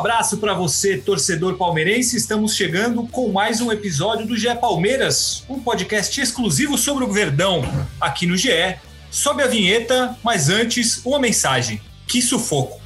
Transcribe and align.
Abraço 0.00 0.38
para 0.38 0.54
você, 0.54 0.96
torcedor 0.96 1.58
palmeirense. 1.58 2.16
Estamos 2.16 2.56
chegando 2.56 3.06
com 3.08 3.30
mais 3.30 3.60
um 3.60 3.70
episódio 3.70 4.26
do 4.26 4.34
GE 4.34 4.54
Palmeiras, 4.58 5.44
um 5.46 5.60
podcast 5.60 6.18
exclusivo 6.18 6.78
sobre 6.78 7.04
o 7.04 7.12
Verdão 7.12 7.62
aqui 8.00 8.24
no 8.24 8.34
GE. 8.34 8.78
Sobe 9.10 9.42
a 9.42 9.46
vinheta, 9.46 10.16
mas 10.24 10.48
antes, 10.48 11.04
uma 11.04 11.18
mensagem. 11.18 11.82
Que 12.06 12.22
sufoco! 12.22 12.80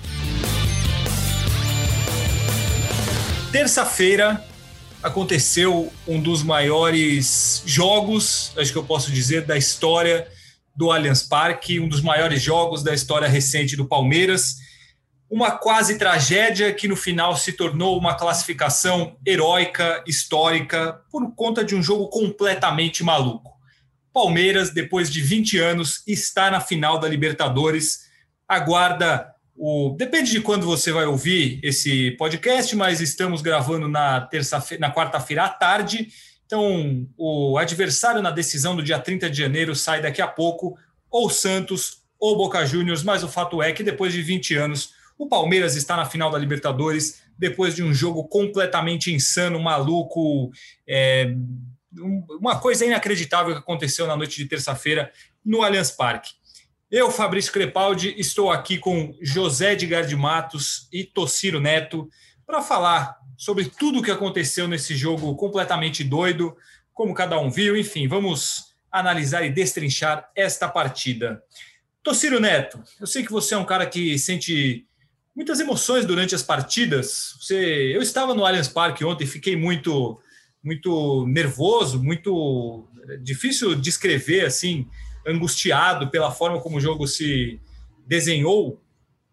Terça-feira 3.53 4.45
aconteceu 5.01 5.93
um 6.09 6.21
dos 6.21 6.43
maiores 6.43 7.63
jogos, 7.65 8.51
acho 8.59 8.73
que 8.73 8.79
eu 8.79 8.85
posso 8.85 9.13
dizer, 9.13 9.43
da 9.43 9.57
história 9.57 10.27
do 10.75 10.91
Allianz 10.91 11.23
Parque, 11.23 11.79
um 11.79 11.89
dos 11.89 12.01
maiores 12.01 12.43
jogos 12.43 12.83
da 12.83 12.93
história 12.93 13.29
recente 13.29 13.77
do 13.77 13.85
Palmeiras 13.85 14.64
uma 15.31 15.53
quase 15.53 15.99
tragédia 15.99 16.73
que 16.73 16.87
no 16.87 16.97
final 16.97 17.37
se 17.37 17.53
tornou 17.53 17.99
uma 17.99 18.15
classificação 18.15 19.17
heróica, 19.27 20.03
histórica, 20.07 21.01
por 21.11 21.35
conta 21.35 21.65
de 21.65 21.75
um 21.75 21.83
jogo 21.83 22.09
completamente 22.09 23.03
maluco. 23.03 23.53
Palmeiras, 24.13 24.71
depois 24.71 25.11
de 25.11 25.21
20 25.21 25.59
anos, 25.59 26.03
está 26.07 26.51
na 26.51 26.61
final 26.61 27.01
da 27.01 27.09
Libertadores. 27.09 28.05
Aguarda 28.49 29.35
o. 29.57 29.97
Depende 29.99 30.31
de 30.31 30.41
quando 30.41 30.67
você 30.67 30.93
vai 30.93 31.05
ouvir 31.05 31.59
esse 31.65 32.13
podcast, 32.13 32.77
mas 32.77 33.01
estamos 33.01 33.43
gravando 33.43 33.89
na 33.89 34.21
terça-feira, 34.21 34.87
na 34.87 34.95
quarta-feira 34.95 35.45
à 35.45 35.49
tarde. 35.49 36.09
Então, 36.47 37.09
o 37.17 37.59
adversário 37.59 38.23
na 38.23 38.31
decisão 38.31 38.77
do 38.77 38.83
dia 38.85 39.01
30 39.01 39.29
de 39.29 39.39
janeiro 39.39 39.75
sai 39.75 40.01
daqui 40.01 40.23
a 40.23 40.29
pouco, 40.29 40.79
ou 41.11 41.29
Santos 41.29 42.05
ou 42.21 42.37
Boca 42.37 42.65
Juniors, 42.65 43.03
mas 43.03 43.25
o 43.25 43.29
fato 43.29 43.61
é 43.61 43.73
que 43.73 43.83
depois 43.83 44.13
de 44.13 44.23
20 44.23 44.55
anos 44.55 44.94
o 45.19 45.29
Palmeiras 45.29 45.77
está 45.77 45.97
na 45.97 46.05
final 46.05 46.31
da 46.31 46.39
Libertadores 46.39 47.23
depois 47.39 47.75
de 47.75 47.83
um 47.83 47.93
jogo 47.93 48.25
completamente 48.25 49.13
insano, 49.13 49.61
maluco, 49.61 50.51
é, 50.87 51.35
uma 52.41 52.59
coisa 52.59 52.85
inacreditável 52.85 53.55
que 53.55 53.61
aconteceu 53.61 54.07
na 54.07 54.17
noite 54.17 54.37
de 54.37 54.49
terça-feira 54.49 55.13
no 55.45 55.63
Allianz 55.63 55.91
Parque. 55.91 56.33
Eu, 56.91 57.11
Fabrício 57.11 57.53
Crepaldi, 57.53 58.15
estou 58.17 58.51
aqui 58.51 58.79
com 58.79 59.17
José 59.21 59.75
de 59.75 60.17
Matos 60.17 60.89
e 60.93 61.05
Tociro 61.05 61.61
Neto 61.61 62.09
para 62.47 62.63
falar 62.63 63.19
sobre 63.37 63.65
tudo 63.65 63.99
o 63.99 64.03
que 64.03 64.11
aconteceu 64.11 64.69
nesse 64.69 64.95
jogo 64.95 65.35
completamente 65.35 66.05
doido, 66.05 66.57
como 66.93 67.15
cada 67.15 67.39
um 67.39 67.51
viu, 67.51 67.77
enfim, 67.77 68.07
vamos 68.07 68.75
analisar 68.93 69.45
e 69.45 69.51
destrinchar 69.51 70.31
esta 70.37 70.69
partida. 70.69 71.43
Tociro 72.03 72.39
Neto, 72.39 72.81
eu 73.01 73.07
sei 73.07 73.25
que 73.25 73.33
você 73.33 73.55
é 73.55 73.59
um 73.59 73.65
cara 73.65 73.87
que 73.87 74.17
sente 74.19 74.87
muitas 75.35 75.59
emoções 75.61 76.05
durante 76.05 76.35
as 76.35 76.43
partidas. 76.43 77.35
Você, 77.41 77.93
eu 77.95 78.01
estava 78.01 78.35
no 78.35 78.45
Allianz 78.45 78.69
Parque 78.69 79.05
ontem, 79.05 79.27
fiquei 79.27 79.57
muito, 79.57 80.21
muito 80.63 81.27
nervoso, 81.27 82.03
muito 82.03 82.89
difícil 83.23 83.75
de 83.75 83.89
escrever, 83.89 84.47
assim, 84.47 84.87
angustiado 85.27 86.11
pela 86.11 86.31
forma 86.31 86.61
como 86.61 86.77
o 86.77 86.81
jogo 86.81 87.07
se 87.07 87.61
desenhou. 88.07 88.81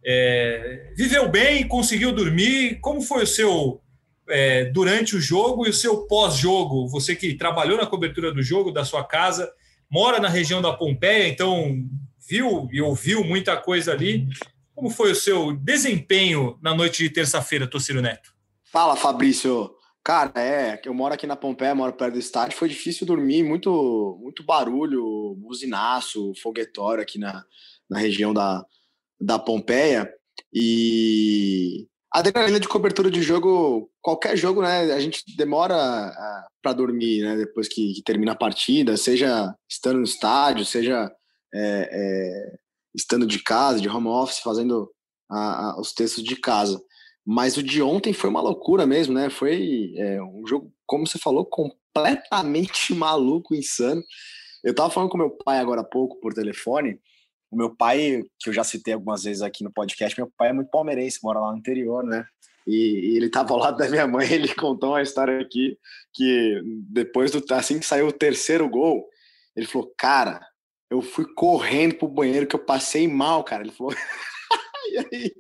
É, 0.04 0.94
viveu 0.98 1.30
bem, 1.30 1.68
conseguiu 1.68 2.12
dormir. 2.12 2.80
Como 2.82 3.02
foi 3.02 3.24
o 3.24 3.28
seu 3.28 3.82
é, 4.28 4.66
durante 4.66 5.16
o 5.16 5.22
jogo 5.22 5.66
e 5.66 5.70
o 5.70 5.74
seu 5.74 6.08
pós-jogo? 6.08 6.88
Você 6.88 7.16
que 7.16 7.36
trabalhou 7.36 7.78
na 7.78 7.86
cobertura 7.86 8.34
do 8.34 8.42
jogo 8.42 8.72
da 8.72 8.84
sua 8.84 9.04
casa, 9.04 9.52
mora 9.90 10.20
na 10.20 10.30
região 10.30 10.62
da 10.62 10.74
Pompeia, 10.74 11.28
então 11.28 11.86
viu 12.28 12.68
e 12.72 12.82
ouviu 12.82 13.24
muita 13.24 13.58
coisa 13.58 13.92
ali. 13.92 14.28
Como 14.82 14.90
foi 14.90 15.12
o 15.12 15.16
seu 15.16 15.56
desempenho 15.56 16.58
na 16.60 16.74
noite 16.74 17.04
de 17.04 17.10
terça-feira, 17.12 17.70
Tociro 17.70 18.02
Neto? 18.02 18.34
Fala, 18.64 18.96
Fabrício. 18.96 19.70
Cara, 20.04 20.34
é, 20.36 20.82
eu 20.84 20.92
moro 20.92 21.14
aqui 21.14 21.28
na 21.28 21.36
Pompeia, 21.36 21.76
moro 21.76 21.94
perto 21.94 22.14
do 22.14 22.20
estádio, 22.20 22.58
foi 22.58 22.68
difícil 22.68 23.06
dormir, 23.06 23.44
muito 23.44 24.18
muito 24.20 24.44
barulho, 24.44 25.36
buzinaço, 25.38 26.34
foguetório 26.42 27.04
aqui 27.04 27.20
na, 27.20 27.46
na 27.88 28.00
região 28.00 28.34
da, 28.34 28.66
da 29.22 29.38
Pompeia. 29.38 30.12
E 30.52 31.88
a 32.12 32.18
adrenalina 32.18 32.60
de 32.60 32.68
cobertura 32.68 33.12
de 33.12 33.22
jogo, 33.22 33.88
qualquer 34.02 34.36
jogo, 34.36 34.64
né, 34.64 34.92
a 34.92 35.00
gente 35.00 35.24
demora 35.38 36.12
para 36.60 36.74
dormir, 36.74 37.22
né, 37.22 37.38
depois 37.38 37.68
que, 37.68 37.94
que, 37.94 38.02
termina 38.02 38.32
a 38.32 38.36
partida, 38.36 38.98
seja 38.98 39.54
estando 39.70 39.98
no 39.98 40.06
estádio, 40.06 40.66
seja 40.66 41.08
é, 41.54 41.90
é, 41.92 42.61
estando 42.96 43.26
de 43.26 43.42
casa, 43.42 43.80
de 43.80 43.90
home 43.90 44.08
office, 44.08 44.40
fazendo 44.40 44.92
a, 45.30 45.72
a, 45.72 45.80
os 45.80 45.94
textos 45.94 46.24
de 46.24 46.36
casa. 46.36 46.82
Mas 47.26 47.56
o 47.58 47.64
de 47.64 47.82
ontem 47.82 48.14
foi 48.14 48.30
uma 48.30 48.42
loucura 48.42 48.86
mesmo, 48.86 49.14
né? 49.14 49.30
Foi 49.30 49.94
é, 49.96 50.22
um 50.22 50.46
jogo, 50.46 50.72
como 50.86 51.06
você 51.06 51.20
falou, 51.20 51.46
completamente 51.46 52.94
maluco, 52.96 53.56
insano. 53.56 54.02
Eu 54.64 54.76
tava 54.76 54.90
falando 54.90 55.10
com 55.10 55.18
meu 55.18 55.32
pai 55.32 55.60
agora 55.60 55.82
há 55.82 55.86
pouco 55.86 56.20
por 56.20 56.34
telefone. 56.34 57.00
O 57.52 57.58
meu 57.58 57.76
pai, 57.76 58.24
que 58.40 58.50
eu 58.50 58.54
já 58.54 58.64
citei 58.64 58.94
algumas 58.94 59.24
vezes 59.24 59.42
aqui 59.42 59.64
no 59.64 59.74
podcast, 59.74 60.18
meu 60.18 60.32
pai 60.38 60.50
é 60.50 60.54
muito 60.54 60.70
palmeirense, 60.70 61.20
mora 61.22 61.40
lá 61.40 61.52
no 61.52 61.58
interior, 61.58 62.04
né? 62.04 62.26
E, 62.66 63.12
e 63.12 63.18
ele 63.18 63.30
tava 63.30 63.54
ao 63.54 63.60
lado 63.60 63.78
da 63.78 63.90
minha 63.90 64.08
mãe, 64.08 64.28
ele 64.32 64.54
contou 64.56 64.92
uma 64.92 65.02
história 65.02 65.40
aqui 65.42 65.78
que 66.14 66.62
depois 66.90 67.32
do 67.32 67.44
assim 67.54 67.80
que 67.80 67.86
saiu 67.86 68.08
o 68.08 68.14
terceiro 68.14 68.70
gol, 68.70 69.06
ele 69.56 69.66
falou: 69.68 69.94
"Cara, 69.98 70.40
eu 70.92 71.02
fui 71.02 71.26
correndo 71.34 71.96
pro 71.96 72.08
banheiro 72.08 72.46
que 72.46 72.56
eu 72.56 72.64
passei 72.64 73.08
mal, 73.08 73.44
cara. 73.46 73.64
Ele 73.64 73.72
falou. 73.72 73.94
e 74.92 74.98
aí, 74.98 75.32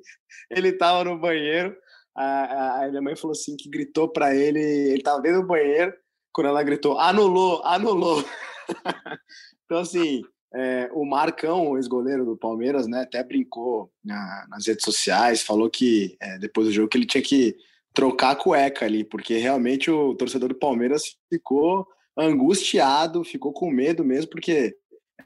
ele 0.49 0.71
tava 0.71 1.03
no 1.03 1.19
banheiro, 1.19 1.75
a, 2.15 2.87
minha 2.89 3.01
mãe 3.01 3.15
falou 3.15 3.31
assim 3.31 3.55
que 3.55 3.69
gritou 3.69 4.07
para 4.07 4.35
ele, 4.35 4.59
ele 4.59 5.01
tava 5.01 5.21
dentro 5.21 5.41
do 5.41 5.47
banheiro, 5.47 5.93
quando 6.33 6.47
ela 6.47 6.63
gritou, 6.63 6.97
anulou, 6.99 7.61
anulou. 7.65 8.23
então, 9.65 9.79
assim, 9.79 10.21
é, 10.53 10.89
o 10.93 11.05
Marcão, 11.05 11.69
o 11.69 11.77
ex-goleiro 11.77 12.25
do 12.25 12.37
Palmeiras, 12.37 12.87
né, 12.87 13.01
até 13.01 13.23
brincou 13.23 13.91
na, 14.03 14.45
nas 14.49 14.67
redes 14.67 14.83
sociais, 14.83 15.41
falou 15.41 15.69
que 15.69 16.17
é, 16.21 16.37
depois 16.37 16.67
do 16.67 16.73
jogo 16.73 16.89
que 16.89 16.97
ele 16.97 17.05
tinha 17.05 17.23
que 17.23 17.55
trocar 17.93 18.31
a 18.31 18.35
cueca 18.35 18.85
ali, 18.85 19.03
porque 19.03 19.37
realmente 19.37 19.91
o 19.91 20.15
torcedor 20.15 20.49
do 20.49 20.55
Palmeiras 20.55 21.17
ficou 21.29 21.87
angustiado, 22.17 23.23
ficou 23.23 23.53
com 23.53 23.69
medo 23.69 24.03
mesmo, 24.03 24.29
porque 24.29 24.75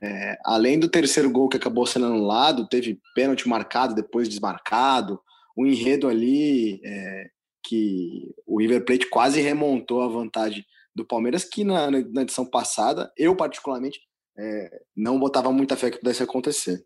é, 0.02 0.38
além 0.44 0.80
do 0.80 0.90
terceiro 0.90 1.30
gol 1.30 1.50
que 1.50 1.58
acabou 1.58 1.86
sendo 1.86 2.08
anulado, 2.08 2.68
teve 2.68 3.00
pênalti 3.14 3.48
marcado, 3.48 3.96
depois 3.96 4.30
desmarcado, 4.30 5.20
um 5.58 5.66
enredo 5.66 6.08
ali 6.08 6.82
é, 6.84 7.30
que 7.64 8.34
o 8.46 8.60
River 8.60 8.86
Plate 8.86 9.10
quase 9.10 9.42
remontou 9.42 10.02
a 10.02 10.08
vantagem 10.08 10.64
do 10.96 11.06
Palmeiras, 11.06 11.44
que 11.44 11.64
na, 11.64 11.90
na 11.92 12.22
edição 12.22 12.46
passada, 12.46 13.12
eu 13.18 13.36
particularmente, 13.36 14.00
é, 14.38 14.82
não 14.96 15.20
botava 15.20 15.52
muita 15.52 15.76
fé 15.76 15.92
que 15.92 16.00
pudesse 16.00 16.24
acontecer. 16.24 16.86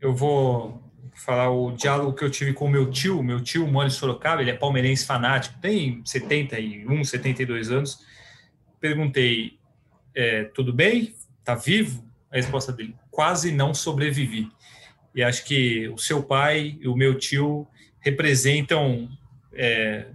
Eu 0.00 0.14
vou 0.14 0.82
falar 1.14 1.50
o 1.50 1.72
diálogo 1.72 2.14
que 2.14 2.24
eu 2.24 2.30
tive 2.30 2.52
com 2.52 2.66
o 2.66 2.70
meu 2.70 2.90
tio. 2.90 3.22
Meu 3.22 3.42
tio 3.42 3.66
em 3.66 3.90
Sorocaba, 3.90 4.42
ele 4.42 4.50
é 4.50 4.56
palmeirense 4.56 5.06
fanático, 5.06 5.58
tem 5.60 6.02
71, 6.04 7.04
72 7.04 7.70
anos. 7.70 7.98
Perguntei, 8.78 9.58
é, 10.14 10.44
tudo 10.44 10.72
bem? 10.72 11.14
Tá 11.42 11.54
vivo? 11.54 12.05
Resposta 12.36 12.72
dele: 12.72 12.94
quase 13.10 13.50
não 13.50 13.74
sobrevivi. 13.74 14.48
E 15.14 15.22
acho 15.22 15.44
que 15.44 15.88
o 15.88 15.98
seu 15.98 16.22
pai 16.22 16.76
e 16.80 16.86
o 16.86 16.94
meu 16.94 17.18
tio 17.18 17.66
representam 18.00 19.08
é, 19.54 20.06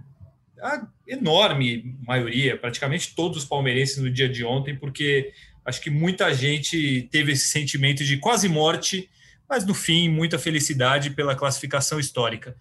a 0.62 0.86
enorme 1.06 1.96
maioria, 2.06 2.56
praticamente 2.56 3.14
todos 3.14 3.38
os 3.38 3.44
palmeirenses 3.44 3.98
no 3.98 4.10
dia 4.10 4.28
de 4.28 4.44
ontem, 4.44 4.76
porque 4.76 5.32
acho 5.64 5.80
que 5.80 5.90
muita 5.90 6.32
gente 6.32 7.08
teve 7.10 7.32
esse 7.32 7.48
sentimento 7.48 8.04
de 8.04 8.16
quase 8.16 8.48
morte, 8.48 9.10
mas 9.48 9.66
no 9.66 9.74
fim, 9.74 10.08
muita 10.08 10.38
felicidade 10.38 11.10
pela 11.10 11.34
classificação 11.34 11.98
histórica. 11.98 12.56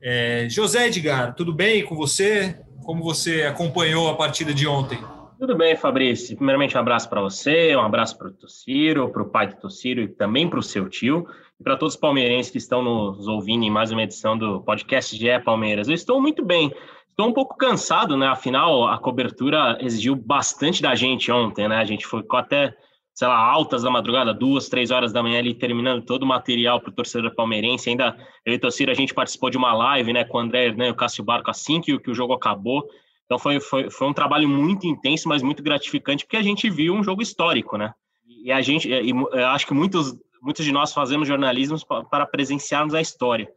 É, 0.00 0.48
José 0.50 0.88
Edgar, 0.88 1.34
tudo 1.34 1.52
bem 1.52 1.84
com 1.84 1.94
você? 1.94 2.58
Como 2.82 3.04
você 3.04 3.42
acompanhou 3.44 4.08
a 4.08 4.16
partida 4.16 4.52
de 4.52 4.66
ontem? 4.66 4.98
Tudo 5.42 5.56
bem, 5.56 5.74
Fabrício. 5.74 6.36
Primeiramente, 6.36 6.76
um 6.76 6.80
abraço 6.80 7.10
para 7.10 7.20
você, 7.20 7.74
um 7.74 7.80
abraço 7.80 8.16
para 8.16 8.28
o 8.28 8.32
Tociro, 8.32 9.08
para 9.08 9.22
o 9.22 9.28
pai 9.28 9.48
do 9.48 9.56
Tociro 9.56 10.00
e 10.00 10.06
também 10.06 10.48
para 10.48 10.60
o 10.60 10.62
seu 10.62 10.88
tio, 10.88 11.26
e 11.58 11.64
para 11.64 11.76
todos 11.76 11.94
os 11.96 12.00
palmeirenses 12.00 12.52
que 12.52 12.58
estão 12.58 12.80
nos 12.80 13.26
ouvindo 13.26 13.64
em 13.64 13.68
mais 13.68 13.90
uma 13.90 14.04
edição 14.04 14.38
do 14.38 14.62
podcast 14.62 15.28
É 15.28 15.40
Palmeiras. 15.40 15.88
Eu 15.88 15.94
estou 15.94 16.22
muito 16.22 16.44
bem. 16.44 16.72
Estou 17.10 17.26
um 17.26 17.32
pouco 17.32 17.56
cansado, 17.56 18.16
né? 18.16 18.28
Afinal, 18.28 18.86
a 18.86 18.96
cobertura 18.98 19.78
exigiu 19.80 20.14
bastante 20.14 20.80
da 20.80 20.94
gente 20.94 21.32
ontem, 21.32 21.66
né? 21.66 21.74
A 21.74 21.84
gente 21.84 22.06
ficou 22.06 22.38
até, 22.38 22.72
sei 23.12 23.26
lá, 23.26 23.36
altas 23.36 23.82
da 23.82 23.90
madrugada, 23.90 24.32
duas, 24.32 24.68
três 24.68 24.92
horas 24.92 25.12
da 25.12 25.24
manhã 25.24 25.40
ali, 25.40 25.54
terminando 25.54 26.04
todo 26.04 26.22
o 26.22 26.26
material 26.26 26.80
para 26.80 26.90
o 26.90 26.94
torcedor 26.94 27.34
palmeirense. 27.34 27.90
Ainda, 27.90 28.16
eu 28.46 28.52
e 28.52 28.56
o 28.58 28.60
Tociro, 28.60 28.92
a 28.92 28.94
gente 28.94 29.12
participou 29.12 29.50
de 29.50 29.58
uma 29.58 29.74
live, 29.74 30.12
né, 30.12 30.22
com 30.22 30.38
o 30.38 30.40
André 30.40 30.70
né, 30.70 30.86
e 30.86 30.90
o 30.92 30.94
Cássio 30.94 31.24
Barco 31.24 31.50
assim 31.50 31.80
que, 31.80 31.98
que 31.98 32.12
o 32.12 32.14
jogo 32.14 32.32
acabou. 32.32 32.88
Então 33.32 33.38
foi, 33.38 33.60
foi, 33.60 33.90
foi 33.90 34.06
um 34.06 34.12
trabalho 34.12 34.46
muito 34.46 34.86
intenso, 34.86 35.26
mas 35.26 35.42
muito 35.42 35.62
gratificante, 35.62 36.26
porque 36.26 36.36
a 36.36 36.42
gente 36.42 36.68
viu 36.68 36.92
um 36.92 37.02
jogo 37.02 37.22
histórico, 37.22 37.78
né? 37.78 37.94
E 38.26 38.52
a 38.52 38.60
gente, 38.60 38.90
e 38.90 39.10
acho 39.46 39.66
que 39.66 39.72
muitos, 39.72 40.14
muitos 40.42 40.62
de 40.62 40.70
nós 40.70 40.92
fazemos 40.92 41.26
jornalismo 41.26 41.78
para 42.10 42.26
presenciarmos 42.26 42.92
a 42.92 43.00
história. 43.00 43.50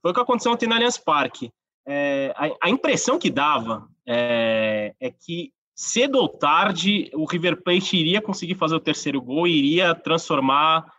Foi 0.00 0.12
o 0.12 0.14
que 0.14 0.20
aconteceu 0.20 0.50
ontem 0.50 0.66
no 0.66 0.74
Allianz 0.74 0.96
Parque. 0.96 1.52
É, 1.86 2.32
a, 2.36 2.68
a, 2.68 2.70
impressão 2.70 3.18
que 3.18 3.28
dava 3.28 3.86
é, 4.06 4.94
é, 4.98 5.10
que 5.10 5.52
cedo 5.74 6.16
ou 6.16 6.28
tarde 6.30 7.10
o 7.12 7.26
River 7.26 7.62
Plate 7.62 7.98
iria 7.98 8.22
conseguir 8.22 8.54
fazer 8.54 8.76
o 8.76 8.80
terceiro 8.80 9.20
gol 9.20 9.46
e 9.46 9.58
iria 9.58 9.94
transformar 9.94 10.90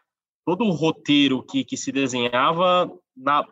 todo 0.46 0.66
o 0.66 0.72
roteiro 0.72 1.42
que, 1.42 1.64
que 1.64 1.76
se 1.76 1.92
desenhava 1.92 2.92
na 3.18 3.44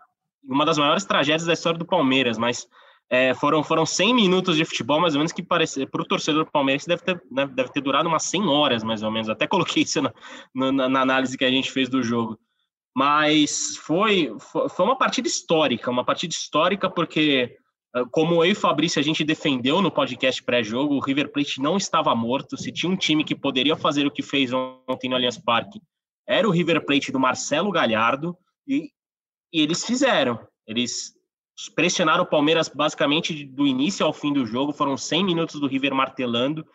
uma 0.47 0.65
das 0.65 0.77
maiores 0.77 1.03
tragédias 1.03 1.45
da 1.45 1.53
história 1.53 1.79
do 1.79 1.85
Palmeiras, 1.85 2.37
mas 2.37 2.67
é, 3.09 3.33
foram, 3.33 3.63
foram 3.63 3.85
100 3.85 4.13
minutos 4.13 4.57
de 4.57 4.65
futebol, 4.65 4.99
mais 4.99 5.13
ou 5.15 5.19
menos, 5.19 5.31
que 5.31 5.41
para 5.41 5.63
o 5.63 6.05
torcedor 6.05 6.43
do 6.43 6.51
Palmeiras 6.51 6.85
deve 6.85 7.03
ter, 7.03 7.21
né, 7.31 7.47
deve 7.47 7.71
ter 7.71 7.81
durado 7.81 8.09
umas 8.09 8.23
100 8.23 8.47
horas, 8.47 8.83
mais 8.83 9.01
ou 9.01 9.11
menos. 9.11 9.29
Até 9.29 9.47
coloquei 9.47 9.83
isso 9.83 10.01
na, 10.01 10.13
na, 10.53 10.89
na 10.89 11.01
análise 11.01 11.37
que 11.37 11.45
a 11.45 11.51
gente 11.51 11.71
fez 11.71 11.87
do 11.87 12.03
jogo. 12.03 12.37
Mas 12.93 13.77
foi, 13.77 14.35
foi 14.39 14.85
uma 14.85 14.97
partida 14.97 15.27
histórica, 15.27 15.89
uma 15.89 16.03
partida 16.03 16.33
histórica 16.33 16.89
porque, 16.89 17.55
ah, 17.93 18.03
como 18.11 18.43
eu 18.43 18.51
e 18.51 18.55
Fabrício 18.55 18.99
a 18.99 19.03
gente 19.03 19.23
defendeu 19.23 19.81
no 19.81 19.91
podcast 19.91 20.43
pré-jogo, 20.43 20.95
o 20.95 20.99
River 20.99 21.31
Plate 21.31 21.61
não 21.61 21.77
estava 21.77 22.13
morto. 22.15 22.57
Se 22.57 22.71
tinha 22.71 22.91
um 22.91 22.97
time 22.97 23.23
que 23.23 23.35
poderia 23.35 23.77
fazer 23.77 24.05
o 24.05 24.11
que 24.11 24.23
fez 24.23 24.51
ontem 24.51 25.09
no 25.09 25.15
Allianz 25.15 25.37
Parque, 25.37 25.79
era 26.27 26.47
o 26.47 26.51
River 26.51 26.85
Plate 26.85 27.11
do 27.11 27.19
Marcelo 27.19 27.71
Galhardo, 27.71 28.35
e, 28.67 28.91
e 29.53 29.61
eles 29.61 29.85
fizeram. 29.85 30.39
Eles 30.67 31.16
pressionaram 31.73 32.23
o 32.23 32.27
Palmeiras 32.27 32.69
basicamente 32.69 33.43
do 33.45 33.65
início 33.65 34.05
ao 34.05 34.13
fim 34.13 34.31
do 34.31 34.45
jogo, 34.45 34.71
foram 34.71 34.95
100 34.95 35.23
minutos 35.23 35.59
do 35.59 35.67
River 35.67 35.93
martelando, 35.93 36.65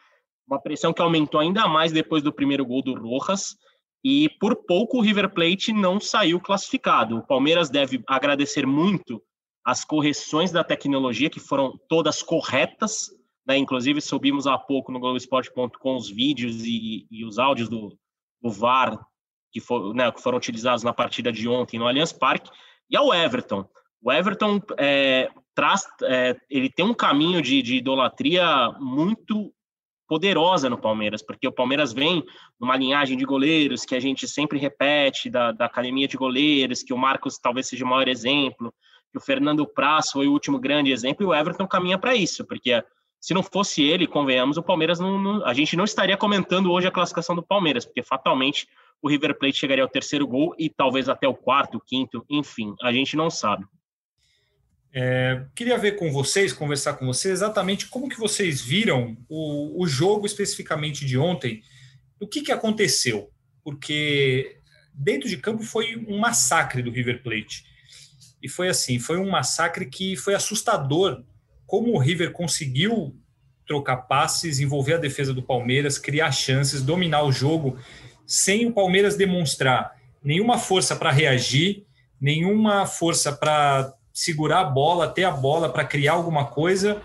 uma 0.47 0.61
pressão 0.61 0.93
que 0.93 1.01
aumentou 1.01 1.41
ainda 1.41 1.69
mais 1.69 1.93
depois 1.93 2.23
do 2.23 2.33
primeiro 2.33 2.65
gol 2.65 2.83
do 2.83 2.95
Rojas, 2.95 3.57
e 4.05 4.29
por 4.41 4.57
pouco 4.67 4.99
o 4.99 5.01
River 5.01 5.33
Plate 5.33 5.73
não 5.73 6.01
saiu 6.01 6.41
classificado. 6.41 7.19
O 7.19 7.27
Palmeiras 7.27 7.71
deve 7.71 8.03
agradecer 8.09 8.67
muito 8.67 9.23
as 9.65 9.85
correções 9.85 10.51
da 10.51 10.65
tecnologia, 10.65 11.31
que 11.31 11.39
foram 11.39 11.79
todas 11.89 12.21
corretas, 12.21 13.11
né? 13.47 13.57
inclusive 13.57 14.01
subimos 14.01 14.47
há 14.47 14.59
pouco 14.59 14.91
no 14.91 14.99
Globoesporte.com 14.99 15.97
os 15.97 16.11
vídeos 16.11 16.65
e, 16.65 17.07
e, 17.09 17.25
os 17.25 17.39
áudios 17.39 17.69
do, 17.69 17.97
do 18.41 18.51
VAR 18.51 18.99
que, 19.53 19.61
for, 19.61 19.95
né, 19.95 20.11
que 20.11 20.21
foram 20.21 20.39
utilizados 20.39 20.83
na 20.83 20.93
partida 20.93 21.31
de 21.31 21.47
ontem 21.47 21.79
no 21.79 21.87
Allianz 21.87 22.13
Parque, 22.13 22.51
e 22.91 22.97
ao 22.97 23.15
Everton. 23.15 23.65
O 24.03 24.11
Everton 24.11 24.61
é, 24.79 25.31
traz, 25.55 25.87
é, 26.03 26.37
ele 26.51 26.69
tem 26.69 26.85
um 26.85 26.95
caminho 26.95 27.41
de, 27.41 27.63
de, 27.63 27.77
idolatria 27.77 28.71
muito 28.81 29.53
poderosa 30.09 30.69
no 30.69 30.77
Palmeiras, 30.77 31.23
porque 31.23 31.47
o 31.47 31.53
Palmeiras 31.53 31.93
vem 31.93 32.23
numa 32.61 32.77
linhagem 32.77 33.17
de 33.17 33.25
goleiros 33.25 33.85
que 33.85 33.95
a 33.95 34.01
gente 34.01 34.27
sempre 34.27 34.59
repete, 34.59 35.31
da, 35.31 35.53
da 35.53 35.67
academia 35.67 36.09
de 36.09 36.17
goleiros, 36.17 36.83
que 36.83 36.93
o 36.93 36.99
Marcos 36.99 37.39
talvez 37.39 37.69
seja 37.69 37.85
o 37.85 37.89
maior 37.89 38.09
exemplo, 38.09 38.75
que 39.11 39.19
o 39.19 39.21
Fernando 39.21 39.67
Praz 39.67 40.11
foi 40.11 40.27
o 40.27 40.33
último 40.33 40.59
grande 40.59 40.91
exemplo, 40.91 41.25
e 41.25 41.27
o 41.27 41.35
Everton 41.35 41.67
caminha 41.67 41.97
para 41.97 42.15
isso, 42.15 42.45
porque 42.45 42.83
se 43.21 43.33
não 43.33 43.43
fosse 43.43 43.83
ele, 43.85 44.07
convenhamos, 44.07 44.57
o 44.57 44.63
Palmeiras 44.63 44.99
não, 44.99 45.17
não, 45.17 45.47
a 45.47 45.55
gente 45.55 45.77
não 45.77 45.85
estaria 45.85 46.17
comentando 46.17 46.73
hoje 46.73 46.89
a 46.89 46.91
classificação 46.91 47.37
do 47.37 47.43
Palmeiras, 47.43 47.85
porque 47.85 48.03
fatalmente 48.03 48.67
o 49.01 49.09
River 49.09 49.39
Plate 49.39 49.59
chegaria 49.59 49.85
ao 49.85 49.89
terceiro 49.89 50.27
gol 50.27 50.55
e 50.59 50.69
talvez 50.69 51.09
até 51.09 51.29
o 51.29 51.35
quarto, 51.35 51.81
quinto, 51.87 52.25
enfim, 52.29 52.75
a 52.83 52.93
gente 52.93 53.17
não 53.17 53.31
sabe. 53.31 53.65
É, 54.95 55.47
queria 55.55 55.79
ver 55.79 55.93
com 55.93 56.13
vocês, 56.13 56.53
conversar 56.53 56.95
com 56.95 57.07
vocês 57.07 57.33
exatamente 57.33 57.87
como 57.87 58.09
que 58.09 58.19
vocês 58.19 58.61
viram 58.61 59.17
o, 59.29 59.83
o 59.83 59.87
jogo 59.87 60.27
especificamente 60.27 61.07
de 61.07 61.17
ontem, 61.17 61.63
o 62.21 62.27
que, 62.27 62.43
que 62.43 62.53
aconteceu, 62.53 63.31
porque 63.65 64.59
dentro 64.93 65.29
de 65.29 65.39
campo 65.39 65.63
foi 65.63 65.97
um 65.97 66.19
massacre 66.19 66.83
do 66.83 66.91
River 66.91 67.23
Plate. 67.23 67.65
E 68.43 68.49
foi 68.49 68.69
assim, 68.69 68.99
foi 68.99 69.19
um 69.19 69.31
massacre 69.31 69.87
que 69.87 70.15
foi 70.17 70.35
assustador 70.35 71.25
como 71.67 71.93
o 71.93 71.99
River 71.99 72.33
conseguiu 72.33 73.17
trocar 73.67 73.97
passes, 73.97 74.61
envolver 74.61 74.95
a 74.95 74.99
defesa 74.99 75.33
do 75.33 75.43
Palmeiras, 75.43 75.97
criar 75.97 76.31
chances, 76.33 76.83
dominar 76.83 77.23
o 77.23 77.33
jogo, 77.33 77.79
sem 78.27 78.67
o 78.67 78.73
Palmeiras 78.73 79.17
demonstrar 79.17 79.97
nenhuma 80.23 80.59
força 80.59 80.95
para 80.95 81.11
reagir, 81.11 81.87
nenhuma 82.21 82.85
força 82.85 83.33
para 83.33 83.95
segurar 84.13 84.61
a 84.61 84.65
bola, 84.65 85.09
ter 85.09 85.25
a 85.25 85.31
bola 85.31 85.69
para 85.69 85.85
criar 85.85 86.13
alguma 86.13 86.47
coisa. 86.47 87.01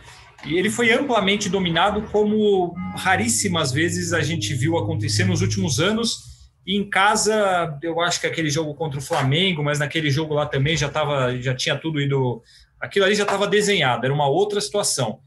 E 0.46 0.56
ele 0.56 0.70
foi 0.70 0.92
amplamente 0.92 1.50
dominado, 1.50 2.04
como 2.04 2.74
raríssimas 2.96 3.72
vezes 3.72 4.14
a 4.14 4.22
gente 4.22 4.54
viu 4.54 4.78
acontecer 4.78 5.26
nos 5.26 5.42
últimos 5.42 5.80
anos. 5.80 6.38
E 6.66 6.76
em 6.76 6.90
casa, 6.90 7.78
eu 7.82 8.02
acho 8.02 8.20
que 8.20 8.28
aquele 8.28 8.50
jogo 8.50 8.76
contra 8.76 9.00
o 9.00 9.02
Flamengo, 9.02 9.64
mas 9.64 9.80
naquele 9.80 10.12
jogo 10.12 10.34
lá 10.34 10.46
também 10.46 10.76
já 10.76 10.90
tava, 10.90 11.36
já 11.42 11.56
tinha 11.56 11.78
tudo 11.78 12.00
ido. 12.02 12.42
Aquilo 12.80 13.06
ali 13.06 13.16
já 13.16 13.24
estava 13.24 13.48
desenhado, 13.48 14.06
era 14.06 14.14
uma 14.14 14.28
outra 14.28 14.60
situação. 14.60 15.20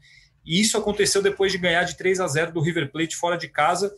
E 0.45 0.61
isso 0.61 0.77
aconteceu 0.77 1.21
depois 1.21 1.51
de 1.51 1.57
ganhar 1.57 1.83
de 1.83 1.97
3 1.97 2.19
a 2.19 2.27
0 2.27 2.53
do 2.53 2.61
River 2.61 2.91
Plate 2.91 3.15
fora 3.15 3.37
de 3.37 3.47
casa, 3.47 3.93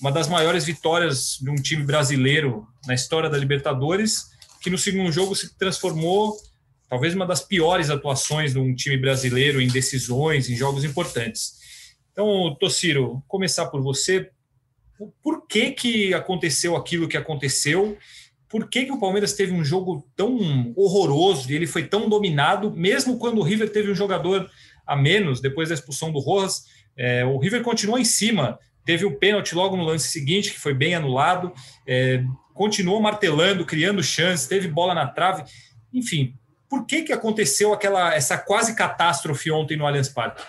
uma 0.00 0.10
das 0.10 0.28
maiores 0.28 0.64
vitórias 0.64 1.38
de 1.40 1.50
um 1.50 1.54
time 1.54 1.84
brasileiro 1.84 2.66
na 2.86 2.94
história 2.94 3.30
da 3.30 3.38
Libertadores, 3.38 4.30
que 4.60 4.68
no 4.68 4.76
segundo 4.76 5.10
jogo 5.12 5.34
se 5.34 5.56
transformou 5.56 6.36
talvez 6.88 7.14
uma 7.14 7.26
das 7.26 7.40
piores 7.40 7.90
atuações 7.90 8.52
de 8.52 8.58
um 8.58 8.74
time 8.74 8.96
brasileiro 8.96 9.60
em 9.60 9.68
decisões, 9.68 10.48
em 10.48 10.54
jogos 10.54 10.84
importantes. 10.84 11.56
Então, 12.12 12.54
Tociro, 12.58 13.22
começar 13.28 13.66
por 13.66 13.82
você. 13.82 14.30
Por 15.22 15.46
que, 15.46 15.72
que 15.72 16.14
aconteceu 16.14 16.76
aquilo 16.76 17.08
que 17.08 17.16
aconteceu? 17.16 17.98
Por 18.48 18.68
que, 18.68 18.86
que 18.86 18.92
o 18.92 19.00
Palmeiras 19.00 19.34
teve 19.34 19.52
um 19.52 19.64
jogo 19.64 20.08
tão 20.16 20.72
horroroso 20.76 21.50
e 21.50 21.54
ele 21.54 21.66
foi 21.66 21.86
tão 21.86 22.08
dominado, 22.08 22.70
mesmo 22.70 23.18
quando 23.18 23.38
o 23.38 23.42
River 23.42 23.70
teve 23.70 23.90
um 23.90 23.94
jogador 23.94 24.48
a 24.86 24.96
menos, 24.96 25.40
depois 25.40 25.68
da 25.68 25.74
expulsão 25.74 26.12
do 26.12 26.20
Rojas? 26.20 26.64
É, 26.96 27.24
o 27.24 27.38
River 27.38 27.62
continuou 27.62 27.98
em 27.98 28.04
cima, 28.04 28.58
teve 28.84 29.04
um 29.04 29.14
pênalti 29.14 29.54
logo 29.54 29.76
no 29.76 29.84
lance 29.84 30.08
seguinte, 30.08 30.52
que 30.52 30.60
foi 30.60 30.72
bem 30.72 30.94
anulado, 30.94 31.52
é, 31.86 32.24
continuou 32.54 33.00
martelando, 33.00 33.66
criando 33.66 34.02
chances, 34.02 34.46
teve 34.46 34.68
bola 34.68 34.94
na 34.94 35.06
trave. 35.06 35.44
Enfim, 35.92 36.34
por 36.68 36.86
que, 36.86 37.02
que 37.02 37.12
aconteceu 37.12 37.72
aquela 37.72 38.14
essa 38.14 38.38
quase 38.38 38.74
catástrofe 38.74 39.50
ontem 39.50 39.76
no 39.76 39.86
Allianz 39.86 40.08
Parque? 40.08 40.42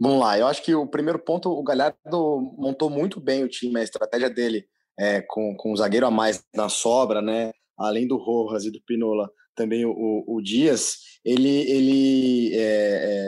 Vamos 0.00 0.20
lá, 0.20 0.38
eu 0.38 0.46
acho 0.46 0.62
que 0.62 0.74
o 0.74 0.86
primeiro 0.86 1.18
ponto, 1.18 1.50
o 1.50 1.62
Galhardo 1.62 2.54
montou 2.56 2.88
muito 2.88 3.20
bem 3.20 3.42
o 3.42 3.48
time, 3.48 3.80
a 3.80 3.82
estratégia 3.82 4.30
dele 4.30 4.64
é, 4.98 5.20
com, 5.22 5.56
com 5.56 5.72
o 5.72 5.76
zagueiro 5.76 6.06
a 6.06 6.10
mais 6.10 6.44
na 6.54 6.68
sobra, 6.68 7.20
né? 7.20 7.52
Além 7.76 8.06
do 8.06 8.16
Rojas 8.16 8.64
e 8.64 8.70
do 8.70 8.80
Pinola, 8.82 9.28
também 9.56 9.84
o, 9.84 10.24
o 10.26 10.40
Dias, 10.40 10.98
ele, 11.24 11.70
ele 11.70 12.54
é, 12.54 12.60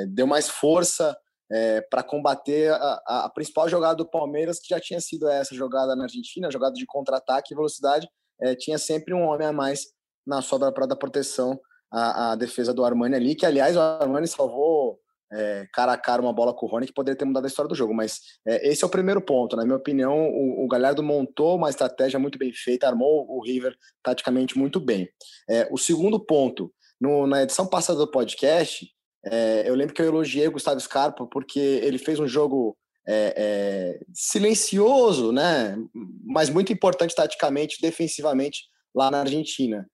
é, 0.03 0.07
deu 0.07 0.27
mais 0.27 0.49
força 0.49 1.17
é, 1.51 1.81
para 1.81 2.05
combater 2.05 2.73
a, 2.73 3.25
a, 3.25 3.31
principal 3.35 3.69
jogada 3.69 3.97
do 3.97 4.09
Palmeiras, 4.09 4.61
que 4.61 4.69
já 4.69 4.81
tinha 4.81 5.01
sido 5.01 5.29
essa 5.29 5.55
jogada 5.55 5.97
na 5.97 6.05
Argentina, 6.05 6.51
jogada 6.51 6.75
de 6.75 6.87
contra-ataque 6.87 7.53
e 7.53 7.57
velocidade, 7.57 8.09
é, 8.41 8.55
tinha 8.55 8.79
sempre 8.79 9.13
um 9.13 9.23
homem 9.23 9.49
a 9.49 9.53
mais 9.53 9.87
na 10.25 10.41
sobra 10.41 10.71
para 10.73 10.87
dar 10.87 10.97
proteção 10.97 11.59
a, 11.91 12.33
a, 12.33 12.37
defesa 12.37 12.73
do 12.73 12.85
Armani 12.85 13.17
ali, 13.17 13.35
que 13.35 13.47
aliás 13.47 13.77
o 13.77 13.81
Armani 13.81 14.29
salvou 14.29 14.99
é, 15.33 15.67
cara 15.73 15.93
a 15.93 15.99
cara 15.99 16.21
uma 16.21 16.33
bola 16.33 16.53
com 16.53 16.67
o 16.67 16.69
Rony 16.69 16.87
que 16.87 16.93
poderia 16.93 17.17
ter 17.17 17.25
mudado 17.25 17.45
a 17.45 17.49
história 17.49 17.69
do 17.69 17.75
jogo. 17.75 17.95
Mas 17.95 18.21
é, 18.47 18.69
esse 18.69 18.83
é 18.83 18.87
o 18.87 18.91
primeiro 18.91 19.21
ponto. 19.21 19.57
Na 19.57 19.65
minha 19.65 19.77
opinião, 19.77 20.29
o, 20.29 20.65
o 20.65 20.69
Galhardo 20.69 21.03
montou 21.03 21.57
uma 21.57 21.71
estratégia 21.71 22.19
muito 22.19 22.39
bem 22.39 22.53
feita, 22.53 22.87
armou 22.87 23.27
o 23.29 23.43
River 23.43 23.77
taticamente 24.03 24.59
muito 24.59 24.81
bem. 24.81 25.09
É, 25.49 25.69
o 25.71 25.79
segundo 25.79 26.19
ponto, 26.19 26.73
no, 27.01 27.27
na 27.27 27.43
edição 27.43 27.67
passada 27.67 27.99
do 27.99 28.11
podcast, 28.11 28.89
é, 29.25 29.69
eu 29.69 29.75
lembro 29.75 29.95
que 29.95 30.03
eu 30.03 30.07
elogiei 30.07 30.49
o 30.49 30.53
Gustavo 30.53 30.81
Scarpa 30.81 31.27
porque 31.27 31.59
ele 31.59 31.99
fez 31.99 32.19
um 32.19 32.27
jogo 32.27 32.77
é, 33.07 33.35
é, 33.37 34.01
silencioso, 34.13 35.33
né? 35.33 35.77
mas 36.25 36.51
muito 36.51 36.73
importante 36.73 37.15
taticamente, 37.15 37.81
defensivamente, 37.81 38.65
lá 38.95 39.11
na 39.11 39.21
Argentina. 39.21 39.87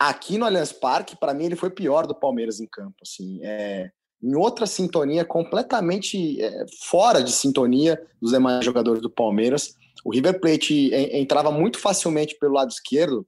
Aqui 0.00 0.38
no 0.38 0.46
Allianz 0.46 0.72
Parque, 0.72 1.14
para 1.14 1.34
mim, 1.34 1.44
ele 1.44 1.56
foi 1.56 1.68
pior 1.68 2.06
do 2.06 2.14
Palmeiras 2.14 2.58
em 2.58 2.66
campo. 2.66 2.96
Assim, 3.02 3.38
é, 3.44 3.90
em 4.22 4.34
outra 4.34 4.66
sintonia, 4.66 5.26
completamente 5.26 6.42
é, 6.42 6.64
fora 6.82 7.22
de 7.22 7.30
sintonia 7.30 8.02
dos 8.20 8.32
demais 8.32 8.64
jogadores 8.64 9.02
do 9.02 9.10
Palmeiras. 9.10 9.74
O 10.02 10.10
River 10.10 10.40
Plate 10.40 10.90
entrava 11.12 11.50
muito 11.50 11.78
facilmente 11.78 12.34
pelo 12.38 12.54
lado 12.54 12.70
esquerdo, 12.70 13.26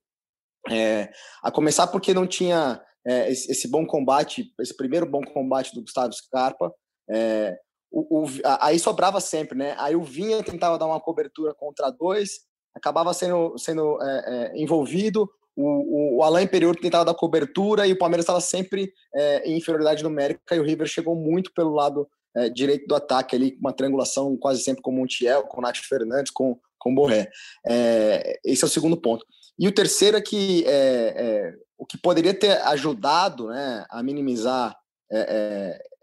é, 0.71 1.11
a 1.43 1.51
começar 1.51 1.89
porque 1.89 2.15
não 2.15 2.27
tinha 2.27 2.81
é, 3.07 3.31
esse, 3.31 3.69
bom 3.69 3.85
combate, 3.85 4.53
esse 4.61 4.75
primeiro 4.75 5.05
bom 5.05 5.21
combate 5.23 5.75
do 5.75 5.83
Gustavo 5.83 6.13
Scarpa. 6.13 6.73
É, 7.11 7.59
o, 7.91 8.23
o, 8.23 8.27
aí 8.61 8.79
sobrava 8.79 9.21
sempre, 9.21 9.59
né? 9.59 9.75
Aí 9.79 9.95
o 9.95 10.03
Vinha 10.03 10.43
tentava 10.43 10.79
dar 10.79 10.87
uma 10.87 11.01
cobertura 11.01 11.53
contra 11.55 11.91
dois, 11.91 12.41
acabava 12.75 13.13
sendo, 13.13 13.59
sendo 13.59 14.01
é, 14.03 14.25
é, 14.27 14.63
envolvido. 14.63 15.29
O, 15.57 16.19
o, 16.19 16.23
Alain 16.23 16.45
Imperiur 16.45 16.75
tentava 16.77 17.05
dar 17.05 17.15
cobertura 17.15 17.87
e 17.87 17.93
o 17.93 17.99
Palmeiras 17.99 18.25
estava 18.25 18.41
sempre 18.41 18.93
é, 19.15 19.49
em 19.49 19.59
inferioridade 19.59 20.03
numérica 20.03 20.57
e 20.57 20.61
o 20.61 20.65
River 20.65 20.87
chegou 20.87 21.15
muito 21.15 21.53
pelo 21.53 21.75
lado 21.75 22.09
é, 22.35 22.49
direito 22.49 22.87
do 22.87 22.95
ataque 22.95 23.37
ali, 23.37 23.57
uma 23.61 23.73
triangulação 23.73 24.37
quase 24.37 24.63
sempre 24.63 24.83
com 24.83 24.91
o 24.91 24.95
Montiel, 24.95 25.43
com 25.43 25.59
o 25.59 25.63
Nath 25.63 25.77
Fernandes, 25.77 26.33
com, 26.33 26.59
com 26.79 26.93
o 26.93 26.95
Borré. 26.95 27.31
É, 27.67 28.41
esse 28.45 28.65
é 28.65 28.67
o 28.67 28.71
segundo 28.71 28.97
ponto. 28.97 29.27
E 29.59 29.69
o 29.69 29.73
terceiro 29.73 30.17
é 30.17 30.21
que 30.21 30.65
é, 30.67 31.55
o 31.77 31.85
que 31.85 31.99
poderia 31.99 32.33
ter 32.33 32.53
ajudado 32.63 33.49
né, 33.49 33.85
a 33.91 34.03
minimizar 34.03 34.75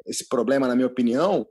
esse 0.06 0.28
problema, 0.30 0.68
na 0.68 0.76
minha 0.76 0.88
opinião, 0.88 1.48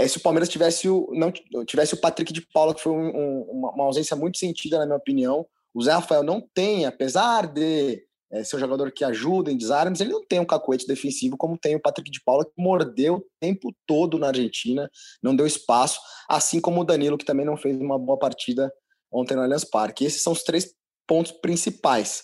é 0.00 0.08
se 0.08 0.16
o 0.16 0.20
Palmeiras 0.20 0.48
tivesse 0.48 0.88
o, 0.88 1.08
não, 1.12 1.32
tivesse 1.64 1.94
o 1.94 2.00
Patrick 2.00 2.32
de 2.32 2.40
Paula, 2.52 2.74
que 2.74 2.82
foi 2.82 2.92
um, 2.92 3.08
um, 3.08 3.70
uma, 3.74 3.84
ausência 3.84 4.16
muito 4.16 4.38
sentida, 4.38 4.78
na 4.78 4.86
minha 4.86 4.96
opinião. 4.96 5.46
O 5.74 5.82
Zé 5.82 5.92
Rafael 5.92 6.22
não 6.22 6.40
tem, 6.54 6.86
apesar 6.86 7.46
de 7.46 8.02
é, 8.32 8.44
ser 8.44 8.56
um 8.56 8.60
jogador 8.60 8.92
que 8.92 9.04
ajuda 9.04 9.50
em 9.50 9.56
desarmes, 9.56 10.00
ele 10.00 10.12
não 10.12 10.24
tem 10.24 10.40
um 10.40 10.44
cacoete 10.44 10.86
defensivo 10.86 11.36
como 11.36 11.58
tem 11.58 11.76
o 11.76 11.80
Patrick 11.80 12.10
de 12.10 12.22
Paula, 12.24 12.44
que 12.44 12.52
mordeu 12.56 13.16
o 13.16 13.26
tempo 13.40 13.74
todo 13.86 14.18
na 14.18 14.28
Argentina, 14.28 14.90
não 15.22 15.34
deu 15.34 15.46
espaço, 15.46 16.00
assim 16.28 16.60
como 16.60 16.80
o 16.80 16.84
Danilo, 16.84 17.18
que 17.18 17.24
também 17.24 17.46
não 17.46 17.56
fez 17.56 17.78
uma 17.78 17.98
boa 17.98 18.18
partida 18.18 18.72
ontem 19.10 19.34
no 19.34 19.42
Allianz 19.42 19.64
Parque. 19.64 20.04
Esses 20.04 20.22
são 20.22 20.32
os 20.32 20.42
três 20.42 20.72
pontos 21.06 21.32
principais. 21.32 22.22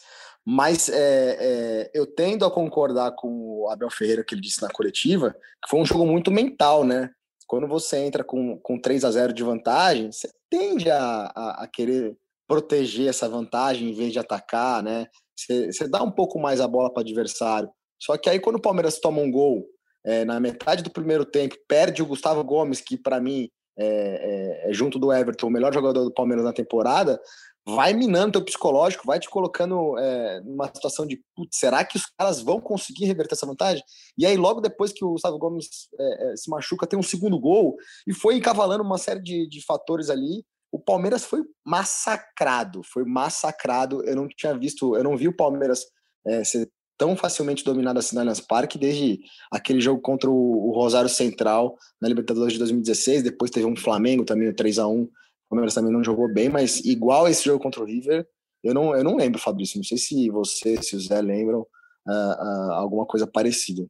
Mas 0.49 0.89
é, 0.89 1.37
é, 1.41 1.91
eu 1.93 2.07
tendo 2.07 2.45
a 2.45 2.51
concordar 2.51 3.13
com 3.17 3.29
o 3.29 3.69
Abel 3.69 3.91
Ferreira, 3.91 4.23
que 4.23 4.33
ele 4.33 4.41
disse 4.41 4.63
na 4.63 4.69
coletiva, 4.69 5.33
que 5.33 5.69
foi 5.69 5.81
um 5.81 5.85
jogo 5.85 6.07
muito 6.07 6.31
mental, 6.31 6.85
né? 6.85 7.11
quando 7.47 7.67
você 7.67 7.99
entra 7.99 8.25
com, 8.25 8.59
com 8.59 8.79
3 8.79 9.05
a 9.05 9.11
0 9.11 9.33
de 9.33 9.43
vantagem, 9.43 10.11
você 10.11 10.29
tende 10.51 10.91
a, 10.91 11.33
a, 11.35 11.65
a 11.65 11.69
querer 11.69 12.17
proteger 12.47 13.09
essa 13.09 13.29
vantagem 13.29 13.91
em 13.91 13.95
vez 13.95 14.13
de 14.13 14.19
atacar, 14.19 14.83
né? 14.83 15.07
Você, 15.37 15.89
dá 15.89 16.03
um 16.03 16.11
pouco 16.11 16.39
mais 16.39 16.61
a 16.61 16.69
bola 16.69 16.93
para 16.93 17.01
o 17.01 17.05
adversário. 17.05 17.69
Só 18.01 18.17
que 18.17 18.29
aí, 18.29 18.41
quando 18.41 18.57
o 18.57 18.63
Palmeiras 18.63 18.99
toma 18.99 19.21
um 19.21 19.31
gol 19.31 19.67
é, 20.05 20.25
na 20.25 20.41
metade 20.41 20.83
do 20.83 20.91
primeiro 20.91 21.25
tempo, 21.25 21.57
perde 21.69 22.03
o 22.03 22.07
Gustavo 22.07 22.43
Gomes, 22.43 22.81
que 22.81 22.97
para 22.97 23.21
mim 23.21 23.49
é, 23.79 23.87
é, 23.87 24.71
é, 24.71 24.73
junto 24.73 24.99
do 24.99 25.13
Everton, 25.13 25.49
o 25.49 25.51
melhor 25.51 25.73
jogador 25.73 26.05
do 26.05 26.13
Palmeiras 26.13 26.45
na 26.45 26.53
temporada, 26.53 27.21
vai 27.67 27.93
minando 27.93 28.33
teu 28.33 28.45
psicológico, 28.45 29.07
vai 29.07 29.19
te 29.19 29.29
colocando 29.29 29.99
é, 29.99 30.41
numa 30.41 30.67
situação 30.67 31.05
de 31.05 31.21
será 31.51 31.85
que 31.85 31.97
os 31.97 32.07
caras 32.17 32.41
vão 32.41 32.61
conseguir 32.61 33.07
reverter 33.07 33.35
essa 33.35 33.47
vantagem? 33.47 33.83
E 34.17 34.25
aí, 34.25 34.37
logo 34.37 34.61
depois 34.61 34.93
que 34.93 35.05
o 35.05 35.11
Gustavo 35.11 35.39
Gomes 35.39 35.67
é, 35.99 36.33
é, 36.33 36.37
se 36.37 36.49
machuca, 36.49 36.87
tem 36.87 36.99
um 36.99 37.03
segundo 37.03 37.39
gol 37.39 37.77
e 38.07 38.15
foi 38.15 38.37
encavalando 38.37 38.85
uma 38.85 38.99
série 38.99 39.21
de, 39.21 39.49
de 39.49 39.65
fatores 39.65 40.09
ali. 40.09 40.45
O 40.77 40.79
Palmeiras 40.79 41.25
foi 41.25 41.43
massacrado, 41.65 42.83
foi 42.83 43.03
massacrado. 43.03 44.05
Eu 44.05 44.15
não 44.15 44.29
tinha 44.29 44.53
visto, 44.57 44.95
eu 44.95 45.03
não 45.03 45.17
vi 45.17 45.27
o 45.27 45.35
Palmeiras 45.35 45.87
é, 46.27 46.45
ser 46.45 46.71
tão 46.99 47.17
facilmente 47.17 47.65
dominado 47.65 47.99
assim 47.99 48.15
no 48.15 48.21
Allianz 48.21 48.41
Parque 48.41 48.77
desde 48.77 49.21
aquele 49.51 49.81
jogo 49.81 50.03
contra 50.03 50.29
o, 50.31 50.73
Rosário 50.75 51.09
Central 51.09 51.79
na 51.99 52.09
Libertadores 52.09 52.53
de 52.53 52.59
2016. 52.59 53.23
Depois 53.23 53.51
teve 53.51 53.65
um 53.65 53.75
Flamengo 53.75 54.23
também, 54.23 54.49
o 54.49 54.55
3 54.55 54.79
a 54.79 54.87
1 54.87 55.01
o 55.03 55.11
Palmeiras 55.49 55.73
também 55.73 55.93
não 55.93 56.05
jogou 56.05 56.31
bem, 56.31 56.51
mas 56.51 56.81
igual 56.81 57.27
esse 57.27 57.45
jogo 57.45 57.63
contra 57.63 57.81
o 57.81 57.87
River, 57.87 58.27
eu 58.63 58.75
não, 58.75 58.95
eu 58.95 59.03
não 59.03 59.17
lembro, 59.17 59.41
Fabrício. 59.41 59.79
Não 59.79 59.85
sei 59.85 59.97
se 59.97 60.29
você, 60.29 60.83
se 60.83 60.95
o 60.95 61.01
Zé 61.01 61.23
lembram 61.23 61.61
uh, 61.61 62.11
uh, 62.11 62.73
alguma 62.73 63.07
coisa 63.07 63.27
parecida. 63.27 63.87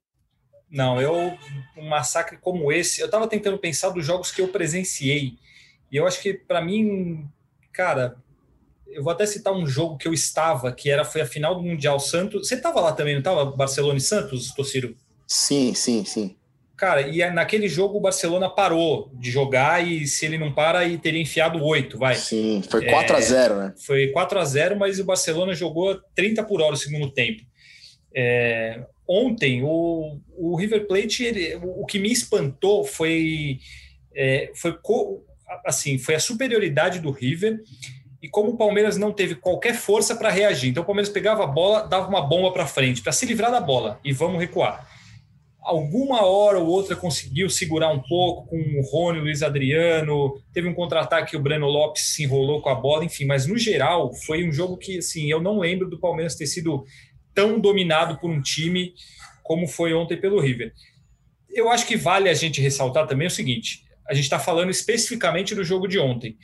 Não, 0.71 1.01
eu 1.01 1.37
um 1.77 1.89
massacre 1.89 2.39
como 2.39 2.71
esse, 2.71 3.01
eu 3.01 3.07
estava 3.07 3.27
tentando 3.27 3.59
pensar 3.59 3.91
dos 3.91 4.07
jogos 4.07 4.31
que 4.31 4.41
eu 4.41 4.49
presenciei. 4.49 5.37
E 5.91 5.97
eu 5.97 6.07
acho 6.07 6.21
que 6.21 6.35
para 6.35 6.61
mim, 6.61 7.29
cara, 7.73 8.17
eu 8.89 9.03
vou 9.03 9.13
até 9.13 9.27
citar 9.27 9.53
um 9.53 9.67
jogo 9.67 9.97
que 9.97 10.09
eu 10.09 10.15
estava, 10.15 10.73
que 10.73 10.91
era 10.91 11.05
foi 11.05 11.21
a 11.21 11.27
final 11.27 11.55
do 11.55 11.63
Mundial 11.63 12.01
Santos. 12.01 12.49
Você 12.49 12.55
estava 12.55 12.81
lá 12.81 12.93
também, 12.93 13.15
não 13.15 13.21
estava? 13.21 13.45
Barcelona 13.45 13.99
e 13.99 14.01
Santos, 14.01 14.53
Tociro? 14.53 14.97
Sim, 15.27 15.75
sim, 15.75 16.05
sim. 16.05 16.37
Cara, 16.77 17.01
e 17.09 17.29
naquele 17.31 17.69
jogo 17.69 17.97
o 17.97 18.01
Barcelona 18.01 18.51
parou 18.51 19.11
de 19.15 19.31
jogar 19.31 19.87
e 19.87 20.07
se 20.07 20.27
ele 20.27 20.37
não 20.37 20.53
para, 20.53 20.81
aí 20.81 20.99
teria 20.99 21.21
enfiado 21.21 21.63
oito, 21.65 21.99
vai. 21.99 22.15
Sim, 22.15 22.63
foi 22.69 22.85
4 22.85 23.15
é, 23.15 23.19
a 23.19 23.21
0 23.21 23.57
né? 23.57 23.75
Foi 23.79 24.09
4 24.09 24.39
a 24.39 24.45
0 24.45 24.77
mas 24.77 25.01
o 25.01 25.05
Barcelona 25.05 25.55
jogou 25.55 25.99
30 26.15 26.45
por 26.45 26.61
hora 26.61 26.73
no 26.73 26.77
segundo 26.77 27.11
tempo. 27.11 27.43
É, 28.15 28.85
ontem, 29.09 29.63
o, 29.63 30.19
o 30.37 30.55
River 30.55 30.87
Plate, 30.87 31.25
ele, 31.25 31.59
o 31.63 31.87
que 31.87 31.99
me 31.99 32.13
espantou 32.13 32.85
foi, 32.85 33.59
é, 34.15 34.51
foi, 34.55 34.73
assim, 35.65 35.99
foi 35.99 36.15
a 36.15 36.21
superioridade 36.21 37.01
do 37.01 37.11
River 37.11 37.61
e 38.23 38.29
como 38.29 38.51
o 38.51 38.57
Palmeiras 38.57 38.97
não 38.97 39.13
teve 39.13 39.35
qualquer 39.35 39.75
força 39.75 40.17
para 40.17 40.31
reagir. 40.31 40.71
Então 40.71 40.83
o 40.83 40.87
Palmeiras 40.87 41.11
pegava 41.11 41.45
a 41.45 41.47
bola, 41.47 41.87
dava 41.87 42.09
uma 42.09 42.21
bomba 42.21 42.53
para 42.53 42.67
frente, 42.67 43.03
para 43.03 43.13
se 43.13 43.27
livrar 43.27 43.51
da 43.51 43.61
bola 43.61 44.01
e 44.05 44.13
vamos 44.13 44.41
recuar 44.41 44.87
alguma 45.67 46.25
hora 46.25 46.61
ou 46.61 46.69
outra 46.69 46.95
conseguiu 46.95 47.51
segurar 47.51 47.91
um 47.91 48.01
pouco 48.01 48.49
com 48.49 48.57
o 48.57 48.83
Rony, 48.83 49.19
o 49.19 49.23
Luiz 49.23 49.43
Adriano, 49.43 50.41
teve 50.53 50.69
um 50.69 50.75
contra-ataque 50.75 51.33
que 51.33 51.37
o 51.37 51.43
Breno 51.43 51.67
Lopes 51.67 52.15
se 52.15 52.23
enrolou 52.23 52.63
com 52.63 52.69
a 52.69 52.75
bola, 52.75 53.05
enfim, 53.05 53.25
mas 53.25 53.47
no 53.47 53.59
geral 53.59 54.15
foi 54.15 54.49
um 54.49 54.53
jogo 54.53 54.77
que 54.77 54.99
assim, 54.99 55.29
eu 55.29 55.43
não 55.43 55.59
lembro 55.59 55.91
do 55.91 55.99
Palmeiras 55.99 56.37
ter 56.37 56.47
sido 56.47 56.85
tão 57.35 57.59
dominado 57.59 58.17
por 58.19 58.31
um 58.31 58.41
time 58.41 58.95
como 59.43 59.67
foi 59.67 59.93
ontem 59.93 60.17
pelo 60.17 60.41
River. 60.41 60.73
Eu 61.51 61.69
acho 61.69 61.85
que 61.85 61.97
vale 61.97 62.29
a 62.29 62.35
gente 62.35 62.61
ressaltar 62.61 63.09
também 63.09 63.27
o 63.27 63.31
seguinte: 63.31 63.83
a 64.09 64.15
gente 64.15 64.25
está 64.25 64.39
falando 64.39 64.71
especificamente 64.71 65.55
do 65.55 65.65
jogo 65.65 65.87
de 65.87 65.99
ontem. 65.99 66.37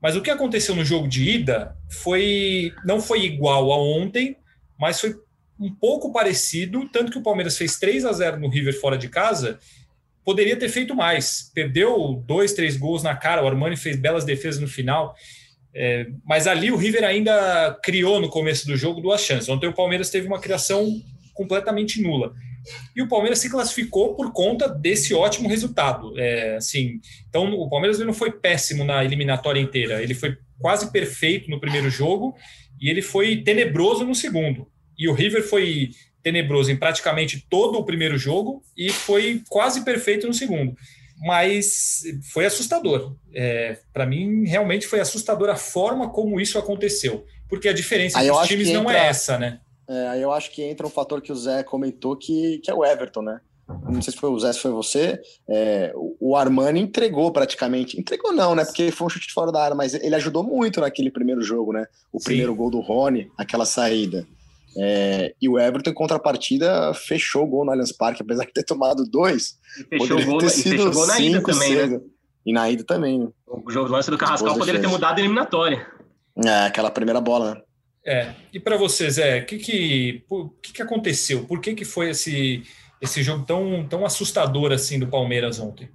Mas 0.00 0.16
o 0.16 0.22
que 0.22 0.30
aconteceu 0.30 0.74
no 0.74 0.84
jogo 0.84 1.08
de 1.08 1.28
ida 1.28 1.76
foi 1.88 2.72
não 2.84 3.00
foi 3.00 3.24
igual 3.24 3.72
a 3.72 3.76
ontem, 3.76 4.36
mas 4.78 5.00
foi 5.00 5.14
um 5.58 5.74
pouco 5.74 6.12
parecido, 6.12 6.88
tanto 6.88 7.10
que 7.10 7.18
o 7.18 7.22
Palmeiras 7.22 7.56
fez 7.56 7.78
3 7.78 8.04
a 8.04 8.12
0 8.12 8.38
no 8.38 8.48
River 8.48 8.78
fora 8.80 8.96
de 8.96 9.08
casa, 9.08 9.58
poderia 10.24 10.56
ter 10.56 10.68
feito 10.68 10.94
mais. 10.94 11.50
Perdeu 11.52 12.22
dois, 12.24 12.52
três 12.52 12.76
gols 12.76 13.02
na 13.02 13.16
cara, 13.16 13.42
o 13.42 13.48
Armani 13.48 13.76
fez 13.76 13.96
belas 13.96 14.24
defesas 14.24 14.60
no 14.60 14.68
final. 14.68 15.16
É, 15.74 16.06
mas 16.24 16.46
ali 16.46 16.70
o 16.70 16.76
River 16.76 17.04
ainda 17.04 17.78
criou 17.82 18.20
no 18.20 18.28
começo 18.28 18.66
do 18.66 18.76
jogo 18.76 19.00
duas 19.00 19.20
chances. 19.22 19.48
Ontem 19.48 19.66
o 19.66 19.74
Palmeiras 19.74 20.10
teve 20.10 20.26
uma 20.26 20.40
criação 20.40 20.86
completamente 21.34 22.00
nula. 22.00 22.34
E 22.94 23.02
o 23.02 23.08
Palmeiras 23.08 23.38
se 23.38 23.50
classificou 23.50 24.14
por 24.14 24.32
conta 24.32 24.68
desse 24.68 25.14
ótimo 25.14 25.48
resultado. 25.48 26.18
É, 26.18 26.56
assim, 26.56 27.00
então 27.28 27.52
o 27.52 27.68
Palmeiras 27.68 27.98
não 27.98 28.12
foi 28.12 28.32
péssimo 28.32 28.84
na 28.84 29.04
eliminatória 29.04 29.60
inteira. 29.60 30.02
Ele 30.02 30.14
foi 30.14 30.36
quase 30.58 30.90
perfeito 30.90 31.50
no 31.50 31.60
primeiro 31.60 31.90
jogo 31.90 32.34
e 32.80 32.88
ele 32.88 33.02
foi 33.02 33.42
tenebroso 33.42 34.04
no 34.04 34.14
segundo. 34.14 34.68
E 34.98 35.08
o 35.08 35.12
River 35.12 35.42
foi 35.42 35.90
tenebroso 36.22 36.70
em 36.70 36.76
praticamente 36.76 37.46
todo 37.48 37.78
o 37.78 37.84
primeiro 37.84 38.18
jogo 38.18 38.62
e 38.76 38.90
foi 38.90 39.42
quase 39.48 39.84
perfeito 39.84 40.26
no 40.26 40.34
segundo. 40.34 40.76
Mas 41.20 42.02
foi 42.32 42.46
assustador. 42.46 43.16
É, 43.34 43.78
Para 43.92 44.06
mim, 44.06 44.44
realmente 44.46 44.86
foi 44.86 45.00
assustador 45.00 45.48
a 45.48 45.56
forma 45.56 46.10
como 46.10 46.40
isso 46.40 46.58
aconteceu. 46.58 47.24
Porque 47.48 47.68
a 47.68 47.72
diferença 47.72 48.18
entre 48.18 48.30
os 48.30 48.46
times 48.46 48.68
entra, 48.68 48.82
não 48.82 48.90
é 48.90 49.06
essa, 49.08 49.38
né? 49.38 49.60
É, 49.88 50.08
aí 50.08 50.22
eu 50.22 50.32
acho 50.32 50.50
que 50.50 50.62
entra 50.62 50.86
um 50.86 50.90
fator 50.90 51.20
que 51.22 51.32
o 51.32 51.36
Zé 51.36 51.62
comentou, 51.62 52.16
que, 52.16 52.58
que 52.58 52.70
é 52.70 52.74
o 52.74 52.84
Everton, 52.84 53.22
né? 53.22 53.40
Não 53.90 54.00
sei 54.00 54.12
se 54.12 54.18
foi 54.18 54.30
o 54.30 54.38
Zé, 54.38 54.52
se 54.52 54.60
foi 54.60 54.70
você. 54.70 55.20
É, 55.48 55.92
o 55.94 56.36
Armani 56.36 56.80
entregou 56.80 57.30
praticamente. 57.30 57.98
Entregou 57.98 58.32
não, 58.32 58.54
né? 58.54 58.64
Porque 58.64 58.90
foi 58.90 59.06
um 59.06 59.10
chute 59.10 59.26
de 59.26 59.32
fora 59.32 59.52
da 59.52 59.62
área, 59.62 59.76
mas 59.76 59.94
ele 59.94 60.14
ajudou 60.14 60.42
muito 60.42 60.80
naquele 60.80 61.10
primeiro 61.10 61.42
jogo, 61.42 61.72
né? 61.72 61.86
O 62.12 62.18
Sim. 62.18 62.24
primeiro 62.26 62.54
gol 62.54 62.70
do 62.70 62.80
Rony, 62.80 63.30
aquela 63.36 63.66
saída. 63.66 64.26
É, 64.76 65.34
e 65.40 65.48
o 65.48 65.58
Everton, 65.58 65.90
em 65.90 65.94
contrapartida, 65.94 66.92
fechou 66.94 67.44
o 67.44 67.46
gol 67.46 67.64
no 67.64 67.70
Allianz 67.70 67.92
Parque, 67.92 68.22
apesar 68.22 68.44
de 68.44 68.52
ter 68.52 68.64
tomado 68.64 69.04
dois. 69.04 69.58
E 69.78 69.98
fechou 69.98 70.18
o 70.18 70.24
gol, 70.24 70.38
ter 70.38 70.50
sido 70.50 70.70
fechou 70.70 70.92
gol 70.92 71.06
na 71.06 71.20
ida 71.20 71.42
também, 71.42 71.74
né? 71.74 72.00
E 72.46 72.52
na 72.52 72.70
ida 72.70 72.84
também, 72.84 73.18
né? 73.18 73.28
O 73.46 73.70
jogo 73.70 73.90
lance 73.90 74.10
do 74.10 74.16
Carrascal 74.16 74.56
poderia 74.56 74.80
ter 74.80 74.86
mudado 74.86 75.18
a 75.18 75.20
eliminatória. 75.20 75.86
É, 76.44 76.66
aquela 76.66 76.90
primeira 76.90 77.20
bola, 77.20 77.54
né? 77.54 77.62
É. 78.08 78.34
E 78.54 78.58
para 78.58 78.78
vocês, 78.78 79.14
Zé, 79.14 79.40
o 79.40 79.44
que 79.44 79.58
que, 79.58 80.24
que 80.62 80.72
que 80.72 80.82
aconteceu? 80.82 81.44
Por 81.44 81.60
que 81.60 81.74
que 81.74 81.84
foi 81.84 82.08
esse, 82.08 82.62
esse 83.02 83.22
jogo 83.22 83.44
tão, 83.44 83.86
tão 83.86 84.06
assustador 84.06 84.72
assim 84.72 84.98
do 84.98 85.06
Palmeiras 85.06 85.60
ontem? 85.60 85.90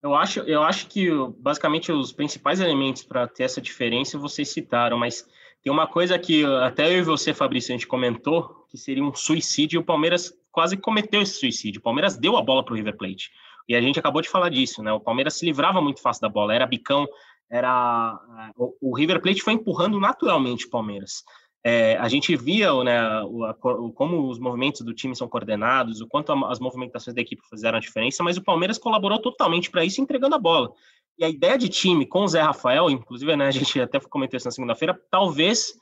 Eu 0.00 0.14
acho, 0.14 0.40
eu 0.40 0.62
acho 0.62 0.86
que 0.86 1.08
basicamente 1.40 1.90
os 1.90 2.12
principais 2.12 2.60
elementos 2.60 3.02
para 3.02 3.26
ter 3.26 3.42
essa 3.42 3.60
diferença 3.60 4.16
vocês 4.16 4.48
citaram, 4.48 4.96
mas 4.96 5.26
tem 5.60 5.72
uma 5.72 5.88
coisa 5.88 6.16
que 6.16 6.44
até 6.62 6.88
eu 6.94 6.98
e 6.98 7.02
você, 7.02 7.34
Fabrício, 7.34 7.74
a 7.74 7.76
gente 7.76 7.88
comentou, 7.88 8.64
que 8.70 8.78
seria 8.78 9.02
um 9.02 9.12
suicídio, 9.12 9.78
e 9.78 9.80
o 9.80 9.84
Palmeiras 9.84 10.32
quase 10.52 10.76
cometeu 10.76 11.20
esse 11.20 11.40
suicídio. 11.40 11.80
O 11.80 11.82
Palmeiras 11.82 12.16
deu 12.16 12.36
a 12.36 12.42
bola 12.42 12.64
para 12.64 12.74
o 12.74 12.76
River 12.76 12.96
Plate. 12.96 13.32
E 13.68 13.74
a 13.74 13.80
gente 13.80 13.98
acabou 13.98 14.22
de 14.22 14.28
falar 14.28 14.50
disso, 14.50 14.80
né? 14.84 14.92
O 14.92 15.00
Palmeiras 15.00 15.34
se 15.34 15.44
livrava 15.44 15.82
muito 15.82 16.00
fácil 16.00 16.22
da 16.22 16.28
bola, 16.28 16.54
era 16.54 16.64
bicão, 16.64 17.08
era 17.50 18.18
o, 18.56 18.94
River 18.96 19.20
Plate 19.20 19.42
foi 19.42 19.54
empurrando 19.54 19.98
naturalmente 20.00 20.66
o 20.66 20.70
Palmeiras. 20.70 21.24
É, 21.68 21.96
a 21.96 22.08
gente 22.08 22.36
via 22.36 22.72
né, 22.84 23.22
o, 23.24 23.44
a, 23.44 23.50
o, 23.50 23.90
como 23.90 24.28
os 24.30 24.38
movimentos 24.38 24.82
do 24.82 24.94
time 24.94 25.16
são 25.16 25.26
coordenados, 25.26 26.00
o 26.00 26.06
quanto 26.06 26.30
a, 26.30 26.52
as 26.52 26.60
movimentações 26.60 27.12
da 27.12 27.20
equipe 27.20 27.42
fizeram 27.50 27.78
a 27.78 27.80
diferença, 27.80 28.22
mas 28.22 28.36
o 28.36 28.44
Palmeiras 28.44 28.78
colaborou 28.78 29.18
totalmente 29.18 29.68
para 29.68 29.84
isso, 29.84 30.00
entregando 30.00 30.36
a 30.36 30.38
bola. 30.38 30.70
E 31.18 31.24
a 31.24 31.28
ideia 31.28 31.58
de 31.58 31.68
time 31.68 32.06
com 32.06 32.22
o 32.22 32.28
Zé 32.28 32.40
Rafael, 32.40 32.88
inclusive, 32.88 33.34
né, 33.34 33.48
a 33.48 33.50
gente 33.50 33.80
até 33.82 33.98
comentou 33.98 34.36
isso 34.36 34.46
na 34.46 34.52
segunda-feira, 34.52 34.96
talvez 35.10 35.74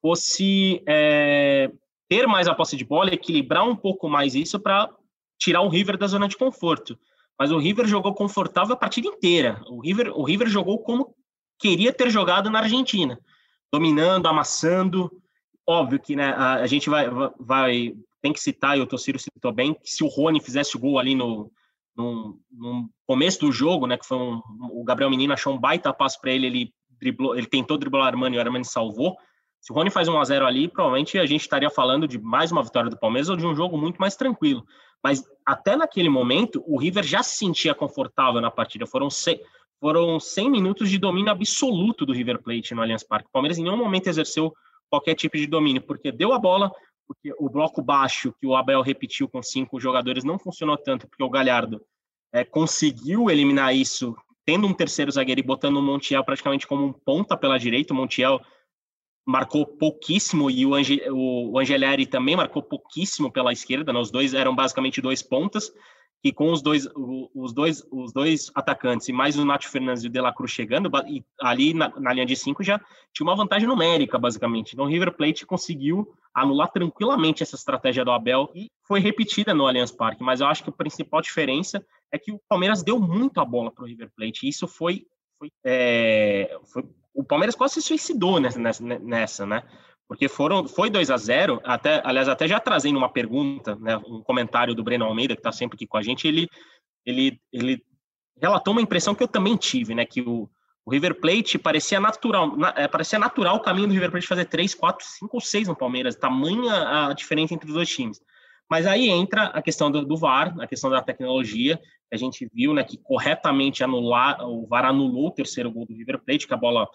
fosse 0.00 0.80
é, 0.86 1.72
ter 2.08 2.28
mais 2.28 2.46
a 2.46 2.54
posse 2.54 2.76
de 2.76 2.84
bola, 2.84 3.12
equilibrar 3.12 3.66
um 3.66 3.74
pouco 3.74 4.08
mais 4.08 4.36
isso 4.36 4.60
para 4.60 4.88
tirar 5.40 5.62
o 5.62 5.68
River 5.68 5.98
da 5.98 6.06
zona 6.06 6.28
de 6.28 6.36
conforto. 6.36 6.96
Mas 7.36 7.50
o 7.50 7.58
River 7.58 7.88
jogou 7.88 8.14
confortável 8.14 8.74
a 8.74 8.78
partida 8.78 9.08
inteira. 9.08 9.60
O 9.66 9.80
River, 9.80 10.16
o 10.16 10.22
River 10.22 10.46
jogou 10.46 10.78
como 10.78 11.16
queria 11.58 11.92
ter 11.92 12.10
jogado 12.10 12.48
na 12.48 12.60
Argentina, 12.60 13.18
dominando, 13.72 14.28
amassando, 14.28 15.10
óbvio 15.66 16.00
que 16.00 16.16
né, 16.16 16.32
a, 16.36 16.54
a 16.54 16.66
gente 16.66 16.90
vai, 16.90 17.06
vai 17.38 17.94
tem 18.20 18.32
que 18.32 18.40
citar, 18.40 18.78
e 18.78 18.80
o 18.80 18.86
Tociro 18.86 19.18
citou 19.18 19.52
bem, 19.52 19.74
que 19.74 19.90
se 19.90 20.04
o 20.04 20.08
Rony 20.08 20.40
fizesse 20.40 20.76
o 20.76 20.80
gol 20.80 20.98
ali 20.98 21.14
no, 21.14 21.50
no, 21.96 22.38
no 22.50 22.88
começo 23.06 23.40
do 23.40 23.52
jogo, 23.52 23.86
né, 23.86 23.98
que 23.98 24.06
foi 24.06 24.16
um, 24.16 24.40
o 24.70 24.84
Gabriel 24.84 25.10
Menino 25.10 25.32
achou 25.32 25.52
um 25.52 25.58
baita 25.58 25.92
passo 25.92 26.20
para 26.20 26.30
ele, 26.30 26.46
ele 26.46 26.74
driblou, 27.00 27.36
ele 27.36 27.46
tentou 27.46 27.76
driblar 27.76 28.04
o 28.04 28.06
Armani 28.06 28.36
e 28.36 28.38
o 28.38 28.40
Armani 28.40 28.64
salvou. 28.64 29.16
Se 29.60 29.72
o 29.72 29.74
Rony 29.74 29.90
faz 29.90 30.08
um 30.08 30.18
a 30.18 30.24
0 30.24 30.46
ali, 30.46 30.68
provavelmente 30.68 31.18
a 31.18 31.26
gente 31.26 31.42
estaria 31.42 31.70
falando 31.70 32.06
de 32.06 32.18
mais 32.18 32.50
uma 32.50 32.62
vitória 32.62 32.90
do 32.90 32.98
Palmeiras 32.98 33.28
ou 33.28 33.36
de 33.36 33.46
um 33.46 33.54
jogo 33.54 33.76
muito 33.76 33.98
mais 33.98 34.16
tranquilo. 34.16 34.64
Mas 35.02 35.24
até 35.44 35.76
naquele 35.76 36.08
momento, 36.08 36.62
o 36.66 36.78
River 36.78 37.04
já 37.04 37.22
se 37.22 37.36
sentia 37.36 37.74
confortável 37.74 38.40
na 38.40 38.50
partida. 38.50 38.86
Foram, 38.86 39.10
se, 39.10 39.40
foram 39.80 40.18
100 40.18 40.50
minutos 40.50 40.90
de 40.90 40.98
domínio 40.98 41.30
absoluto 41.30 42.06
do 42.06 42.12
River 42.12 42.40
Plate 42.40 42.74
no 42.74 42.82
Allianz 42.82 43.02
Parque. 43.02 43.28
O 43.28 43.32
Palmeiras 43.32 43.58
em 43.58 43.62
nenhum 43.62 43.76
momento 43.76 44.08
exerceu 44.08 44.52
qualquer 44.92 45.14
tipo 45.14 45.38
de 45.38 45.46
domínio, 45.46 45.80
porque 45.80 46.12
deu 46.12 46.34
a 46.34 46.38
bola, 46.38 46.70
porque 47.06 47.32
o 47.38 47.48
bloco 47.48 47.80
baixo 47.80 48.34
que 48.38 48.46
o 48.46 48.54
Abel 48.54 48.82
repetiu 48.82 49.26
com 49.26 49.42
cinco 49.42 49.80
jogadores 49.80 50.22
não 50.22 50.38
funcionou 50.38 50.76
tanto, 50.76 51.08
porque 51.08 51.24
o 51.24 51.30
Galhardo 51.30 51.80
é, 52.30 52.44
conseguiu 52.44 53.30
eliminar 53.30 53.74
isso, 53.74 54.14
tendo 54.44 54.66
um 54.66 54.74
terceiro 54.74 55.10
zagueiro 55.10 55.40
e 55.40 55.42
botando 55.42 55.78
o 55.78 55.82
Montiel 55.82 56.22
praticamente 56.22 56.66
como 56.66 56.84
um 56.84 56.92
ponta 56.92 57.38
pela 57.38 57.58
direita. 57.58 57.94
O 57.94 57.96
Montiel 57.96 58.38
marcou 59.26 59.64
pouquíssimo 59.64 60.50
e 60.50 60.66
o, 60.66 60.74
Ange, 60.74 61.00
o, 61.10 61.54
também 62.10 62.36
marcou 62.36 62.62
pouquíssimo 62.62 63.32
pela 63.32 63.50
esquerda. 63.50 63.94
Né? 63.94 63.98
Os 63.98 64.10
dois 64.10 64.34
eram 64.34 64.54
basicamente 64.54 65.00
dois 65.00 65.22
pontas 65.22 65.72
que 66.22 66.32
com 66.32 66.52
os 66.52 66.62
dois, 66.62 66.88
os 66.94 67.52
dois, 67.52 67.84
os 67.90 68.12
dois 68.12 68.48
atacantes 68.54 69.08
e 69.08 69.12
mais 69.12 69.36
o 69.36 69.44
Nath 69.44 69.64
Fernandes 69.64 70.04
e 70.04 70.06
o 70.06 70.10
De 70.10 70.20
La 70.20 70.32
Cruz 70.32 70.52
chegando, 70.52 70.88
ali 71.40 71.74
na, 71.74 71.92
na, 71.98 72.12
linha 72.12 72.24
de 72.24 72.36
cinco 72.36 72.62
já 72.62 72.80
tinha 73.12 73.26
uma 73.26 73.34
vantagem 73.34 73.66
numérica, 73.66 74.18
basicamente. 74.20 74.72
Então 74.72 74.84
o 74.84 74.88
River 74.88 75.12
Plate 75.16 75.44
conseguiu 75.44 76.14
anular 76.32 76.70
tranquilamente 76.70 77.42
essa 77.42 77.56
estratégia 77.56 78.04
do 78.04 78.12
Abel 78.12 78.48
e 78.54 78.70
foi 78.86 79.00
repetida 79.00 79.52
no 79.52 79.66
Allianz 79.66 79.90
Parque. 79.90 80.22
Mas 80.22 80.40
eu 80.40 80.46
acho 80.46 80.62
que 80.62 80.70
a 80.70 80.72
principal 80.72 81.20
diferença 81.20 81.84
é 82.12 82.18
que 82.18 82.30
o 82.30 82.40
Palmeiras 82.48 82.84
deu 82.84 83.00
muito 83.00 83.40
a 83.40 83.44
bola 83.44 83.72
para 83.72 83.82
o 83.82 83.86
River 83.88 84.10
Plate. 84.16 84.46
E 84.46 84.48
isso 84.48 84.68
foi, 84.68 85.04
foi, 85.40 85.50
é, 85.64 86.56
foi, 86.72 86.84
o 87.12 87.24
Palmeiras 87.24 87.56
quase 87.56 87.74
se 87.74 87.82
suicidou 87.82 88.38
nessa, 88.38 88.60
nessa 88.80 89.44
né? 89.44 89.64
Porque 90.12 90.28
foram, 90.28 90.68
foi 90.68 90.90
2 90.90 91.10
a 91.10 91.16
0 91.16 91.58
até, 91.64 92.02
aliás, 92.04 92.28
até 92.28 92.46
já 92.46 92.60
trazendo 92.60 92.98
uma 92.98 93.08
pergunta, 93.08 93.74
né, 93.76 93.96
um 93.96 94.22
comentário 94.22 94.74
do 94.74 94.84
Breno 94.84 95.06
Almeida, 95.06 95.34
que 95.34 95.40
está 95.40 95.50
sempre 95.50 95.74
aqui 95.74 95.86
com 95.86 95.96
a 95.96 96.02
gente, 96.02 96.28
ele, 96.28 96.50
ele, 97.06 97.40
ele 97.50 97.82
relatou 98.38 98.72
uma 98.72 98.82
impressão 98.82 99.14
que 99.14 99.22
eu 99.22 99.28
também 99.28 99.56
tive, 99.56 99.94
né, 99.94 100.04
que 100.04 100.20
o, 100.20 100.50
o 100.84 100.92
River 100.92 101.18
Plate 101.18 101.58
parecia 101.58 101.98
natural, 101.98 102.54
na, 102.54 102.74
é, 102.76 102.86
parecia 102.86 103.18
natural 103.18 103.56
o 103.56 103.62
caminho 103.62 103.88
do 103.88 103.94
River 103.94 104.10
Plate 104.10 104.26
fazer 104.26 104.44
3, 104.44 104.74
4, 104.74 105.02
5 105.02 105.30
ou 105.32 105.40
6 105.40 105.68
no 105.68 105.74
Palmeiras, 105.74 106.14
tamanha 106.14 107.08
a 107.08 107.14
diferença 107.14 107.54
entre 107.54 107.68
os 107.68 107.74
dois 107.74 107.88
times. 107.88 108.20
Mas 108.70 108.86
aí 108.86 109.08
entra 109.08 109.44
a 109.44 109.62
questão 109.62 109.90
do, 109.90 110.04
do 110.04 110.18
VAR, 110.18 110.54
a 110.60 110.66
questão 110.66 110.90
da 110.90 111.00
tecnologia, 111.00 111.78
que 111.78 112.14
a 112.14 112.18
gente 112.18 112.46
viu, 112.52 112.74
né, 112.74 112.84
que 112.84 112.98
corretamente 112.98 113.82
anular, 113.82 114.46
o 114.46 114.66
VAR 114.66 114.84
anulou 114.84 115.28
o 115.28 115.32
terceiro 115.32 115.70
gol 115.70 115.86
do 115.86 115.94
River 115.94 116.18
Plate, 116.22 116.46
que 116.46 116.52
a 116.52 116.58
bola 116.58 116.86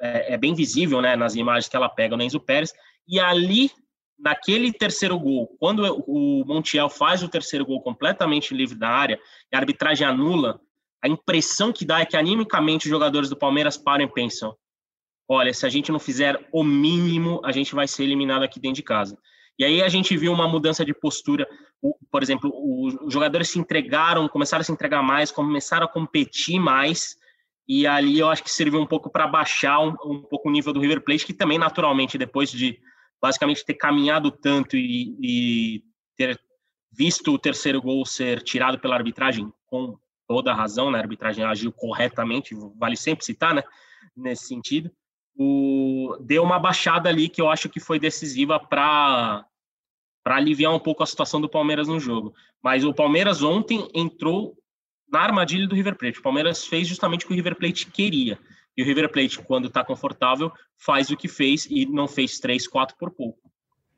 é, 0.00 0.34
é, 0.34 0.36
bem 0.36 0.54
visível 0.54 1.00
né, 1.00 1.16
nas 1.16 1.34
imagens 1.34 1.68
que 1.68 1.76
ela 1.76 1.88
pega 1.88 2.16
no 2.16 2.22
Enzo 2.22 2.40
Pérez. 2.40 2.72
E 3.08 3.18
ali, 3.18 3.70
naquele 4.18 4.72
terceiro 4.72 5.18
gol, 5.18 5.48
quando 5.58 6.04
o 6.06 6.44
Montiel 6.44 6.88
faz 6.88 7.22
o 7.22 7.28
terceiro 7.28 7.64
gol 7.64 7.80
completamente 7.82 8.54
livre 8.54 8.76
da 8.76 8.88
área 8.88 9.18
e 9.52 9.56
a 9.56 9.58
arbitragem 9.58 10.06
anula, 10.06 10.60
a 11.02 11.08
impressão 11.08 11.72
que 11.72 11.84
dá 11.84 12.00
é 12.00 12.06
que 12.06 12.16
animicamente 12.16 12.86
os 12.86 12.90
jogadores 12.90 13.28
do 13.28 13.36
Palmeiras 13.36 13.76
param 13.76 14.04
e 14.04 14.12
pensam: 14.12 14.56
olha, 15.28 15.52
se 15.52 15.64
a 15.64 15.68
gente 15.68 15.92
não 15.92 15.98
fizer 15.98 16.48
o 16.52 16.64
mínimo, 16.64 17.40
a 17.44 17.52
gente 17.52 17.74
vai 17.74 17.86
ser 17.86 18.04
eliminado 18.04 18.42
aqui 18.42 18.58
dentro 18.58 18.76
de 18.76 18.82
casa. 18.82 19.16
E 19.58 19.64
aí 19.64 19.82
a 19.82 19.88
gente 19.88 20.16
viu 20.16 20.32
uma 20.32 20.48
mudança 20.48 20.84
de 20.84 20.92
postura. 20.92 21.46
Por 22.10 22.22
exemplo, 22.22 22.52
os 22.54 23.12
jogadores 23.12 23.48
se 23.48 23.58
entregaram, 23.58 24.28
começaram 24.28 24.60
a 24.60 24.64
se 24.64 24.72
entregar 24.72 25.02
mais, 25.02 25.30
começaram 25.30 25.86
a 25.86 25.88
competir 25.88 26.58
mais 26.58 27.16
e 27.68 27.86
ali 27.86 28.18
eu 28.18 28.28
acho 28.28 28.44
que 28.44 28.50
serviu 28.50 28.80
um 28.80 28.86
pouco 28.86 29.10
para 29.10 29.26
baixar 29.26 29.80
um, 29.80 29.94
um, 30.04 30.22
pouco 30.22 30.48
o 30.48 30.52
nível 30.52 30.72
do 30.72 30.80
River 30.80 31.02
Plate, 31.02 31.26
que 31.26 31.34
também 31.34 31.58
naturalmente, 31.58 32.16
depois 32.16 32.50
de 32.50 32.78
basicamente 33.20 33.64
ter 33.64 33.74
caminhado 33.74 34.30
tanto 34.30 34.76
e, 34.76 35.16
e 35.20 35.84
ter 36.16 36.40
visto 36.92 37.32
o 37.32 37.38
terceiro 37.38 37.82
gol 37.82 38.06
ser 38.06 38.42
tirado 38.42 38.78
pela 38.78 38.94
arbitragem 38.94 39.52
com 39.66 39.98
toda 40.28 40.52
a 40.52 40.54
razão, 40.54 40.90
né? 40.90 40.98
A 40.98 41.02
arbitragem 41.02 41.44
agiu 41.44 41.72
corretamente, 41.72 42.54
vale 42.76 42.96
sempre 42.96 43.24
citar, 43.24 43.54
né? 43.54 43.62
Nesse 44.16 44.46
sentido, 44.46 44.90
o, 45.36 46.16
deu 46.20 46.42
uma 46.42 46.58
baixada 46.58 47.08
ali 47.08 47.28
que 47.28 47.40
eu 47.40 47.50
acho 47.50 47.68
que 47.68 47.80
foi 47.80 47.98
decisiva 47.98 48.58
para 48.58 49.44
para 50.24 50.38
aliviar 50.38 50.74
um 50.74 50.80
pouco 50.80 51.04
a 51.04 51.06
situação 51.06 51.40
do 51.40 51.48
Palmeiras 51.48 51.86
no 51.86 52.00
jogo. 52.00 52.34
Mas 52.60 52.82
o 52.82 52.92
Palmeiras 52.92 53.44
ontem 53.44 53.88
entrou 53.94 54.56
na 55.10 55.20
armadilha 55.20 55.66
do 55.66 55.74
River 55.74 55.96
Plate. 55.96 56.18
O 56.18 56.22
Palmeiras 56.22 56.64
fez 56.64 56.88
justamente 56.88 57.24
o 57.24 57.28
que 57.28 57.34
o 57.34 57.36
River 57.36 57.56
Plate 57.56 57.86
queria. 57.86 58.38
E 58.76 58.82
o 58.82 58.86
River 58.86 59.10
Plate, 59.10 59.38
quando 59.38 59.68
está 59.68 59.84
confortável, 59.84 60.52
faz 60.76 61.10
o 61.10 61.16
que 61.16 61.28
fez 61.28 61.66
e 61.70 61.86
não 61.86 62.06
fez 62.06 62.38
3, 62.38 62.66
4 62.68 62.96
por 62.98 63.10
pouco. 63.10 63.38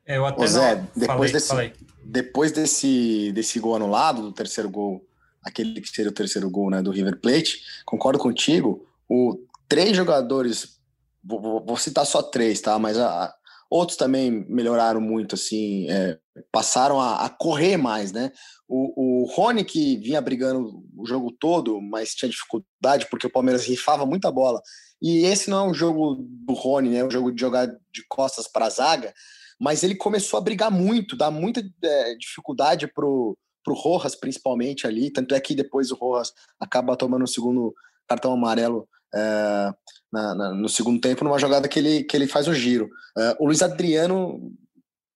É, 0.05 0.17
eu 0.17 0.25
até 0.25 0.43
Ô, 0.43 0.47
Zé, 0.47 0.75
depois, 0.95 1.07
falei, 1.07 1.31
desse, 1.31 1.47
falei. 1.47 1.73
depois 2.03 2.51
desse, 2.51 3.31
desse 3.33 3.59
gol 3.59 3.75
anulado, 3.75 4.21
do 4.21 4.31
terceiro 4.31 4.69
gol, 4.69 5.05
aquele 5.43 5.81
que 5.81 5.89
seria 5.89 6.09
o 6.09 6.13
terceiro 6.13 6.49
gol 6.49 6.69
né, 6.69 6.81
do 6.81 6.91
River 6.91 7.19
Plate, 7.19 7.61
concordo 7.85 8.17
contigo, 8.17 8.87
o, 9.07 9.37
três 9.67 9.95
jogadores, 9.95 10.79
vou, 11.23 11.63
vou 11.63 11.77
citar 11.77 12.05
só 12.05 12.23
três, 12.23 12.59
tá? 12.61 12.79
Mas 12.79 12.97
a, 12.97 13.33
outros 13.69 13.97
também 13.97 14.45
melhoraram 14.49 14.99
muito, 14.99 15.35
assim, 15.35 15.89
é, 15.89 16.17
passaram 16.51 16.99
a, 16.99 17.25
a, 17.25 17.29
correr 17.29 17.77
mais, 17.77 18.11
né? 18.11 18.31
O, 18.67 19.23
o 19.23 19.25
Rony, 19.25 19.63
que 19.63 19.97
vinha 19.97 20.21
brigando 20.21 20.83
o 20.97 21.05
jogo 21.05 21.31
todo, 21.31 21.79
mas 21.81 22.15
tinha 22.15 22.29
dificuldade 22.29 23.07
porque 23.09 23.27
o 23.27 23.31
Palmeiras 23.31 23.65
rifava 23.65 24.05
muita 24.05 24.31
bola. 24.31 24.61
E 25.01 25.25
esse 25.25 25.49
não 25.49 25.65
é 25.65 25.69
um 25.69 25.73
jogo 25.73 26.17
do 26.19 26.53
Rony, 26.53 26.89
né? 26.89 26.97
É 26.99 27.05
um 27.05 27.11
jogo 27.11 27.31
de 27.31 27.39
jogar 27.39 27.67
de 27.67 28.03
costas 28.07 28.47
para 28.47 28.65
a 28.65 28.69
zaga, 28.69 29.13
mas 29.59 29.83
ele 29.83 29.95
começou 29.95 30.37
a 30.37 30.41
brigar 30.41 30.71
muito, 30.71 31.15
dar 31.15 31.31
muita 31.31 31.61
é, 31.83 32.15
dificuldade 32.15 32.87
pro, 32.87 33.37
pro 33.63 33.75
Rojas, 33.75 34.15
principalmente 34.15 34.87
ali. 34.87 35.11
Tanto 35.11 35.35
é 35.35 35.39
que 35.39 35.53
depois 35.53 35.91
o 35.91 35.95
Rojas 35.95 36.33
acaba 36.59 36.97
tomando 36.97 37.23
o 37.23 37.27
segundo 37.27 37.73
cartão 38.07 38.33
amarelo 38.33 38.87
é, 39.13 39.73
na, 40.11 40.33
na, 40.33 40.53
no 40.53 40.67
segundo 40.67 40.99
tempo, 40.99 41.23
numa 41.23 41.39
jogada 41.39 41.67
que 41.67 41.79
ele, 41.79 42.03
que 42.03 42.15
ele 42.15 42.27
faz 42.27 42.47
o 42.47 42.53
giro. 42.53 42.89
É, 43.17 43.35
o 43.39 43.45
Luiz 43.45 43.61
Adriano 43.61 44.51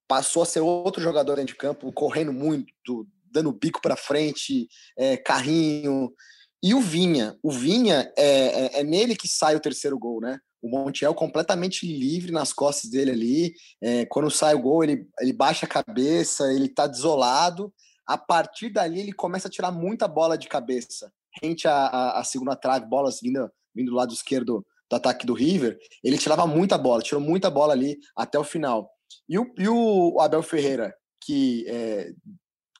passou 0.07 0.43
a 0.43 0.45
ser 0.45 0.59
outro 0.59 1.01
jogador 1.01 1.35
dentro 1.35 1.53
de 1.53 1.59
campo, 1.59 1.91
correndo 1.91 2.31
muito, 2.31 3.07
dando 3.31 3.51
bico 3.51 3.81
para 3.81 3.95
frente, 3.95 4.67
é, 4.97 5.17
carrinho. 5.17 6.13
E 6.61 6.73
o 6.73 6.79
Vinha, 6.79 7.37
o 7.41 7.51
Vinha 7.51 8.11
é, 8.17 8.77
é, 8.77 8.79
é, 8.79 8.83
nele 8.83 9.15
que 9.15 9.27
sai 9.27 9.55
o 9.55 9.59
terceiro 9.59 9.97
gol, 9.97 10.21
né? 10.21 10.39
O 10.61 10.69
Montiel 10.69 11.13
completamente 11.13 11.85
livre 11.85 12.31
nas 12.31 12.53
costas 12.53 12.89
dele 12.89 13.11
ali. 13.11 13.53
É, 13.81 14.05
quando 14.05 14.31
sai 14.31 14.55
o 14.55 14.61
gol, 14.61 14.83
ele, 14.83 15.05
ele 15.19 15.33
baixa 15.33 15.65
a 15.65 15.69
cabeça, 15.69 16.53
ele 16.53 16.69
tá 16.69 16.87
desolado. 16.87 17.73
A 18.05 18.17
partir 18.17 18.69
dali, 18.69 18.99
ele 18.99 19.11
começa 19.11 19.49
a 19.49 19.51
tirar 19.51 19.71
muita 19.71 20.07
bola 20.07 20.37
de 20.37 20.47
cabeça. 20.47 21.11
Rente 21.41 21.67
a, 21.67 21.73
a, 21.73 22.19
a 22.19 22.23
segunda 22.23 22.55
trave, 22.55 22.85
bolas 22.85 23.19
vindo, 23.21 23.51
vindo 23.75 23.89
do 23.91 23.97
lado 23.97 24.13
esquerdo 24.13 24.65
do 24.89 24.95
ataque 24.95 25.25
do 25.25 25.33
River. 25.33 25.77
Ele 26.03 26.17
tirava 26.17 26.45
muita 26.47 26.77
bola, 26.77 27.01
tirou 27.01 27.21
muita 27.21 27.49
bola 27.49 27.73
ali 27.73 27.97
até 28.15 28.37
o 28.37 28.43
final. 28.43 28.89
E 29.27 29.37
o, 29.37 29.53
e 29.57 29.67
o 29.67 30.19
Abel 30.19 30.43
Ferreira, 30.43 30.93
que 31.23 31.65
é, 31.67 32.13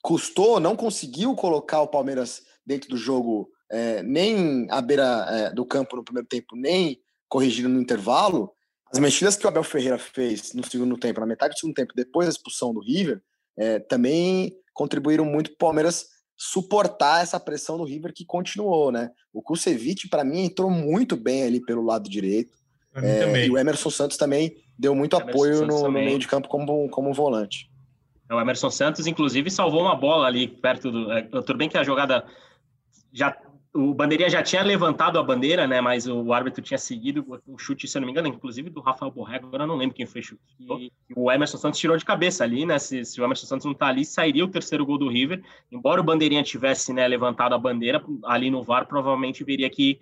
custou, 0.02 0.60
não 0.60 0.76
conseguiu 0.76 1.36
colocar 1.36 1.82
o 1.82 1.88
Palmeiras 1.88 2.42
dentro 2.66 2.90
do 2.90 2.98
jogo, 2.98 3.50
é, 3.72 4.04
nem 4.04 4.68
à 4.70 4.82
beira 4.82 5.26
é, 5.30 5.54
do 5.54 5.66
campo 5.66 5.96
no 5.96 6.04
primeiro 6.04 6.28
tempo, 6.28 6.56
nem 6.56 7.00
corrigindo 7.30 7.70
no 7.70 7.82
intervalo, 7.82 8.54
as 8.94 9.00
mexidas 9.00 9.36
que 9.36 9.44
o 9.44 9.48
Abel 9.50 9.64
Ferreira 9.64 9.98
fez 9.98 10.54
no 10.54 10.64
segundo 10.64 10.96
tempo, 10.98 11.20
na 11.20 11.26
metade 11.26 11.56
do 11.56 11.60
segundo 11.60 11.74
tempo, 11.74 11.94
depois 11.96 12.28
da 12.28 12.32
expulsão 12.32 12.72
do 12.72 12.80
River, 12.80 13.20
é, 13.58 13.80
também 13.80 14.56
contribuíram 14.72 15.26
muito 15.26 15.50
para 15.50 15.56
o 15.56 15.58
Palmeiras 15.58 16.06
suportar 16.36 17.22
essa 17.22 17.40
pressão 17.40 17.78
do 17.78 17.84
River 17.84 18.14
que 18.14 18.26
continuou, 18.26 18.92
né? 18.92 19.12
O 19.32 19.42
Kusevich, 19.42 20.08
para 20.10 20.24
mim, 20.24 20.46
entrou 20.46 20.70
muito 20.70 21.16
bem 21.16 21.44
ali 21.44 21.62
pelo 21.62 21.84
lado 21.84 22.10
direito. 22.10 22.58
É, 22.96 23.46
e 23.46 23.50
o 23.50 23.58
Emerson 23.58 23.90
Santos 23.90 24.18
também 24.18 24.56
deu 24.78 24.94
muito 24.94 25.16
apoio 25.16 25.66
no, 25.66 25.84
no, 25.84 25.92
meio 25.92 26.20
de 26.20 26.28
campo 26.28 26.48
como, 26.48 26.88
como 26.90 27.14
volante. 27.14 27.70
É, 28.30 28.36
o 28.36 28.40
Emerson 28.40 28.70
Santos, 28.70 29.08
inclusive, 29.08 29.50
salvou 29.50 29.82
uma 29.82 29.96
bola 29.96 30.28
ali 30.28 30.48
perto 30.48 30.92
do. 30.92 31.12
É, 31.12 31.24
tudo 31.24 31.58
bem 31.58 31.70
que 31.70 31.78
a 31.78 31.84
jogada 31.84 32.26
já 33.12 33.36
o 33.74 33.92
bandeirinha 33.92 34.30
já 34.30 34.44
tinha 34.44 34.62
levantado 34.62 35.18
a 35.18 35.24
bandeira, 35.24 35.66
né? 35.66 35.82
Mas 35.82 36.06
o 36.06 36.32
árbitro 36.32 36.62
tinha 36.62 36.78
seguido 36.78 37.26
o 37.48 37.58
chute, 37.58 37.88
se 37.88 37.98
eu 37.98 38.02
não 38.02 38.06
me 38.06 38.12
engano, 38.12 38.28
inclusive 38.28 38.70
do 38.70 38.82
Rafael 38.82 39.12
Borrego, 39.12 39.48
agora 39.48 39.64
eu 39.64 39.68
não 39.68 39.76
lembro 39.76 39.96
quem 39.96 40.06
foi 40.06 40.22
o 40.22 40.24
chute. 40.24 40.42
E 40.60 40.92
o 41.16 41.32
Emerson 41.32 41.58
Santos 41.58 41.80
tirou 41.80 41.98
de 41.98 42.06
cabeça 42.06 42.44
ali, 42.44 42.68
né? 42.68 42.78
Se, 42.78 43.04
se, 43.04 43.20
o 43.20 43.24
Emerson 43.24 43.48
Santos 43.48 43.66
não 43.66 43.74
tá 43.74 43.88
ali, 43.88 44.06
sairia 44.06 44.46
o 44.46 44.48
terceiro 44.48 44.86
gol 44.86 45.00
do 45.00 45.10
River. 45.10 45.44
Embora 45.72 46.00
o 46.00 46.04
bandeirinha 46.04 46.44
tivesse 46.44 46.94
né, 46.94 47.08
levantado 47.08 47.56
a 47.56 47.58
bandeira, 47.58 48.04
ali 48.26 48.52
no 48.52 48.62
VAR 48.62 48.86
provavelmente 48.86 49.44
veria 49.44 49.70
que 49.72 50.00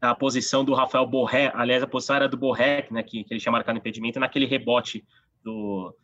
a 0.00 0.12
posição 0.14 0.64
do 0.64 0.74
Rafael 0.74 1.06
Borré, 1.06 1.52
aliás, 1.54 1.82
a 1.82 1.86
posição 1.86 2.16
era 2.16 2.28
do 2.28 2.36
Borré, 2.36 2.88
né? 2.90 3.02
Que, 3.04 3.22
que 3.22 3.32
ele 3.32 3.40
tinha 3.40 3.52
marcado 3.52 3.78
impedimento 3.78 4.18
naquele 4.18 4.44
rebote 4.44 5.04
do, 5.44 5.94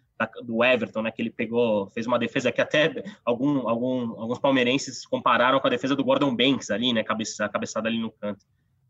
do 0.43 0.65
Everton, 0.65 1.03
né, 1.03 1.11
que 1.11 1.23
ele 1.23 1.31
pegou, 1.31 1.89
fez 1.91 2.07
uma 2.07 2.19
defesa 2.19 2.53
que 2.53 2.61
até 2.61 3.03
algum, 3.25 3.69
algum, 3.69 4.21
alguns 4.21 4.39
palmeirenses 4.39 5.07
compararam 5.07 5.61
com 5.61 5.67
a 5.67 5.71
defesa 5.71 5.97
do 5.97 6.05
Gordon 6.05 6.35
Banks 6.35 6.71
ali, 6.71 6.93
né, 6.93 7.03
cabeça, 7.03 7.49
cabeçada 7.49 7.89
ali 7.89 7.99
no 7.99 8.11
canto. 8.11 8.45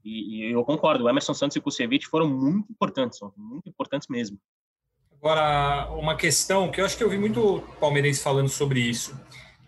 E, 0.05 0.49
e 0.49 0.53
eu 0.53 0.64
concordo, 0.64 1.05
o 1.05 1.09
Emerson 1.09 1.35
Santos 1.35 1.57
e 1.57 1.59
o 1.59 1.62
Kusevich 1.62 2.07
foram 2.07 2.29
muito 2.29 2.71
importantes, 2.71 3.19
muito 3.37 3.69
importantes 3.69 4.09
mesmo. 4.09 4.38
Agora, 5.16 5.90
uma 5.93 6.16
questão 6.16 6.71
que 6.71 6.81
eu 6.81 6.85
acho 6.85 6.97
que 6.97 7.05
eu 7.05 7.11
vi 7.11 7.19
muito 7.19 7.62
palmeirense 7.79 8.23
falando 8.23 8.49
sobre 8.49 8.81
isso. 8.81 9.14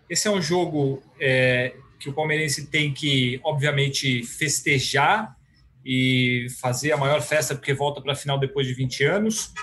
Esse 0.09 0.27
é 0.27 0.31
um 0.31 0.41
jogo 0.41 1.03
é, 1.19 1.75
que 1.99 2.09
o 2.09 2.13
palmeirense 2.13 2.67
tem 2.71 2.91
que, 2.91 3.39
obviamente, 3.43 4.23
festejar 4.23 5.37
e 5.85 6.47
fazer 6.59 6.91
a 6.91 6.97
maior 6.97 7.21
festa 7.21 7.53
porque 7.53 7.73
volta 7.73 8.01
para 8.01 8.13
a 8.13 8.15
final 8.15 8.39
depois 8.39 8.65
de 8.65 8.73
20 8.73 9.03
anos, 9.03 9.53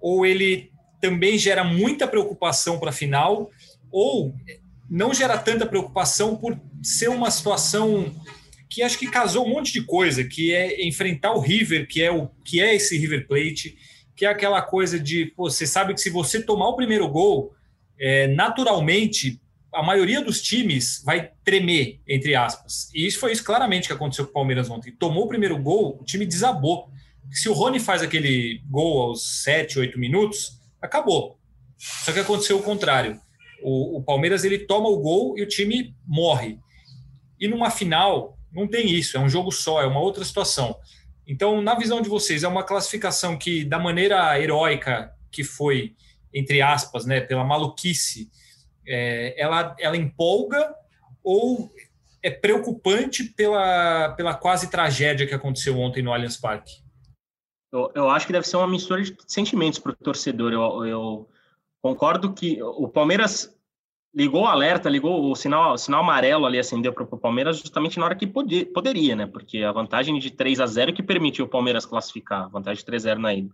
ou 0.00 0.26
ele 0.26 0.71
também 1.02 1.36
gera 1.36 1.64
muita 1.64 2.06
preocupação 2.06 2.78
para 2.78 2.90
a 2.90 2.92
final, 2.92 3.50
ou 3.90 4.32
não 4.88 5.12
gera 5.12 5.36
tanta 5.36 5.66
preocupação 5.66 6.36
por 6.36 6.56
ser 6.80 7.08
uma 7.08 7.28
situação 7.28 8.14
que 8.70 8.82
acho 8.82 8.98
que 8.98 9.10
casou 9.10 9.44
um 9.44 9.50
monte 9.50 9.72
de 9.72 9.82
coisa, 9.82 10.22
que 10.22 10.54
é 10.54 10.86
enfrentar 10.86 11.32
o 11.32 11.40
River, 11.40 11.88
que 11.88 12.00
é 12.00 12.10
o 12.10 12.28
que 12.44 12.62
é 12.62 12.74
esse 12.74 12.96
River 12.96 13.26
Plate, 13.26 13.76
que 14.16 14.24
é 14.24 14.28
aquela 14.28 14.62
coisa 14.62 14.98
de 14.98 15.26
pô, 15.26 15.50
você 15.50 15.66
sabe 15.66 15.92
que 15.92 16.00
se 16.00 16.08
você 16.08 16.40
tomar 16.40 16.68
o 16.68 16.76
primeiro 16.76 17.08
gol, 17.08 17.52
é, 17.98 18.28
naturalmente 18.28 19.40
a 19.74 19.82
maioria 19.82 20.22
dos 20.22 20.40
times 20.40 21.02
vai 21.04 21.32
tremer, 21.44 22.00
entre 22.06 22.36
aspas. 22.36 22.90
E 22.94 23.06
isso 23.06 23.18
foi 23.18 23.32
isso 23.32 23.42
claramente 23.42 23.88
que 23.88 23.92
aconteceu 23.92 24.24
com 24.24 24.30
o 24.30 24.34
Palmeiras 24.34 24.70
ontem. 24.70 24.92
Tomou 24.92 25.24
o 25.24 25.28
primeiro 25.28 25.58
gol, 25.58 25.98
o 26.00 26.04
time 26.04 26.24
desabou. 26.24 26.88
Se 27.30 27.48
o 27.48 27.52
Rony 27.52 27.80
faz 27.80 28.02
aquele 28.02 28.62
gol 28.70 29.02
aos 29.02 29.42
7, 29.42 29.78
8 29.78 29.98
minutos, 29.98 30.61
acabou. 30.82 31.38
Só 31.78 32.12
que 32.12 32.20
aconteceu 32.20 32.58
o 32.58 32.62
contrário. 32.62 33.20
O, 33.62 33.98
o, 33.98 34.02
Palmeiras 34.02 34.44
ele 34.44 34.58
toma 34.58 34.88
o 34.88 34.98
gol 34.98 35.38
e 35.38 35.42
o 35.42 35.48
time 35.48 35.94
morre. 36.04 36.58
E 37.38 37.46
numa 37.48 37.70
final 37.70 38.36
não 38.52 38.68
tem 38.68 38.90
isso, 38.90 39.16
é 39.16 39.20
um 39.20 39.28
jogo 39.28 39.50
só, 39.50 39.80
é 39.80 39.86
uma 39.86 40.00
outra 40.00 40.24
situação. 40.24 40.76
Então, 41.26 41.62
na 41.62 41.74
visão 41.74 42.02
de 42.02 42.08
vocês, 42.08 42.42
é 42.42 42.48
uma 42.48 42.64
classificação 42.64 43.38
que, 43.38 43.64
da 43.64 43.78
maneira 43.78 44.38
heróica 44.38 45.12
que 45.30 45.42
foi, 45.42 45.94
entre 46.34 46.60
aspas, 46.60 47.06
né, 47.06 47.20
pela 47.20 47.44
maluquice, 47.44 48.28
é, 48.86 49.40
ela, 49.40 49.74
ela 49.78 49.96
empolga 49.96 50.74
ou 51.22 51.72
é 52.22 52.30
preocupante 52.30 53.24
pela, 53.24 54.10
pela 54.10 54.34
quase 54.34 54.70
tragédia 54.70 55.26
que 55.26 55.34
aconteceu 55.34 55.78
ontem 55.78 56.02
no 56.02 56.12
Allianz 56.12 56.36
Parque? 56.36 56.81
Eu, 57.72 57.90
eu 57.94 58.10
acho 58.10 58.26
que 58.26 58.32
deve 58.32 58.46
ser 58.46 58.58
uma 58.58 58.68
mistura 58.68 59.02
de 59.02 59.16
sentimentos 59.26 59.78
para 59.78 59.92
o 59.92 59.96
torcedor. 59.96 60.52
Eu, 60.52 60.84
eu, 60.84 61.28
concordo 61.80 62.34
que 62.34 62.62
o 62.62 62.86
Palmeiras 62.86 63.58
ligou 64.14 64.42
o 64.42 64.46
alerta, 64.46 64.90
ligou 64.90 65.30
o 65.30 65.34
sinal, 65.34 65.72
o 65.72 65.78
sinal 65.78 66.02
amarelo 66.02 66.44
ali, 66.44 66.58
acendeu 66.58 66.92
para 66.92 67.02
o 67.02 67.18
Palmeiras 67.18 67.58
justamente 67.58 67.98
na 67.98 68.04
hora 68.04 68.14
que 68.14 68.26
podia, 68.26 68.66
poderia, 68.66 69.16
né? 69.16 69.26
Porque 69.26 69.62
a 69.64 69.72
vantagem 69.72 70.18
de 70.18 70.30
3 70.30 70.60
a 70.60 70.66
0 70.66 70.92
que 70.92 71.02
permitiu 71.02 71.46
o 71.46 71.48
Palmeiras 71.48 71.86
classificar, 71.86 72.50
vantagem 72.50 72.80
de 72.80 72.84
3 72.84 73.06
a 73.06 73.08
0 73.08 73.20
na 73.20 73.34
ida. 73.34 73.50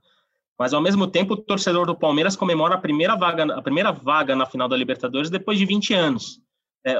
Mas 0.58 0.74
ao 0.74 0.80
mesmo 0.80 1.06
tempo, 1.06 1.34
o 1.34 1.36
torcedor 1.36 1.86
do 1.86 1.96
Palmeiras 1.96 2.34
comemora 2.34 2.74
a 2.74 2.78
primeira 2.78 3.14
vaga, 3.14 3.44
a 3.54 3.62
primeira 3.62 3.92
vaga 3.92 4.34
na 4.34 4.46
final 4.46 4.66
da 4.68 4.76
Libertadores 4.76 5.30
depois 5.30 5.56
de 5.56 5.64
20 5.64 5.94
anos. 5.94 6.40
É, 6.84 6.96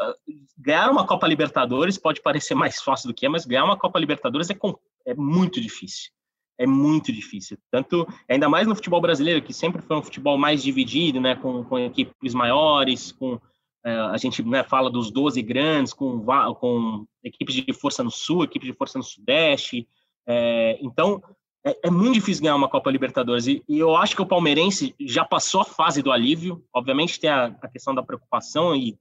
ganhar 0.57 0.89
uma 0.89 1.05
Copa 1.05 1.27
Libertadores 1.27 1.99
pode 1.99 2.23
parecer 2.23 2.55
mais 2.55 2.81
fácil 2.81 3.09
do 3.09 3.15
que 3.15 3.27
é, 3.27 3.29
mas 3.29 3.45
ganhar 3.45 3.65
uma 3.65 3.77
Copa 3.77 3.99
Libertadores 3.99 4.49
é, 4.51 4.57
é 5.05 5.15
muito 5.15 5.61
difícil 5.61 6.13
é 6.59 6.67
muito 6.67 7.13
difícil. 7.13 7.57
Tanto, 7.71 8.07
ainda 8.29 8.49
mais 8.49 8.67
no 8.67 8.75
futebol 8.75 9.01
brasileiro, 9.01 9.43
que 9.43 9.55
sempre 9.55 9.81
foi 9.81 9.97
um 9.97 10.03
futebol 10.03 10.37
mais 10.37 10.63
dividido, 10.63 11.21
né, 11.21 11.37
com, 11.37 11.65
com 11.65 11.79
equipes 11.79 12.35
maiores, 12.35 13.13
com 13.13 13.41
é, 13.85 13.93
a 13.93 14.17
gente 14.17 14.43
né, 14.43 14.65
fala 14.65 14.91
dos 14.91 15.11
12 15.11 15.41
grandes, 15.43 15.93
com, 15.93 16.25
com 16.57 17.07
equipes 17.23 17.55
de 17.55 17.73
força 17.73 18.03
no 18.03 18.11
sul, 18.11 18.45
equipes 18.45 18.67
de 18.67 18.77
força 18.77 18.99
no 18.99 19.05
sudeste. 19.05 19.87
É, 20.27 20.79
então, 20.83 21.23
é, 21.65 21.79
é, 21.85 21.91
muito 21.91 22.15
difícil 22.15 22.43
ganhar 22.43 22.57
uma 22.57 22.69
Copa 22.69 22.91
Libertadores. 22.91 23.47
E, 23.47 23.63
e, 23.69 23.79
eu 23.79 23.97
acho 23.97 24.17
que 24.17 24.23
o 24.23 24.27
palmeirense 24.27 24.95
já 25.01 25.25
passou 25.25 25.61
a 25.61 25.65
fase 25.65 26.03
do 26.03 26.11
alívio. 26.11 26.65
Obviamente 26.75 27.21
tem 27.21 27.31
a, 27.31 27.47
a 27.63 27.69
questão 27.69 27.95
da 27.95 28.03
preocupação 28.03 28.75
e, 28.75 28.99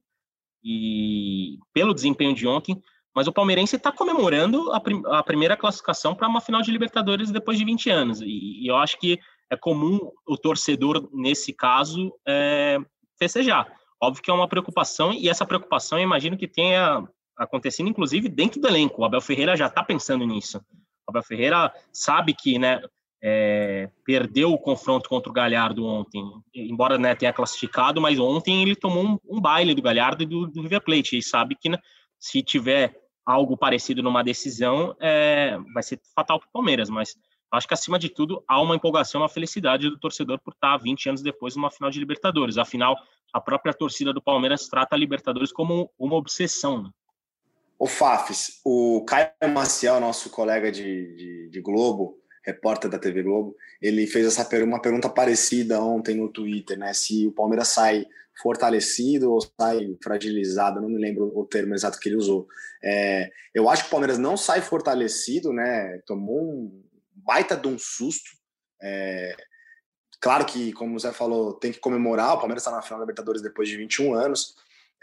e 0.62 1.58
pelo 1.72 1.94
desempenho 1.94 2.34
de 2.34 2.46
ontem, 2.46 2.80
mas 3.18 3.26
o 3.26 3.32
palmeirense 3.32 3.74
está 3.74 3.90
comemorando 3.90 4.70
a, 4.72 4.78
prim 4.78 5.02
a, 5.06 5.24
primeira 5.24 5.56
classificação 5.56 6.14
para 6.14 6.28
uma 6.28 6.40
final 6.40 6.62
de 6.62 6.70
Libertadores 6.70 7.32
depois 7.32 7.58
de 7.58 7.64
20 7.64 7.90
anos. 7.90 8.20
E, 8.20 8.62
e, 8.62 8.68
eu 8.68 8.76
acho 8.76 8.96
que 8.96 9.18
é 9.50 9.56
comum 9.56 9.98
o 10.24 10.36
torcedor, 10.36 11.08
nesse 11.12 11.52
caso, 11.52 12.14
é, 12.24 12.78
festejar. 13.18 13.66
Óbvio 14.00 14.22
que 14.22 14.30
é 14.30 14.32
uma 14.32 14.46
preocupação, 14.46 15.12
e 15.12 15.28
essa 15.28 15.44
preocupação 15.44 15.98
eu 15.98 16.04
imagino 16.04 16.36
que 16.36 16.46
tenha 16.46 17.02
acontecido, 17.36 17.88
inclusive, 17.88 18.28
dentro 18.28 18.60
do 18.60 18.68
elenco. 18.68 19.02
O 19.02 19.04
Abel 19.04 19.20
Ferreira 19.20 19.56
já 19.56 19.66
está 19.66 19.82
pensando 19.82 20.24
nisso. 20.24 20.58
O 21.04 21.10
Abel 21.10 21.24
Ferreira 21.24 21.74
sabe 21.92 22.32
que 22.32 22.56
né, 22.56 22.80
é, 23.20 23.90
perdeu 24.04 24.52
o 24.52 24.58
confronto 24.58 25.08
contra 25.08 25.28
o 25.28 25.32
Galhardo 25.34 25.84
ontem, 25.84 26.22
embora 26.54 26.96
né, 26.96 27.16
tenha 27.16 27.32
classificado, 27.32 28.00
mas 28.00 28.16
ontem 28.20 28.62
ele 28.62 28.76
tomou 28.76 29.04
um, 29.04 29.18
um 29.28 29.40
baile 29.40 29.74
do 29.74 29.82
Galhardo 29.82 30.22
e 30.22 30.26
do, 30.26 30.46
do 30.46 30.62
River 30.62 30.84
Plate, 30.84 31.18
e 31.18 31.22
sabe 31.22 31.56
que 31.56 31.68
né, 31.68 31.78
se 32.18 32.42
tiver 32.42 33.07
algo 33.28 33.58
parecido 33.58 34.02
numa 34.02 34.24
decisão, 34.24 34.96
é, 34.98 35.58
vai 35.74 35.82
ser 35.82 36.00
fatal 36.16 36.40
para 36.40 36.48
o 36.48 36.50
Palmeiras, 36.50 36.88
mas 36.88 37.14
acho 37.52 37.68
que 37.68 37.74
acima 37.74 37.98
de 37.98 38.08
tudo 38.08 38.42
há 38.48 38.58
uma 38.58 38.74
empolgação, 38.74 39.20
uma 39.20 39.28
felicidade 39.28 39.90
do 39.90 39.98
torcedor 39.98 40.40
por 40.40 40.54
estar 40.54 40.78
20 40.78 41.10
anos 41.10 41.22
depois 41.22 41.54
numa 41.54 41.70
final 41.70 41.90
de 41.90 41.98
Libertadores. 41.98 42.56
Afinal, 42.56 42.96
a 43.30 43.38
própria 43.38 43.74
torcida 43.74 44.14
do 44.14 44.22
Palmeiras 44.22 44.66
trata 44.66 44.96
a 44.96 44.98
Libertadores 44.98 45.52
como 45.52 45.90
uma 45.98 46.16
obsessão. 46.16 46.84
Né? 46.84 46.90
O 47.78 47.86
Fafis, 47.86 48.62
o 48.64 49.04
Caio 49.06 49.28
Maciel, 49.52 50.00
nosso 50.00 50.30
colega 50.30 50.72
de, 50.72 51.14
de, 51.14 51.50
de, 51.50 51.60
Globo, 51.60 52.16
repórter 52.42 52.90
da 52.90 52.98
TV 52.98 53.22
Globo, 53.22 53.54
ele 53.80 54.06
fez 54.06 54.24
essa 54.24 54.48
uma 54.64 54.80
pergunta 54.80 55.10
parecida 55.10 55.82
ontem 55.82 56.16
no 56.16 56.30
Twitter, 56.30 56.78
né? 56.78 56.94
Se 56.94 57.26
o 57.26 57.32
Palmeiras 57.32 57.68
sai 57.68 58.06
fortalecido 58.40 59.32
ou 59.32 59.40
sai 59.40 59.96
fragilizado, 60.02 60.80
não 60.80 60.88
me 60.88 60.98
lembro 60.98 61.32
o 61.36 61.44
termo 61.44 61.74
exato 61.74 61.98
que 61.98 62.08
ele 62.08 62.16
usou. 62.16 62.46
É, 62.82 63.30
eu 63.54 63.68
acho 63.68 63.82
que 63.82 63.88
o 63.88 63.90
Palmeiras 63.90 64.18
não 64.18 64.36
sai 64.36 64.60
fortalecido, 64.60 65.52
né? 65.52 66.00
Tomou 66.06 66.40
um 66.40 66.84
baita 67.14 67.56
de 67.56 67.68
um 67.68 67.78
susto. 67.78 68.30
É, 68.80 69.36
claro 70.20 70.44
que, 70.44 70.72
como 70.72 70.94
o 70.94 70.98
Zé 70.98 71.12
falou, 71.12 71.54
tem 71.54 71.72
que 71.72 71.80
comemorar, 71.80 72.34
o 72.34 72.38
Palmeiras 72.38 72.62
está 72.62 72.70
na 72.70 72.82
final 72.82 72.98
da 72.98 73.04
Libertadores 73.04 73.42
depois 73.42 73.68
de 73.68 73.76
21 73.76 74.14
anos. 74.14 74.54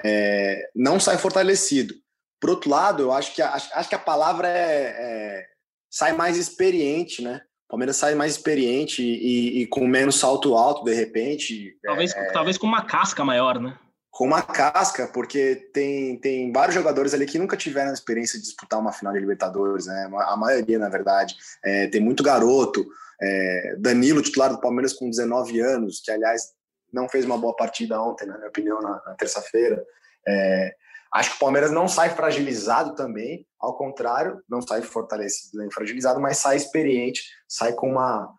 É, 0.04 0.69
não 0.76 1.00
sai 1.00 1.17
fortalecido. 1.17 1.93
Por 2.39 2.50
outro 2.50 2.69
lado, 2.69 3.04
eu 3.04 3.12
acho 3.12 3.34
que 3.34 3.41
acho 3.41 3.89
que 3.89 3.95
a 3.95 4.00
palavra 4.00 4.48
é, 4.48 4.95
é 4.98 5.48
sai 5.89 6.13
mais 6.13 6.38
experiente, 6.38 7.21
né? 7.21 7.41
O 7.67 7.69
Palmeiras 7.69 7.97
sai 7.97 8.13
mais 8.13 8.34
experiente 8.34 9.01
e, 9.01 9.62
e, 9.62 9.67
com 9.67 9.88
menos 9.88 10.19
salto 10.19 10.56
alto, 10.56 10.84
de 10.84 10.93
repente. 10.93 11.78
Talvez, 11.84 12.13
é, 12.13 12.32
talvez 12.32 12.58
com 12.58 12.67
uma 12.67 12.86
casca 12.86 13.25
maior, 13.25 13.60
né? 13.60 13.78
Com 14.12 14.25
uma 14.25 14.41
casca, 14.41 15.08
porque 15.08 15.56
tem, 15.73 16.17
tem 16.19 16.51
vários 16.51 16.75
jogadores 16.75 17.13
ali 17.13 17.25
que 17.25 17.39
nunca 17.39 17.58
tiveram 17.58 17.89
a 17.89 17.93
experiência 17.93 18.38
de 18.38 18.45
disputar 18.45 18.80
uma 18.80 18.93
final 18.93 19.12
de 19.13 19.19
Libertadores, 19.19 19.88
né? 19.88 20.10
A 20.28 20.38
maioria, 20.38 20.78
na 20.78 20.89
verdade. 20.89 21.36
É, 21.63 21.88
tem 21.88 21.99
muito 21.99 22.23
garoto. 22.23 22.86
É, 23.19 23.75
Danilo, 23.80 24.21
titular 24.21 24.51
do 24.51 24.62
Palmeiras 24.62 24.93
com 24.93 25.10
19 25.10 25.60
anos, 25.60 26.01
que 26.01 26.12
aliás 26.12 26.54
não 26.93 27.10
fez 27.10 27.25
uma 27.25 27.38
boa 27.38 27.56
partida 27.56 27.99
ontem, 27.99 28.28
na 28.28 28.38
minha 28.38 28.49
opinião, 28.49 28.80
na, 28.80 29.01
na 29.06 29.15
terça-feira. 29.15 29.84
É, 30.28 30.75
Acho 31.15 31.30
que 31.30 31.36
o 31.38 31.39
Palmeiras 31.39 31.71
não 31.71 31.88
sai 31.88 32.10
fragilizado 32.10 32.93
também, 32.93 33.47
ao 33.58 33.78
contrário, 33.78 34.43
não 34.49 34.62
sai 34.62 34.82
fortalecido 34.82 35.58
nem 35.60 35.71
fragilizado, 35.71 36.19
mas 36.19 36.39
sai 36.39 36.58
experiente, 36.58 37.23
sai 37.47 37.71
com 37.71 37.91
uma, 37.91 38.30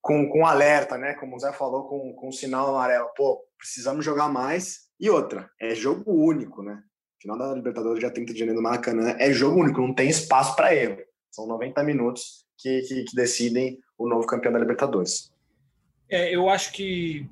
com, 0.00 0.28
com 0.28 0.44
alerta, 0.44 0.98
né? 0.98 1.14
Como 1.14 1.36
o 1.36 1.38
Zé 1.38 1.52
falou, 1.52 1.84
com, 1.84 2.12
com 2.14 2.32
sinal 2.32 2.70
amarelo. 2.70 3.08
Pô, 3.16 3.40
precisamos 3.56 4.04
jogar 4.04 4.28
mais. 4.28 4.88
E 4.98 5.08
outra, 5.08 5.48
é 5.60 5.72
jogo 5.72 6.02
único, 6.10 6.64
né? 6.64 6.82
Final 7.22 7.38
da 7.38 7.54
Libertadores, 7.54 8.00
dia 8.00 8.10
30 8.10 8.32
de 8.32 8.38
janeiro 8.40 8.60
no 8.60 8.68
Maracanã, 8.68 9.14
é 9.20 9.32
jogo 9.32 9.60
único, 9.60 9.80
não 9.80 9.94
tem 9.94 10.08
espaço 10.08 10.56
para 10.56 10.74
erro. 10.74 10.98
São 11.30 11.46
90 11.46 11.80
minutos 11.84 12.44
que, 12.58 12.80
que, 12.80 13.04
que, 13.04 13.14
decidem 13.14 13.78
o 13.96 14.08
novo 14.08 14.26
campeão 14.26 14.52
da 14.52 14.58
Libertadores. 14.58 15.32
É, 16.10 16.34
eu 16.34 16.50
acho 16.50 16.72
que 16.72 17.30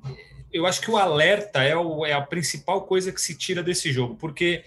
eu 0.55 0.65
acho 0.65 0.79
que 0.79 0.89
o 0.89 0.95
alerta 0.95 1.61
é, 1.61 1.75
o, 1.75 2.05
é 2.05 2.13
a 2.13 2.21
principal 2.21 2.83
coisa 2.83 3.11
que 3.11 3.19
se 3.19 3.35
tira 3.35 3.61
desse 3.61 3.91
jogo, 3.91 4.15
porque 4.15 4.63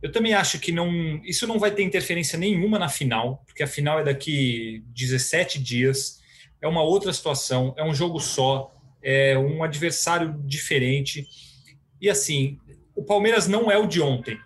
eu 0.00 0.10
também 0.10 0.32
acho 0.32 0.58
que 0.58 0.72
não, 0.72 1.20
isso 1.22 1.46
não 1.46 1.58
vai 1.58 1.70
ter 1.70 1.82
interferência 1.82 2.38
nenhuma 2.38 2.78
na 2.78 2.88
final, 2.88 3.42
porque 3.44 3.62
a 3.62 3.66
final 3.66 4.00
é 4.00 4.04
daqui 4.04 4.82
17 4.94 5.62
dias, 5.62 6.22
é 6.62 6.66
uma 6.66 6.82
outra 6.82 7.12
situação, 7.12 7.74
é 7.76 7.84
um 7.84 7.94
jogo 7.94 8.18
só, 8.18 8.74
é 9.02 9.36
um 9.36 9.62
adversário 9.62 10.34
diferente. 10.42 11.28
E 12.00 12.08
assim, 12.08 12.58
o 12.94 13.04
Palmeiras 13.04 13.46
não 13.46 13.70
é 13.70 13.76
o 13.76 13.86
de 13.86 14.00
ontem. 14.00 14.38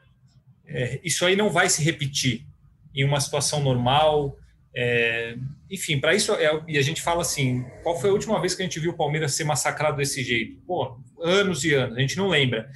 É, 0.66 0.98
isso 1.04 1.24
aí 1.24 1.36
não 1.36 1.50
vai 1.50 1.68
se 1.68 1.84
repetir 1.84 2.44
em 2.92 3.04
uma 3.04 3.20
situação 3.20 3.62
normal. 3.62 4.36
É, 4.74 5.36
enfim, 5.70 6.00
para 6.00 6.14
isso, 6.14 6.32
é, 6.34 6.50
e 6.66 6.76
a 6.76 6.82
gente 6.82 7.00
fala 7.00 7.22
assim: 7.22 7.64
qual 7.82 7.98
foi 7.98 8.10
a 8.10 8.12
última 8.12 8.40
vez 8.40 8.54
que 8.54 8.62
a 8.62 8.64
gente 8.64 8.80
viu 8.80 8.90
o 8.90 8.96
Palmeiras 8.96 9.34
ser 9.34 9.44
massacrado 9.44 9.98
desse 9.98 10.24
jeito? 10.24 10.60
Pô, 10.66 10.98
anos 11.20 11.64
e 11.64 11.72
anos, 11.72 11.96
a 11.96 12.00
gente 12.00 12.16
não 12.16 12.28
lembra. 12.28 12.68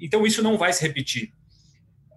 Então, 0.00 0.26
isso 0.26 0.42
não 0.42 0.56
vai 0.56 0.72
se 0.72 0.82
repetir. 0.82 1.32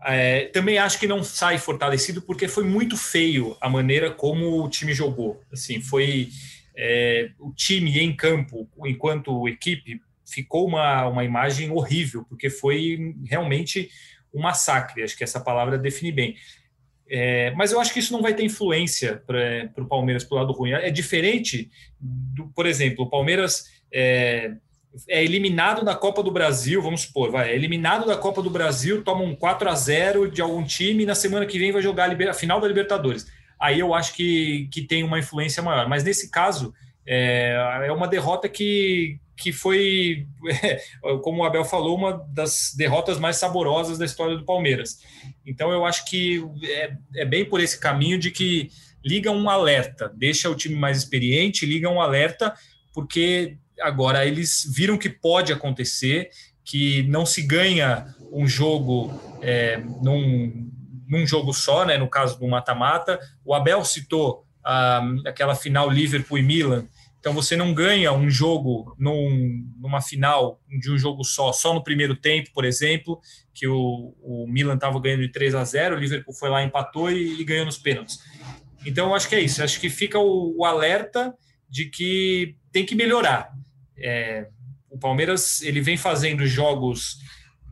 É, 0.07 0.45
também 0.45 0.77
acho 0.77 0.99
que 0.99 1.07
não 1.07 1.23
sai 1.23 1.57
fortalecido 1.57 2.21
porque 2.21 2.47
foi 2.47 2.63
muito 2.63 2.95
feio 2.95 3.57
a 3.59 3.67
maneira 3.67 4.09
como 4.11 4.63
o 4.63 4.69
time 4.69 4.93
jogou. 4.93 5.41
Assim, 5.51 5.81
foi 5.81 6.29
é, 6.77 7.31
o 7.39 7.51
time 7.53 7.99
em 7.99 8.15
campo, 8.15 8.69
enquanto 8.85 9.47
equipe, 9.49 9.99
ficou 10.25 10.67
uma, 10.67 11.07
uma 11.07 11.23
imagem 11.23 11.71
horrível, 11.71 12.23
porque 12.29 12.49
foi 12.49 13.15
realmente 13.25 13.89
um 14.33 14.41
massacre. 14.41 15.03
Acho 15.03 15.17
que 15.17 15.23
essa 15.23 15.39
palavra 15.39 15.77
define 15.77 16.11
bem. 16.11 16.35
É, 17.07 17.51
mas 17.51 17.71
eu 17.71 17.79
acho 17.79 17.93
que 17.93 17.99
isso 17.99 18.13
não 18.13 18.21
vai 18.21 18.33
ter 18.33 18.43
influência 18.43 19.21
para 19.27 19.83
o 19.83 19.87
Palmeiras 19.87 20.23
para 20.23 20.35
o 20.35 20.39
lado 20.39 20.53
ruim. 20.53 20.71
É 20.71 20.89
diferente, 20.89 21.69
do, 21.99 22.47
por 22.47 22.65
exemplo, 22.65 23.05
o 23.05 23.09
Palmeiras 23.09 23.65
é, 23.93 24.53
é, 25.07 25.23
eliminado 25.23 25.83
da 25.83 25.93
Copa 25.93 26.23
do 26.23 26.31
Brasil, 26.31 26.81
vamos 26.81 27.01
supor, 27.01 27.31
vai, 27.31 27.51
é 27.51 27.55
eliminado 27.55 28.05
da 28.07 28.17
Copa 28.17 28.41
do 28.41 28.49
Brasil, 28.49 29.03
toma 29.03 29.23
um 29.23 29.35
4 29.35 29.69
a 29.69 29.75
0 29.75 30.31
de 30.31 30.41
algum 30.41 30.63
time 30.63 31.03
e 31.03 31.05
na 31.05 31.15
semana 31.15 31.45
que 31.45 31.59
vem 31.59 31.71
vai 31.71 31.81
jogar 31.81 32.09
a, 32.09 32.29
a 32.29 32.33
final 32.33 32.59
da 32.59 32.67
Libertadores. 32.67 33.27
Aí 33.59 33.79
eu 33.79 33.93
acho 33.93 34.13
que, 34.13 34.67
que 34.71 34.81
tem 34.81 35.03
uma 35.03 35.19
influência 35.19 35.61
maior. 35.61 35.87
Mas 35.87 36.03
nesse 36.03 36.29
caso, 36.29 36.73
é, 37.05 37.85
é 37.85 37.91
uma 37.91 38.07
derrota 38.07 38.49
que, 38.49 39.19
que 39.37 39.51
foi, 39.51 40.27
como 41.21 41.41
o 41.41 41.45
Abel 41.45 41.65
falou, 41.65 41.97
uma 41.97 42.25
das 42.33 42.73
derrotas 42.75 43.19
mais 43.19 43.37
saborosas 43.37 43.97
da 43.97 44.05
história 44.05 44.37
do 44.37 44.45
Palmeiras. 44.45 44.99
Então 45.45 45.71
eu 45.71 45.85
acho 45.85 46.05
que 46.05 46.43
é, 46.63 46.93
é 47.15 47.25
bem 47.25 47.45
por 47.45 47.59
esse 47.59 47.79
caminho 47.79 48.17
de 48.17 48.31
que 48.31 48.69
liga 49.03 49.29
um 49.29 49.49
alerta, 49.49 50.11
deixa 50.15 50.49
o 50.49 50.55
time 50.55 50.75
mais 50.75 50.97
experiente, 50.97 51.65
liga 51.65 51.89
um 51.89 52.01
alerta, 52.01 52.53
porque 52.93 53.57
agora 53.81 54.25
eles 54.25 54.65
viram 54.73 54.97
que 54.97 55.09
pode 55.09 55.53
acontecer, 55.53 56.29
que 56.63 57.03
não 57.03 57.25
se 57.25 57.43
ganha 57.43 58.07
um 58.31 58.47
jogo 58.47 59.13
é, 59.41 59.77
num, 60.01 60.71
num 61.07 61.27
jogo 61.27 61.53
só, 61.53 61.85
né, 61.85 61.97
no 61.97 62.09
caso 62.09 62.39
do 62.39 62.47
mata-mata. 62.47 63.19
O 63.43 63.53
Abel 63.53 63.85
citou 63.85 64.45
ah, 64.63 65.03
aquela 65.27 65.55
final 65.55 65.89
Liverpool 65.89 66.39
e 66.39 66.41
Milan, 66.41 66.87
então 67.25 67.33
você 67.33 67.57
não 67.57 67.73
ganha 67.73 68.13
um 68.13 68.29
jogo 68.29 68.95
num, 68.99 69.67
numa 69.79 69.99
final 69.99 70.61
de 70.67 70.91
um 70.91 70.97
jogo 70.99 71.23
só, 71.23 71.51
só 71.51 71.73
no 71.73 71.81
primeiro 71.81 72.15
tempo, 72.15 72.51
por 72.53 72.63
exemplo, 72.63 73.19
que 73.51 73.67
o, 73.67 74.15
o 74.21 74.45
Milan 74.47 74.75
estava 74.75 75.01
ganhando 75.01 75.23
de 75.23 75.31
3 75.31 75.55
a 75.55 75.63
0, 75.63 75.95
o 75.95 75.99
Liverpool 75.99 76.35
foi 76.35 76.49
lá, 76.49 76.61
empatou 76.61 77.11
e, 77.11 77.41
e 77.41 77.43
ganhou 77.43 77.65
nos 77.65 77.79
pênaltis. 77.79 78.19
Então 78.85 79.15
acho 79.15 79.27
que 79.27 79.33
é 79.33 79.39
isso, 79.41 79.63
acho 79.63 79.81
que 79.81 79.89
fica 79.89 80.19
o, 80.19 80.55
o 80.55 80.65
alerta 80.65 81.33
de 81.67 81.85
que 81.85 82.55
tem 82.71 82.85
que 82.85 82.93
melhorar. 82.93 83.51
É, 83.97 84.47
o 84.87 84.99
Palmeiras 84.99 85.63
ele 85.63 85.81
vem 85.81 85.97
fazendo 85.97 86.45
jogos 86.45 87.17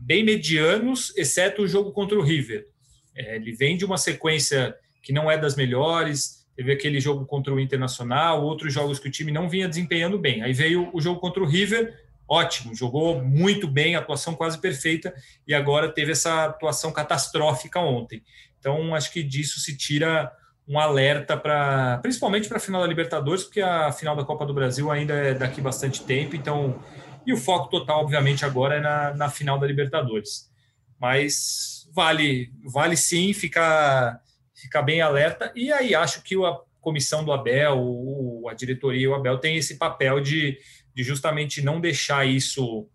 bem 0.00 0.24
medianos, 0.24 1.16
exceto 1.16 1.62
o 1.62 1.68
jogo 1.68 1.92
contra 1.92 2.18
o 2.18 2.22
River. 2.22 2.66
É, 3.14 3.36
ele 3.36 3.52
vem 3.52 3.76
de 3.76 3.84
uma 3.84 3.98
sequência 3.98 4.74
que 5.00 5.12
não 5.12 5.30
é 5.30 5.38
das 5.38 5.54
melhores, 5.54 6.43
Teve 6.56 6.72
aquele 6.72 7.00
jogo 7.00 7.26
contra 7.26 7.52
o 7.52 7.58
Internacional, 7.58 8.42
outros 8.42 8.72
jogos 8.72 8.98
que 8.98 9.08
o 9.08 9.10
time 9.10 9.32
não 9.32 9.48
vinha 9.48 9.68
desempenhando 9.68 10.18
bem. 10.18 10.42
Aí 10.42 10.52
veio 10.52 10.88
o 10.92 11.00
jogo 11.00 11.20
contra 11.20 11.42
o 11.42 11.46
River, 11.46 11.98
ótimo, 12.28 12.74
jogou 12.74 13.22
muito 13.22 13.66
bem, 13.66 13.96
atuação 13.96 14.34
quase 14.34 14.58
perfeita, 14.58 15.12
e 15.46 15.54
agora 15.54 15.88
teve 15.88 16.12
essa 16.12 16.46
atuação 16.46 16.92
catastrófica 16.92 17.80
ontem. 17.80 18.22
Então, 18.58 18.94
acho 18.94 19.12
que 19.12 19.22
disso 19.22 19.60
se 19.60 19.76
tira 19.76 20.32
um 20.66 20.78
alerta 20.78 21.36
para, 21.36 21.98
principalmente 21.98 22.48
para 22.48 22.56
a 22.56 22.60
final 22.60 22.80
da 22.80 22.86
Libertadores, 22.86 23.44
porque 23.44 23.60
a 23.60 23.92
final 23.92 24.16
da 24.16 24.24
Copa 24.24 24.46
do 24.46 24.54
Brasil 24.54 24.90
ainda 24.90 25.12
é 25.12 25.34
daqui 25.34 25.60
bastante 25.60 26.02
tempo, 26.02 26.34
então, 26.34 26.80
e 27.26 27.32
o 27.32 27.36
foco 27.36 27.68
total, 27.68 28.00
obviamente, 28.00 28.44
agora 28.44 28.76
é 28.76 28.80
na, 28.80 29.14
na 29.14 29.28
final 29.28 29.58
da 29.58 29.66
Libertadores. 29.66 30.50
Mas 30.98 31.86
vale, 31.92 32.50
vale 32.64 32.96
sim 32.96 33.32
ficar 33.32 34.20
ficar 34.64 34.82
bem 34.82 35.00
alerta. 35.00 35.52
E 35.54 35.70
aí 35.70 35.94
acho 35.94 36.22
que 36.22 36.34
a 36.42 36.58
comissão 36.80 37.24
do 37.24 37.32
Abel, 37.32 38.42
a 38.48 38.54
diretoria 38.54 39.02
e 39.02 39.06
o 39.06 39.14
Abel 39.14 39.38
tem 39.38 39.56
esse 39.56 39.76
papel 39.76 40.20
de, 40.20 40.58
de 40.94 41.02
justamente 41.02 41.62
não 41.62 41.80
deixar 41.80 42.26
isso 42.26 42.88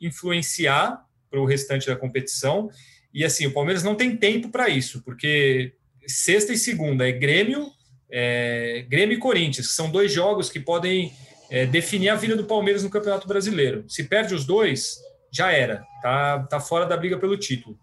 influenciar 0.00 1.04
para 1.28 1.40
o 1.40 1.44
restante 1.44 1.86
da 1.86 1.96
competição. 1.96 2.70
E 3.12 3.24
assim, 3.24 3.46
o 3.46 3.52
Palmeiras 3.52 3.82
não 3.82 3.94
tem 3.94 4.16
tempo 4.16 4.50
para 4.50 4.68
isso, 4.68 5.02
porque 5.02 5.74
sexta 6.06 6.52
e 6.52 6.58
segunda 6.58 7.08
é 7.08 7.12
Grêmio, 7.12 7.70
é, 8.10 8.84
Grêmio 8.88 9.16
e 9.16 9.20
Corinthians, 9.20 9.74
são 9.74 9.90
dois 9.90 10.12
jogos 10.12 10.48
que 10.48 10.60
podem 10.60 11.12
é, 11.50 11.66
definir 11.66 12.08
a 12.08 12.14
vida 12.14 12.36
do 12.36 12.44
Palmeiras 12.44 12.82
no 12.82 12.90
Campeonato 12.90 13.26
Brasileiro. 13.26 13.84
Se 13.88 14.04
perde 14.04 14.34
os 14.34 14.44
dois, 14.44 14.96
já 15.32 15.50
era, 15.52 15.84
tá, 16.02 16.40
tá 16.44 16.60
fora 16.60 16.86
da 16.86 16.96
briga 16.96 17.18
pelo 17.18 17.36
título. 17.36 17.78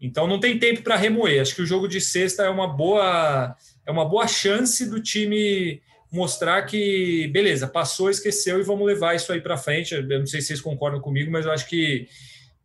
Então 0.00 0.26
não 0.26 0.38
tem 0.38 0.58
tempo 0.58 0.82
para 0.82 0.96
remoer. 0.96 1.40
Acho 1.40 1.54
que 1.54 1.62
o 1.62 1.66
jogo 1.66 1.88
de 1.88 2.00
sexta 2.00 2.44
é 2.44 2.48
uma 2.48 2.66
boa 2.66 3.56
é 3.86 3.90
uma 3.90 4.04
boa 4.04 4.26
chance 4.26 4.88
do 4.88 5.00
time 5.00 5.80
mostrar 6.10 6.62
que 6.62 7.28
beleza, 7.28 7.66
passou, 7.66 8.08
esqueceu 8.08 8.60
e 8.60 8.62
vamos 8.62 8.86
levar 8.86 9.14
isso 9.14 9.32
aí 9.32 9.40
para 9.40 9.56
frente. 9.56 9.94
Eu 9.94 10.18
não 10.18 10.26
sei 10.26 10.40
se 10.40 10.48
vocês 10.48 10.60
concordam 10.60 11.00
comigo, 11.00 11.30
mas 11.30 11.44
eu 11.44 11.52
acho 11.52 11.66
que 11.66 12.08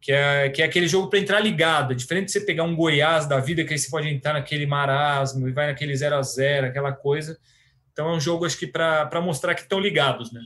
que 0.02 0.14
é, 0.14 0.50
que 0.50 0.62
é 0.62 0.66
aquele 0.66 0.88
jogo 0.88 1.10
para 1.10 1.20
entrar 1.20 1.40
ligado. 1.40 1.92
É 1.92 1.96
diferente 1.96 2.28
de 2.28 2.32
você 2.32 2.42
pegar 2.42 2.64
um 2.64 2.76
Goiás 2.76 3.28
da 3.28 3.40
vida, 3.40 3.64
que 3.66 3.74
aí 3.74 3.80
você 3.80 3.90
pode 3.90 4.08
entrar 4.08 4.34
naquele 4.34 4.66
marasmo 4.66 5.48
e 5.48 5.52
vai 5.52 5.68
naquele 5.68 5.96
0 5.96 6.16
a 6.16 6.22
0 6.22 6.68
aquela 6.68 6.94
coisa. 6.94 7.38
Então 7.92 8.10
é 8.10 8.16
um 8.16 8.20
jogo, 8.20 8.46
acho 8.46 8.58
que, 8.58 8.68
para 8.68 9.22
mostrar 9.22 9.54
que 9.56 9.62
estão 9.62 9.80
ligados, 9.80 10.32
né? 10.32 10.42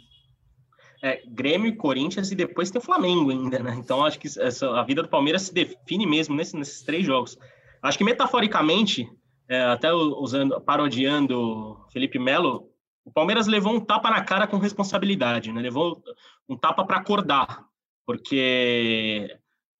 É, 1.04 1.22
Grêmio 1.28 1.76
Corinthians 1.76 2.32
e 2.32 2.36
depois 2.36 2.72
tem 2.72 2.80
o 2.80 2.84
Flamengo 2.84 3.30
ainda, 3.30 3.60
né? 3.60 3.76
Então 3.78 4.06
acho 4.06 4.18
que 4.18 4.28
essa, 4.40 4.70
a 4.80 4.84
vida 4.84 5.04
do 5.04 5.10
Palmeiras 5.10 5.42
se 5.42 5.54
define 5.54 6.08
mesmo 6.08 6.34
nesse, 6.34 6.56
nesses 6.56 6.82
três 6.82 7.06
jogos. 7.06 7.38
Acho 7.82 7.98
que 7.98 8.06
metaforicamente, 8.06 9.12
é, 9.50 9.64
até 9.64 9.92
usando, 9.94 10.62
parodiando 10.62 11.78
Felipe 11.92 12.18
Melo, 12.18 12.70
o 13.04 13.12
Palmeiras 13.12 13.48
levou 13.48 13.74
um 13.74 13.82
tapa 13.82 14.10
na 14.10 14.24
cara 14.24 14.48
com 14.48 14.58
responsabilidade, 14.58 15.52
né? 15.52 15.62
Levou 15.62 16.02
um 16.48 16.56
tapa 16.56 16.86
para 16.86 16.98
acordar, 16.98 17.66
porque 18.06 19.28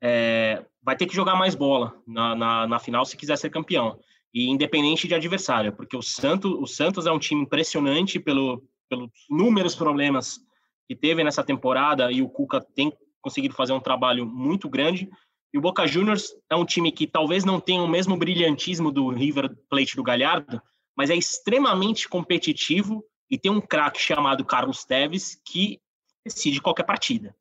é, 0.02 0.66
vai 0.84 0.98
ter 0.98 1.06
que 1.06 1.16
jogar 1.16 1.36
mais 1.36 1.56
bola 1.56 1.96
na, 2.06 2.36
na, 2.36 2.68
na, 2.68 2.80
final 2.80 3.06
se 3.06 3.16
quiser 3.16 3.38
ser 3.38 3.50
campeão. 3.50 3.98
E 4.34 4.50
independente 4.50 5.08
de 5.08 5.16
adversário, 5.16 5.72
porque 5.72 5.96
o 5.96 6.02
Santos, 6.02 6.52
o 6.52 6.66
Santos 6.66 7.06
é 7.06 7.12
um 7.12 7.20
time 7.20 7.44
impressionante 7.44 8.20
pelo, 8.20 8.62
pelos 8.90 9.10
inúmeros 9.30 9.74
problemas 9.74 10.42
que 10.88 10.96
teve 10.96 11.24
nessa 11.24 11.44
temporada 11.44 12.12
e 12.12 12.22
o 12.22 12.30
Cuca 12.30 12.62
tem 12.76 12.92
conseguido 13.22 13.56
fazer 13.56 13.74
um 13.74 13.80
trabalho 13.80 14.26
muito 14.26 14.70
grande. 14.70 15.10
E 15.54 15.58
o 15.58 15.62
Boca 15.62 15.88
Juniors 15.88 16.34
é 16.50 16.56
um 16.56 16.66
time 16.66 16.92
que 16.92 17.08
talvez 17.08 17.46
não 17.46 17.60
tenha 17.60 17.82
o 17.82 17.88
mesmo 17.88 18.18
brilhantismo 18.18 18.92
do 18.92 19.10
River 19.10 19.56
Plate 19.70 19.96
do 19.96 20.04
Galhardo, 20.04 20.62
mas 20.96 21.10
é 21.10 21.16
extremamente 21.16 22.10
competitivo 22.10 23.04
e 23.30 23.38
tem 23.38 23.52
um 23.52 23.62
craque 23.62 24.00
chamado 24.00 24.46
Carlos 24.46 24.84
Teves 24.84 25.40
que 25.46 25.80
decide 26.26 26.62
qualquer 26.62 26.84
partida. 26.84 27.36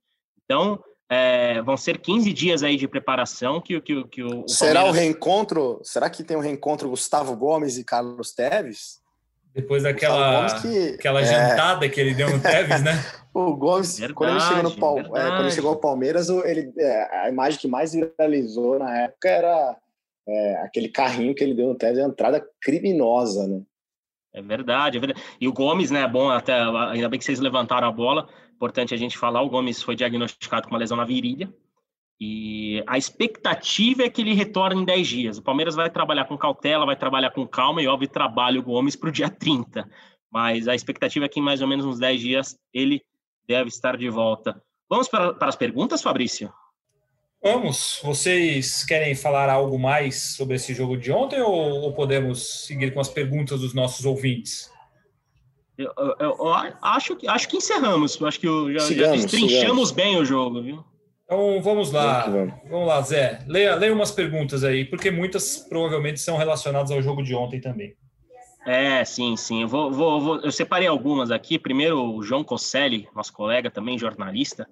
Então, 0.45 0.83
é, 1.11 1.61
vão 1.63 1.77
ser 1.77 1.99
15 1.99 2.33
dias 2.33 2.63
aí 2.63 2.77
de 2.77 2.89
preparação 2.89 3.61
que, 3.61 3.79
que, 3.81 4.05
que 4.09 4.23
o, 4.23 4.45
o 4.45 4.49
Será 4.49 4.83
Palmeiras... 4.83 4.91
o 4.91 4.99
reencontro? 4.99 5.81
Será 5.83 6.09
que 6.09 6.25
tem 6.25 6.37
um 6.37 6.41
reencontro 6.41 6.89
Gustavo 6.89 7.37
Gomes 7.37 7.77
e 7.77 7.85
Carlos 7.85 8.33
Teves? 8.33 9.02
Depois 9.55 9.83
daquela 9.83 10.61
que, 10.61 10.95
aquela 10.95 11.21
é... 11.21 11.25
jantada 11.25 11.89
que 11.89 12.01
ele 12.01 12.15
deu 12.15 12.31
no 12.31 12.41
Tevez, 12.41 12.83
né? 12.83 12.93
o 13.35 13.55
Gomes, 13.55 13.99
verdade, 13.99 14.15
quando, 14.15 14.31
ele 14.31 14.41
chegou 14.41 14.63
no 14.63 14.77
Pal... 14.77 14.99
é, 14.99 15.29
quando 15.29 15.41
ele 15.41 15.51
chegou 15.51 15.71
ao 15.71 15.81
Palmeiras, 15.81 16.29
ele, 16.29 16.73
é, 16.79 17.25
a 17.25 17.29
imagem 17.29 17.61
que 17.61 17.69
mais 17.69 17.93
viralizou 17.93 18.79
na 18.79 18.97
época 19.03 19.29
era 19.29 19.77
é, 20.27 20.57
aquele 20.63 20.89
carrinho 20.89 21.35
que 21.35 21.45
ele 21.45 21.55
deu 21.55 21.69
no 21.69 21.75
Tevez, 21.75 21.99
a 21.99 22.09
entrada 22.09 22.43
criminosa, 22.61 23.47
né? 23.47 23.61
É 24.35 24.41
verdade, 24.41 24.97
é 24.97 25.01
verdade. 25.01 25.23
E 25.39 25.47
o 25.47 25.53
Gomes, 25.53 25.91
né? 25.91 26.09
Bom, 26.09 26.31
até 26.31 26.55
ainda 26.55 27.09
bem 27.09 27.19
que 27.19 27.25
vocês 27.25 27.39
levantaram 27.39 27.87
a 27.87 27.93
bola. 27.93 28.27
Importante 28.55 28.95
a 28.95 28.97
gente 28.97 29.19
falar, 29.19 29.43
o 29.43 29.51
Gomes 29.51 29.83
foi 29.83 29.95
diagnosticado 29.95 30.67
com 30.67 30.75
uma 30.75 30.79
lesão 30.79 30.97
na 30.97 31.05
virilha. 31.05 31.53
E 32.21 32.83
a 32.87 32.97
expectativa 32.97 34.05
é 34.05 34.11
que 34.11 34.21
ele 34.21 34.35
retorne 34.35 34.83
em 34.83 34.85
10 34.85 35.09
dias. 35.09 35.39
O 35.39 35.43
Palmeiras 35.43 35.75
vai 35.75 35.91
trabalhar 35.91 36.25
com 36.25 36.39
cautela, 36.39 36.87
vai 36.87 36.97
trabalhar 36.97 37.31
com 37.31 37.47
calma 37.47 37.83
e, 37.83 37.89
óbvio, 37.89 38.09
trabalha 38.09 38.61
o 38.61 38.63
Gomes 38.63 38.95
para 38.95 39.09
o 39.09 39.13
dia 39.13 39.29
30. 39.31 39.89
Mas 40.31 40.69
a 40.69 40.75
expectativa 40.75 41.25
é 41.25 41.29
que 41.29 41.41
em 41.41 41.43
mais 41.43 41.61
ou 41.61 41.69
menos 41.69 41.85
uns 41.85 41.99
10 41.99 42.21
dias 42.21 42.57
ele 42.73 43.03
deve 43.47 43.69
estar 43.69 43.97
de 43.97 44.09
volta. 44.09 44.63
Vamos 44.89 45.09
para, 45.09 45.35
para 45.35 45.49
as 45.49 45.57
perguntas, 45.57 46.01
Fabrício? 46.01 46.53
Vamos. 47.43 47.99
Vocês 48.05 48.85
querem 48.85 49.17
falar 49.17 49.51
algo 49.51 49.79
mais 49.79 50.37
sobre 50.37 50.55
esse 50.55 50.73
jogo 50.73 50.97
de 50.97 51.11
ontem 51.11 51.41
ou, 51.41 51.53
ou 51.53 51.93
podemos 51.93 52.67
seguir 52.67 52.95
com 52.95 53.01
as 53.01 53.09
perguntas 53.09 53.61
dos 53.61 53.75
nossos 53.75 54.07
ouvintes? 54.07 54.71
Eu, 55.77 55.93
eu, 55.97 56.17
eu 56.21 56.55
acho, 56.83 57.17
que, 57.17 57.27
acho 57.27 57.49
que 57.49 57.57
encerramos. 57.57 58.23
Acho 58.23 58.39
que 58.39 58.47
já, 58.47 58.81
sigamos, 58.81 58.97
já 58.97 59.11
destrinchamos 59.11 59.91
bem 59.91 60.17
o 60.17 60.25
jogo, 60.25 60.63
viu? 60.63 60.85
Então 61.33 61.63
vamos 61.63 61.91
lá. 61.91 62.27
Vamos. 62.27 62.55
vamos 62.69 62.87
lá, 62.87 63.01
Zé. 63.01 63.39
Leia, 63.49 63.75
leia 63.75 63.95
umas 63.95 64.11
perguntas 64.11 64.63
aí, 64.63 64.85
porque 64.85 65.11
muitas 65.11 65.57
provavelmente 65.67 66.21
são 66.21 66.37
relacionadas 66.37 66.91
ao 66.91 67.01
jogo 67.01 67.23
de 67.23 67.35
ontem 67.35 67.59
também. 67.59 67.95
É, 68.67 69.03
sim, 69.03 69.35
sim. 69.35 69.63
Eu, 69.63 69.69
vou, 69.69 69.91
vou, 69.91 70.21
vou, 70.21 70.41
eu 70.41 70.53
separei 70.53 70.87
algumas 70.87 71.31
aqui. 71.31 71.59
Primeiro, 71.59 72.17
o 72.17 72.23
João 72.23 72.45
Cosselli, 72.45 73.09
nosso 73.17 73.33
colega 73.33 73.71
também, 73.71 73.99
jornalista, 73.99 74.69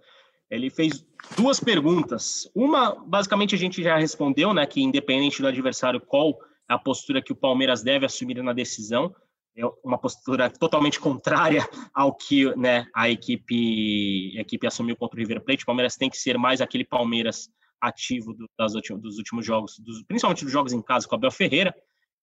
ele 0.51 0.69
fez 0.69 1.03
duas 1.35 1.59
perguntas. 1.59 2.49
Uma, 2.55 2.95
basicamente, 3.07 3.55
a 3.55 3.59
gente 3.59 3.83
já 3.83 3.97
respondeu, 3.97 4.53
né? 4.53 4.67
Que 4.67 4.83
independente 4.83 5.41
do 5.41 5.49
adversário, 5.49 5.99
qual 5.99 6.39
é 6.69 6.75
a 6.75 6.79
postura 6.79 7.23
que 7.23 7.33
o 7.33 7.37
Palmeiras 7.37 7.83
deve 7.83 8.05
assumir 8.05 8.43
na 8.43 8.53
decisão. 8.53 9.15
É 9.57 9.63
uma 9.85 9.99
postura 9.99 10.49
totalmente 10.49 11.01
contrária 11.01 11.69
ao 11.93 12.15
que 12.15 12.55
né, 12.57 12.87
a, 12.95 13.11
equipe, 13.11 14.35
a 14.39 14.41
equipe 14.41 14.67
assumiu 14.67 14.97
contra 14.97 15.17
o 15.17 15.21
River 15.21 15.43
Plate. 15.45 15.65
O 15.65 15.67
Palmeiras 15.67 15.97
tem 15.97 16.09
que 16.09 16.17
ser 16.17 16.39
mais 16.39 16.61
aquele 16.61 16.85
Palmeiras 16.85 17.49
ativo 17.81 18.33
do, 18.33 18.49
das, 18.59 18.73
dos 18.73 19.19
últimos 19.19 19.45
jogos, 19.45 19.79
dos, 19.79 20.03
principalmente 20.05 20.45
dos 20.45 20.53
jogos 20.53 20.73
em 20.73 20.83
casa 20.83 21.09
com 21.09 21.15
o 21.15 21.19
Abel 21.19 21.31
Ferreira. 21.31 21.75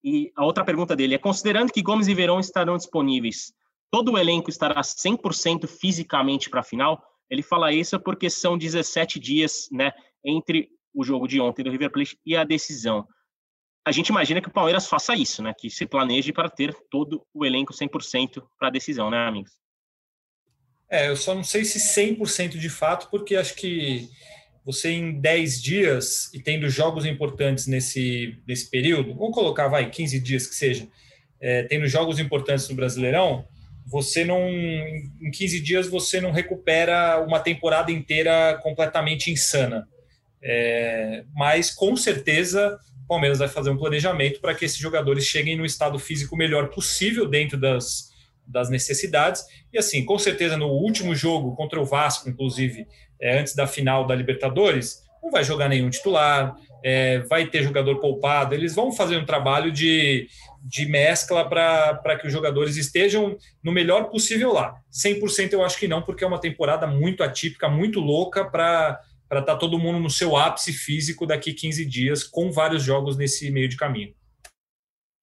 E 0.03 0.31
a 0.35 0.45
outra 0.45 0.63
pergunta 0.63 0.95
dele 0.95 1.15
é: 1.15 1.17
considerando 1.17 1.71
que 1.71 1.81
Gomes 1.81 2.07
e 2.07 2.13
Verão 2.13 2.39
estarão 2.39 2.77
disponíveis, 2.77 3.53
todo 3.91 4.13
o 4.13 4.17
elenco 4.17 4.49
estará 4.49 4.81
100% 4.81 5.67
fisicamente 5.67 6.49
para 6.49 6.61
a 6.61 6.63
final? 6.63 7.03
Ele 7.29 7.41
fala 7.41 7.73
isso 7.73 7.99
porque 7.99 8.29
são 8.29 8.57
17 8.57 9.19
dias, 9.19 9.67
né, 9.71 9.91
entre 10.23 10.69
o 10.93 11.03
jogo 11.03 11.27
de 11.27 11.41
ontem 11.41 11.63
do 11.63 11.71
River 11.71 11.91
Plate 11.91 12.17
e 12.25 12.35
a 12.35 12.43
decisão. 12.43 13.05
A 13.87 13.91
gente 13.93 14.09
imagina 14.09 14.41
que 14.41 14.49
o 14.49 14.51
Palmeiras 14.51 14.85
faça 14.85 15.15
isso, 15.15 15.41
né, 15.41 15.53
que 15.57 15.69
se 15.69 15.85
planeje 15.85 16.33
para 16.33 16.49
ter 16.49 16.75
todo 16.91 17.25
o 17.33 17.45
elenco 17.45 17.73
100% 17.73 18.43
para 18.59 18.67
a 18.67 18.71
decisão, 18.71 19.09
né, 19.09 19.17
amigos? 19.25 19.53
É, 20.89 21.07
eu 21.07 21.15
só 21.15 21.33
não 21.33 21.43
sei 21.43 21.63
se 21.63 21.79
100% 21.79 22.57
de 22.57 22.67
fato, 22.69 23.09
porque 23.09 23.37
acho 23.37 23.55
que 23.55 24.09
você 24.65 24.91
em 24.91 25.21
10 25.21 25.61
dias 25.61 26.33
e 26.33 26.41
tendo 26.41 26.69
jogos 26.69 27.05
importantes 27.05 27.65
nesse, 27.65 28.37
nesse 28.45 28.69
período, 28.69 29.15
vamos 29.15 29.33
colocar, 29.33 29.69
vai, 29.69 29.89
15 29.89 30.19
dias 30.19 30.47
que 30.47 30.55
seja, 30.55 30.85
é, 31.39 31.63
tendo 31.63 31.87
jogos 31.87 32.19
importantes 32.19 32.67
no 32.67 32.75
Brasileirão, 32.75 33.47
você 33.85 34.25
não 34.25 34.49
em 34.49 35.31
15 35.31 35.61
dias 35.61 35.87
você 35.87 36.19
não 36.19 36.31
recupera 36.31 37.23
uma 37.25 37.39
temporada 37.39 37.89
inteira 37.89 38.59
completamente 38.61 39.31
insana. 39.31 39.87
É, 40.43 41.23
mas 41.33 41.73
com 41.73 41.95
certeza 41.95 42.77
o 43.07 43.15
Palmeiras 43.15 43.39
vai 43.39 43.47
fazer 43.47 43.69
um 43.69 43.77
planejamento 43.77 44.41
para 44.41 44.53
que 44.53 44.65
esses 44.65 44.77
jogadores 44.77 45.25
cheguem 45.25 45.55
no 45.55 45.65
estado 45.65 45.97
físico 45.97 46.35
melhor 46.35 46.67
possível 46.67 47.25
dentro 47.25 47.57
das, 47.57 48.11
das 48.45 48.69
necessidades. 48.69 49.45
E 49.71 49.77
assim, 49.77 50.03
com 50.03 50.19
certeza 50.19 50.57
no 50.57 50.67
último 50.67 51.15
jogo 51.15 51.55
contra 51.55 51.79
o 51.79 51.85
Vasco, 51.85 52.29
inclusive, 52.29 52.85
é, 53.17 53.39
antes 53.39 53.55
da 53.55 53.65
final 53.65 54.05
da 54.05 54.13
Libertadores, 54.13 55.03
não 55.23 55.31
vai 55.31 55.41
jogar 55.41 55.69
nenhum 55.69 55.89
titular, 55.89 56.53
é, 56.83 57.19
vai 57.19 57.47
ter 57.47 57.63
jogador 57.63 57.97
poupado, 58.01 58.53
eles 58.53 58.75
vão 58.75 58.91
fazer 58.91 59.15
um 59.15 59.25
trabalho 59.25 59.71
de, 59.71 60.27
de 60.61 60.85
mescla 60.85 61.47
para 61.47 62.19
que 62.19 62.27
os 62.27 62.33
jogadores 62.33 62.75
estejam 62.75 63.37
no 63.63 63.71
melhor 63.71 64.09
possível 64.09 64.51
lá. 64.51 64.75
100% 64.91 65.53
eu 65.53 65.63
acho 65.63 65.79
que 65.79 65.87
não, 65.87 66.01
porque 66.01 66.25
é 66.25 66.27
uma 66.27 66.41
temporada 66.41 66.85
muito 66.85 67.23
atípica, 67.23 67.69
muito 67.69 68.01
louca 68.01 68.43
para 68.43 68.99
estar 69.29 69.53
tá 69.53 69.55
todo 69.55 69.77
mundo 69.77 69.99
no 69.99 70.09
seu 70.09 70.35
ápice 70.35 70.71
físico 70.73 71.25
daqui 71.25 71.53
15 71.53 71.85
dias, 71.85 72.23
com 72.23 72.51
vários 72.51 72.83
jogos 72.83 73.17
nesse 73.17 73.51
meio 73.51 73.67
de 73.67 73.77
caminho. 73.77 74.13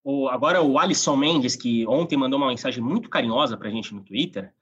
O, 0.04 0.28
agora 0.28 0.60
o 0.60 0.78
Alisson 0.78 1.16
Mendes, 1.16 1.56
que 1.56 1.86
ontem 1.86 2.16
mandou 2.16 2.38
uma 2.38 2.48
mensagem 2.48 2.82
muito 2.82 3.08
carinhosa 3.08 3.56
para 3.56 3.68
a 3.68 3.70
gente 3.70 3.94
no 3.94 4.04
Twitter, 4.04 4.52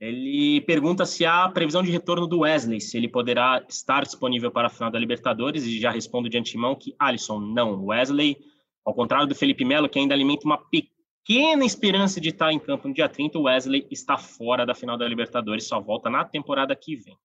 ele 0.00 0.60
pergunta 0.60 1.04
se 1.04 1.24
há 1.24 1.48
previsão 1.48 1.82
de 1.82 1.90
retorno 1.90 2.26
do 2.26 2.40
Wesley, 2.40 2.80
se 2.80 2.96
ele 2.96 3.08
poderá 3.08 3.64
estar 3.68 4.04
disponível 4.04 4.50
para 4.50 4.68
a 4.68 4.70
final 4.70 4.90
da 4.90 4.98
Libertadores, 4.98 5.64
e 5.64 5.80
já 5.80 5.90
respondo 5.90 6.28
de 6.28 6.38
antemão 6.38 6.74
que 6.74 6.94
Alisson 6.98 7.40
não. 7.40 7.84
Wesley, 7.84 8.36
ao 8.84 8.94
contrário 8.94 9.26
do 9.26 9.34
Felipe 9.34 9.64
Melo, 9.64 9.88
que 9.88 9.98
ainda 9.98 10.14
alimenta 10.14 10.46
uma 10.46 10.58
pequena 10.58 11.64
esperança 11.64 12.20
de 12.20 12.28
estar 12.28 12.52
em 12.52 12.60
campo 12.60 12.86
no 12.86 12.94
dia 12.94 13.08
30, 13.08 13.38
o 13.38 13.42
Wesley 13.42 13.86
está 13.90 14.16
fora 14.16 14.64
da 14.64 14.74
final 14.74 14.96
da 14.96 15.06
Libertadores, 15.06 15.66
só 15.66 15.80
volta 15.80 16.08
na 16.08 16.24
temporada 16.24 16.74
que 16.76 16.94
vem. 16.94 17.16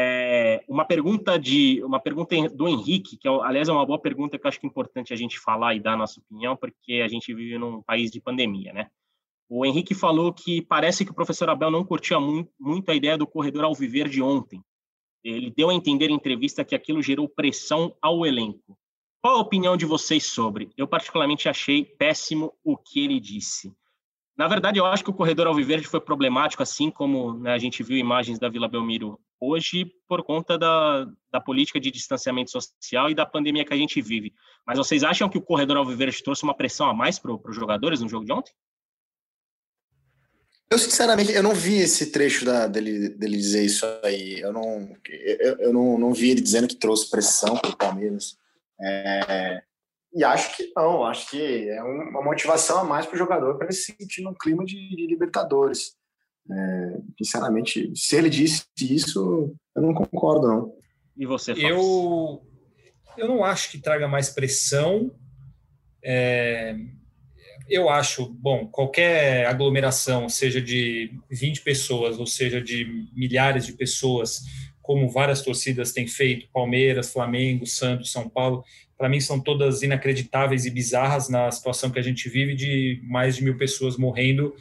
É, 0.00 0.62
uma 0.68 0.84
pergunta 0.84 1.36
de 1.36 1.82
uma 1.82 1.98
pergunta 1.98 2.48
do 2.50 2.68
Henrique, 2.68 3.16
que 3.16 3.26
é, 3.26 3.30
aliás 3.42 3.68
é 3.68 3.72
uma 3.72 3.84
boa 3.84 3.98
pergunta 3.98 4.38
que 4.38 4.46
eu 4.46 4.48
acho 4.48 4.60
que 4.60 4.64
é 4.64 4.68
importante 4.68 5.12
a 5.12 5.16
gente 5.16 5.40
falar 5.40 5.74
e 5.74 5.80
dar 5.80 5.94
a 5.94 5.96
nossa 5.96 6.20
opinião, 6.20 6.56
porque 6.56 7.02
a 7.04 7.08
gente 7.08 7.34
vive 7.34 7.58
num 7.58 7.82
país 7.82 8.08
de 8.08 8.20
pandemia, 8.20 8.72
né? 8.72 8.90
O 9.48 9.66
Henrique 9.66 9.96
falou 9.96 10.32
que 10.32 10.62
parece 10.62 11.04
que 11.04 11.10
o 11.10 11.14
professor 11.14 11.50
Abel 11.50 11.72
não 11.72 11.84
curtia 11.84 12.20
muito, 12.20 12.52
muito 12.60 12.88
a 12.92 12.94
ideia 12.94 13.18
do 13.18 13.26
corredor 13.26 13.64
ao 13.64 13.74
viver 13.74 14.08
de 14.08 14.22
ontem. 14.22 14.62
Ele 15.24 15.50
deu 15.50 15.68
a 15.68 15.74
entender 15.74 16.10
em 16.10 16.14
entrevista 16.14 16.64
que 16.64 16.76
aquilo 16.76 17.02
gerou 17.02 17.28
pressão 17.28 17.92
ao 18.00 18.24
elenco. 18.24 18.78
Qual 19.20 19.34
a 19.34 19.40
opinião 19.40 19.76
de 19.76 19.84
vocês 19.84 20.26
sobre? 20.26 20.70
Eu 20.76 20.86
particularmente 20.86 21.48
achei 21.48 21.84
péssimo 21.84 22.54
o 22.62 22.76
que 22.76 23.04
ele 23.04 23.18
disse. 23.18 23.74
Na 24.36 24.46
verdade, 24.46 24.78
eu 24.78 24.86
acho 24.86 25.02
que 25.02 25.10
o 25.10 25.14
corredor 25.14 25.48
ao 25.48 25.54
viver 25.56 25.82
foi 25.82 26.00
problemático, 26.00 26.62
assim 26.62 26.88
como 26.88 27.34
né, 27.40 27.52
a 27.52 27.58
gente 27.58 27.82
viu 27.82 27.98
imagens 27.98 28.38
da 28.38 28.48
Vila 28.48 28.68
Belmiro 28.68 29.18
hoje, 29.40 29.86
por 30.08 30.22
conta 30.24 30.58
da, 30.58 31.06
da 31.30 31.40
política 31.40 31.78
de 31.80 31.90
distanciamento 31.90 32.50
social 32.50 33.10
e 33.10 33.14
da 33.14 33.26
pandemia 33.26 33.64
que 33.64 33.74
a 33.74 33.76
gente 33.76 34.00
vive. 34.00 34.32
Mas 34.66 34.78
vocês 34.78 35.04
acham 35.04 35.28
que 35.28 35.38
o 35.38 35.42
corredor 35.42 35.76
ao 35.76 35.86
viver 35.86 36.14
trouxe 36.22 36.42
uma 36.42 36.56
pressão 36.56 36.88
a 36.88 36.94
mais 36.94 37.18
para 37.18 37.32
os 37.32 37.56
jogadores 37.56 38.00
no 38.00 38.08
jogo 38.08 38.24
de 38.24 38.32
ontem? 38.32 38.52
Eu, 40.70 40.78
sinceramente, 40.78 41.32
eu 41.32 41.42
não 41.42 41.54
vi 41.54 41.78
esse 41.78 42.12
trecho 42.12 42.44
da, 42.44 42.66
dele, 42.66 43.08
dele 43.08 43.36
dizer 43.38 43.64
isso 43.64 43.86
aí. 44.04 44.38
Eu 44.40 44.52
não, 44.52 44.94
eu, 45.08 45.56
eu 45.60 45.72
não, 45.72 45.98
não 45.98 46.12
vi 46.12 46.30
ele 46.30 46.42
dizendo 46.42 46.68
que 46.68 46.76
trouxe 46.76 47.10
pressão 47.10 47.56
para 47.56 47.70
o 47.70 47.76
Palmeiras. 47.76 48.36
É, 48.80 49.62
e 50.12 50.22
acho 50.22 50.56
que 50.56 50.70
não, 50.76 51.04
acho 51.04 51.30
que 51.30 51.70
é 51.70 51.82
uma 51.82 52.22
motivação 52.22 52.78
a 52.80 52.84
mais 52.84 53.06
para 53.06 53.14
o 53.14 53.18
jogador 53.18 53.56
para 53.56 53.66
ele 53.66 53.74
se 53.74 53.94
sentir 53.98 54.22
num 54.22 54.34
clima 54.34 54.64
de, 54.64 54.74
de 54.74 55.06
Libertadores. 55.06 55.96
É, 56.50 56.98
sinceramente, 57.18 57.92
se 57.94 58.16
ele 58.16 58.30
disse 58.30 58.64
isso, 58.80 59.54
eu 59.76 59.82
não 59.82 59.94
concordo, 59.94 60.48
não. 60.48 60.72
E 61.16 61.26
você, 61.26 61.52
Eu, 61.52 62.42
eu 63.16 63.28
não 63.28 63.44
acho 63.44 63.70
que 63.70 63.78
traga 63.78 64.06
mais 64.08 64.30
pressão. 64.30 65.10
É, 66.02 66.76
eu 67.68 67.90
acho, 67.90 68.26
bom, 68.32 68.66
qualquer 68.66 69.46
aglomeração, 69.46 70.28
seja 70.28 70.60
de 70.60 71.12
20 71.30 71.60
pessoas 71.62 72.18
ou 72.18 72.26
seja 72.26 72.62
de 72.62 73.06
milhares 73.14 73.66
de 73.66 73.74
pessoas, 73.74 74.42
como 74.80 75.10
várias 75.10 75.42
torcidas 75.42 75.92
têm 75.92 76.06
feito, 76.06 76.48
Palmeiras, 76.50 77.12
Flamengo, 77.12 77.66
Santos, 77.66 78.10
São 78.10 78.26
Paulo, 78.26 78.64
para 78.96 79.08
mim 79.08 79.20
são 79.20 79.38
todas 79.38 79.82
inacreditáveis 79.82 80.64
e 80.64 80.70
bizarras 80.70 81.28
na 81.28 81.50
situação 81.50 81.90
que 81.90 81.98
a 81.98 82.02
gente 82.02 82.28
vive 82.28 82.54
de 82.54 83.00
mais 83.04 83.36
de 83.36 83.44
mil 83.44 83.56
pessoas 83.58 83.96
morrendo. 83.96 84.54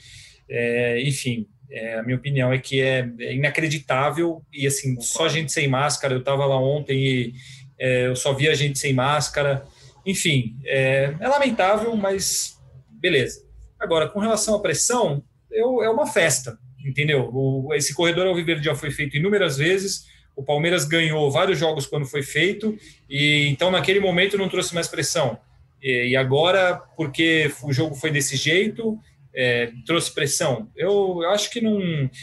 É, 0.50 1.02
enfim, 1.02 1.48
é, 1.70 2.00
a 2.00 2.04
minha 2.04 2.18
opinião 2.18 2.52
é 2.52 2.58
que 2.58 2.82
é, 2.82 3.10
é 3.20 3.34
inacreditável 3.34 4.42
e 4.54 4.66
assim 4.66 5.00
só 5.02 5.28
gente 5.28 5.52
sem 5.52 5.68
máscara. 5.68 6.14
Eu 6.14 6.20
estava 6.20 6.46
lá 6.46 6.60
ontem 6.60 6.98
e 6.98 7.34
é, 7.80 8.08
eu 8.08 8.16
só 8.16 8.34
via 8.34 8.56
gente 8.56 8.80
sem 8.80 8.94
máscara. 8.94 9.66
Enfim, 10.06 10.58
é, 10.66 11.14
é 11.20 11.28
lamentável, 11.28 11.96
mas 11.96 12.58
beleza. 12.90 13.46
Agora, 13.80 14.08
com 14.08 14.20
relação 14.20 14.56
à 14.56 14.60
pressão, 14.60 15.24
eu, 15.52 15.84
é 15.84 15.90
uma 15.90 16.08
festa, 16.08 16.58
entendeu? 16.84 17.30
O, 17.34 17.74
esse 17.74 17.94
corredor 17.94 18.26
ao 18.28 18.36
viver 18.36 18.62
já 18.62 18.74
foi 18.74 18.90
feito 18.90 19.18
inúmeras 19.18 19.58
vezes. 19.58 20.06
O 20.36 20.44
Palmeiras 20.44 20.86
ganhou 20.86 21.30
vários 21.32 21.60
jogos 21.60 21.86
quando 21.86 22.06
foi 22.06 22.24
feito, 22.24 22.78
e 23.10 23.48
então 23.48 23.72
naquele 23.72 24.00
momento 24.00 24.38
não 24.38 24.50
trouxe 24.50 24.74
mais 24.74 24.88
pressão. 24.88 25.38
E, 25.82 26.10
e 26.10 26.16
agora, 26.16 26.76
porque 26.96 27.52
o 27.64 27.74
jogo 27.74 27.96
foi 27.96 28.12
desse 28.12 28.36
jeito, 28.36 29.00
é, 29.38 29.72
trouxe 29.86 30.12
pressão. 30.12 30.68
Eu, 30.76 31.20
eu, 31.22 31.30
acho 31.30 31.52
que 31.52 31.62
não. 31.62 31.80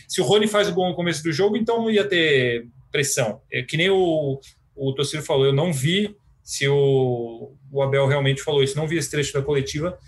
Se 0.08 0.20
o 0.20 0.24
Rony 0.24 0.48
faz 0.48 0.68
o 0.68 0.74
gol 0.74 0.88
no 0.88 0.96
começo 0.96 1.22
do 1.22 1.32
jogo, 1.32 1.56
então 1.56 1.80
não 1.80 1.90
ia 1.90 2.04
ter 2.04 2.66
pressão. 2.90 3.40
É 3.52 3.62
que 3.62 3.76
nem 3.76 3.88
o, 3.88 4.40
o 4.74 4.92
torcedor 4.92 5.24
falou, 5.24 5.46
eu 5.46 5.52
não 5.52 5.72
vi 5.72 6.12
se 6.42 6.66
o, 6.68 7.56
o 7.70 7.82
Abel 7.82 8.08
realmente 8.08 8.42
falou 8.42 8.64
isso, 8.64 8.76
não 8.76 8.88
vi 8.88 8.98
esse 8.98 9.10
trecho 9.10 9.32
da 9.32 9.40
coletiva 9.40 9.98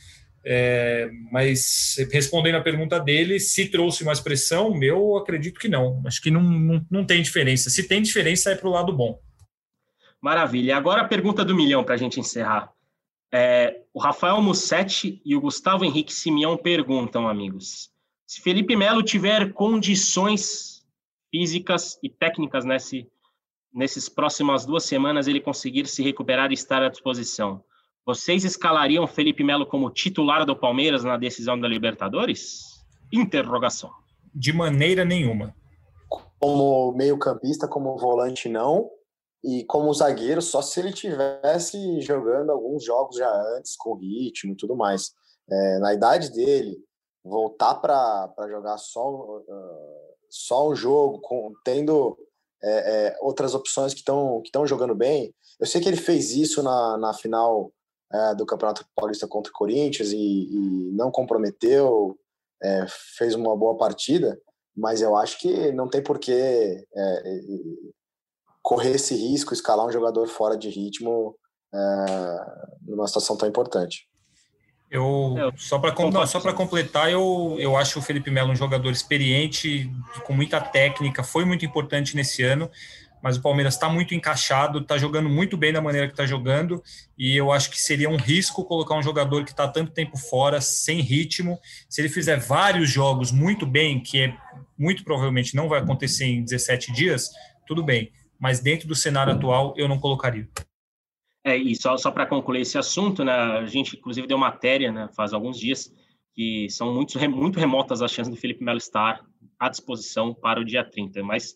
É, 0.44 1.08
mas 1.32 1.96
respondendo 2.12 2.56
a 2.56 2.60
pergunta 2.60 3.00
dele, 3.00 3.38
se 3.40 3.66
trouxe 3.66 4.04
mais 4.04 4.20
pressão, 4.20 4.74
meu, 4.74 5.16
acredito 5.16 5.60
que 5.60 5.68
não. 5.68 6.02
Acho 6.04 6.20
que 6.20 6.30
não, 6.30 6.42
não, 6.42 6.86
não 6.90 7.06
tem 7.06 7.22
diferença. 7.22 7.70
Se 7.70 7.86
tem 7.86 8.02
diferença, 8.02 8.50
é 8.50 8.56
para 8.56 8.68
o 8.68 8.72
lado 8.72 8.92
bom. 8.92 9.18
Maravilha. 10.20 10.76
Agora 10.76 11.02
a 11.02 11.08
pergunta 11.08 11.44
do 11.44 11.54
milhão 11.54 11.84
para 11.84 11.94
a 11.94 11.98
gente 11.98 12.18
encerrar. 12.18 12.72
É, 13.32 13.76
o 13.96 13.98
Rafael 13.98 14.42
Mussetti 14.42 15.22
e 15.24 15.34
o 15.34 15.40
Gustavo 15.40 15.82
Henrique 15.82 16.12
Simeão 16.12 16.54
perguntam, 16.54 17.26
amigos, 17.26 17.90
se 18.26 18.42
Felipe 18.42 18.76
Melo 18.76 19.02
tiver 19.02 19.54
condições 19.54 20.86
físicas 21.30 21.98
e 22.02 22.10
técnicas 22.10 22.66
nesse, 22.66 23.10
nesses 23.72 24.06
próximas 24.06 24.66
duas 24.66 24.84
semanas 24.84 25.26
ele 25.26 25.40
conseguir 25.40 25.86
se 25.86 26.02
recuperar 26.02 26.50
e 26.50 26.54
estar 26.54 26.82
à 26.82 26.90
disposição, 26.90 27.64
vocês 28.04 28.44
escalariam 28.44 29.06
Felipe 29.06 29.42
Melo 29.42 29.64
como 29.64 29.88
titular 29.88 30.44
do 30.44 30.54
Palmeiras 30.54 31.02
na 31.02 31.16
decisão 31.16 31.58
da 31.58 31.66
Libertadores? 31.66 32.84
Interrogação. 33.10 33.90
De 34.34 34.52
maneira 34.52 35.06
nenhuma. 35.06 35.56
Como 36.38 36.92
meio-campista, 36.92 37.66
como 37.66 37.96
volante, 37.96 38.46
não. 38.46 38.90
E 39.46 39.64
como 39.64 39.94
zagueiro, 39.94 40.42
só 40.42 40.60
se 40.60 40.80
ele 40.80 40.92
tivesse 40.92 42.00
jogando 42.00 42.50
alguns 42.50 42.82
jogos 42.82 43.16
já 43.16 43.30
antes, 43.56 43.76
com 43.76 43.94
ritmo 43.94 44.52
e 44.52 44.56
tudo 44.56 44.74
mais. 44.74 45.12
É, 45.48 45.78
na 45.78 45.94
idade 45.94 46.32
dele, 46.32 46.76
voltar 47.24 47.76
para 47.76 48.48
jogar 48.48 48.76
só, 48.76 49.08
uh, 49.08 50.14
só 50.28 50.68
um 50.68 50.74
jogo, 50.74 51.20
com, 51.20 51.52
tendo 51.64 52.18
é, 52.60 52.70
é, 52.70 53.16
outras 53.20 53.54
opções 53.54 53.94
que 53.94 54.00
estão 54.00 54.42
que 54.42 54.66
jogando 54.66 54.96
bem. 54.96 55.32
Eu 55.60 55.66
sei 55.66 55.80
que 55.80 55.88
ele 55.88 55.96
fez 55.96 56.32
isso 56.32 56.60
na, 56.62 56.98
na 56.98 57.14
final 57.14 57.72
é, 58.12 58.34
do 58.34 58.44
Campeonato 58.44 58.84
Paulista 58.96 59.28
contra 59.28 59.52
o 59.52 59.54
Corinthians 59.54 60.10
e, 60.10 60.16
e 60.16 60.90
não 60.92 61.12
comprometeu, 61.12 62.18
é, 62.60 62.84
fez 63.16 63.36
uma 63.36 63.56
boa 63.56 63.76
partida, 63.76 64.36
mas 64.76 65.00
eu 65.00 65.16
acho 65.16 65.38
que 65.38 65.70
não 65.72 65.88
tem 65.88 66.02
por 66.02 66.18
que 66.18 66.32
é, 66.32 66.84
é, 66.96 67.40
correr 68.66 68.96
esse 68.96 69.14
risco, 69.14 69.54
escalar 69.54 69.86
um 69.86 69.92
jogador 69.92 70.26
fora 70.26 70.58
de 70.58 70.68
ritmo 70.68 71.36
é, 71.72 72.36
numa 72.82 73.06
situação 73.06 73.36
tão 73.36 73.48
importante. 73.48 74.08
Eu, 74.90 75.36
só 75.56 75.78
para 75.78 75.94
só 76.26 76.40
para 76.40 76.52
completar, 76.52 77.08
eu, 77.08 77.54
eu 77.60 77.76
acho 77.76 78.00
o 78.00 78.02
Felipe 78.02 78.28
Melo 78.28 78.50
um 78.50 78.56
jogador 78.56 78.90
experiente, 78.90 79.88
com 80.24 80.32
muita 80.32 80.60
técnica, 80.60 81.22
foi 81.22 81.44
muito 81.44 81.64
importante 81.64 82.16
nesse 82.16 82.42
ano 82.42 82.68
mas 83.22 83.36
o 83.36 83.42
Palmeiras 83.42 83.74
está 83.74 83.88
muito 83.88 84.14
encaixado, 84.14 84.78
está 84.78 84.96
jogando 84.96 85.28
muito 85.28 85.56
bem 85.56 85.72
da 85.72 85.80
maneira 85.80 86.06
que 86.06 86.12
está 86.12 86.24
jogando, 86.24 86.80
e 87.18 87.34
eu 87.34 87.50
acho 87.50 87.70
que 87.70 87.80
seria 87.80 88.08
um 88.08 88.16
risco 88.16 88.64
colocar 88.64 88.94
um 88.94 89.02
jogador 89.02 89.44
que 89.44 89.50
está 89.50 89.66
tanto 89.66 89.90
tempo 89.90 90.16
fora, 90.16 90.60
sem 90.60 91.00
ritmo. 91.00 91.58
Se 91.88 92.00
ele 92.00 92.08
fizer 92.08 92.38
vários 92.38 92.88
jogos 92.88 93.32
muito 93.32 93.66
bem, 93.66 94.00
que 94.00 94.22
é, 94.22 94.36
muito 94.78 95.02
provavelmente 95.02 95.56
não 95.56 95.68
vai 95.68 95.80
acontecer 95.80 96.26
em 96.26 96.44
17 96.44 96.92
dias, 96.92 97.30
tudo 97.66 97.82
bem, 97.82 98.12
mas 98.38 98.60
dentro 98.60 98.86
do 98.86 98.94
cenário 98.94 99.32
atual 99.32 99.74
eu 99.76 99.88
não 99.88 99.98
colocaria. 99.98 100.48
É, 101.44 101.56
e 101.56 101.76
só, 101.76 101.96
só 101.96 102.10
para 102.10 102.26
concluir 102.26 102.62
esse 102.62 102.76
assunto, 102.76 103.24
né, 103.24 103.32
a 103.32 103.66
gente 103.66 103.96
inclusive 103.96 104.26
deu 104.26 104.36
matéria 104.36 104.90
né, 104.90 105.08
faz 105.14 105.32
alguns 105.32 105.58
dias 105.58 105.92
que 106.34 106.68
são 106.70 106.92
muito, 106.92 107.18
muito 107.30 107.58
remotas 107.58 108.02
as 108.02 108.10
chances 108.10 108.34
do 108.34 108.38
Felipe 108.38 108.64
Melo 108.64 108.78
estar 108.78 109.24
à 109.58 109.68
disposição 109.68 110.34
para 110.34 110.60
o 110.60 110.64
dia 110.64 110.84
30, 110.84 111.22
mas 111.22 111.54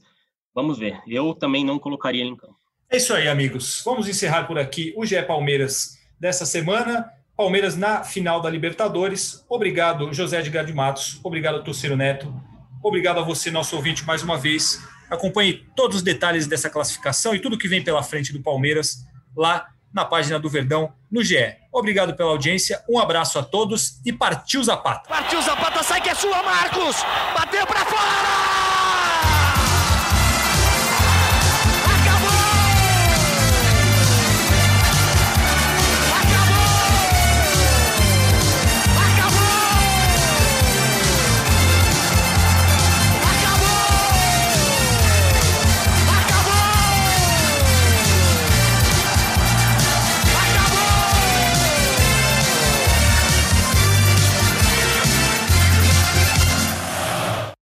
Vamos 0.54 0.78
ver. 0.78 1.00
Eu 1.06 1.34
também 1.34 1.64
não 1.64 1.78
colocaria 1.78 2.22
ele 2.22 2.30
em 2.30 2.36
campo. 2.36 2.56
É 2.90 2.96
isso 2.96 3.14
aí, 3.14 3.28
amigos. 3.28 3.82
Vamos 3.84 4.08
encerrar 4.08 4.44
por 4.44 4.58
aqui 4.58 4.92
o 4.96 5.06
GE 5.06 5.22
Palmeiras 5.22 5.96
dessa 6.18 6.44
semana. 6.44 7.08
Palmeiras 7.36 7.76
na 7.76 8.02
final 8.02 8.40
da 8.40 8.50
Libertadores. 8.50 9.44
Obrigado, 9.48 10.12
José 10.12 10.40
Edgar 10.40 10.64
de 10.64 10.74
Matos. 10.74 11.20
Obrigado, 11.22 11.62
Torciro 11.62 11.96
Neto. 11.96 12.34
Obrigado 12.82 13.20
a 13.20 13.22
você, 13.22 13.50
nosso 13.50 13.76
ouvinte, 13.76 14.04
mais 14.04 14.22
uma 14.22 14.36
vez. 14.36 14.82
Acompanhe 15.10 15.66
todos 15.74 15.96
os 15.96 16.02
detalhes 16.02 16.46
dessa 16.46 16.70
classificação 16.70 17.34
e 17.34 17.40
tudo 17.40 17.58
que 17.58 17.68
vem 17.68 17.82
pela 17.82 18.02
frente 18.02 18.32
do 18.32 18.40
Palmeiras 18.40 19.04
lá 19.36 19.66
na 19.92 20.04
página 20.04 20.38
do 20.38 20.48
Verdão 20.48 20.92
no 21.10 21.22
GE. 21.22 21.56
Obrigado 21.72 22.14
pela 22.14 22.30
audiência, 22.30 22.82
um 22.88 22.98
abraço 22.98 23.38
a 23.38 23.42
todos 23.42 24.00
e 24.04 24.12
partiu 24.12 24.62
Zapata. 24.62 25.08
Partiu 25.08 25.42
Zapata, 25.42 25.82
sai 25.82 26.00
que 26.00 26.08
é 26.08 26.14
sua, 26.14 26.42
Marcos! 26.42 26.96
Bateu 27.34 27.66
para 27.66 27.84
fora! 27.84 28.69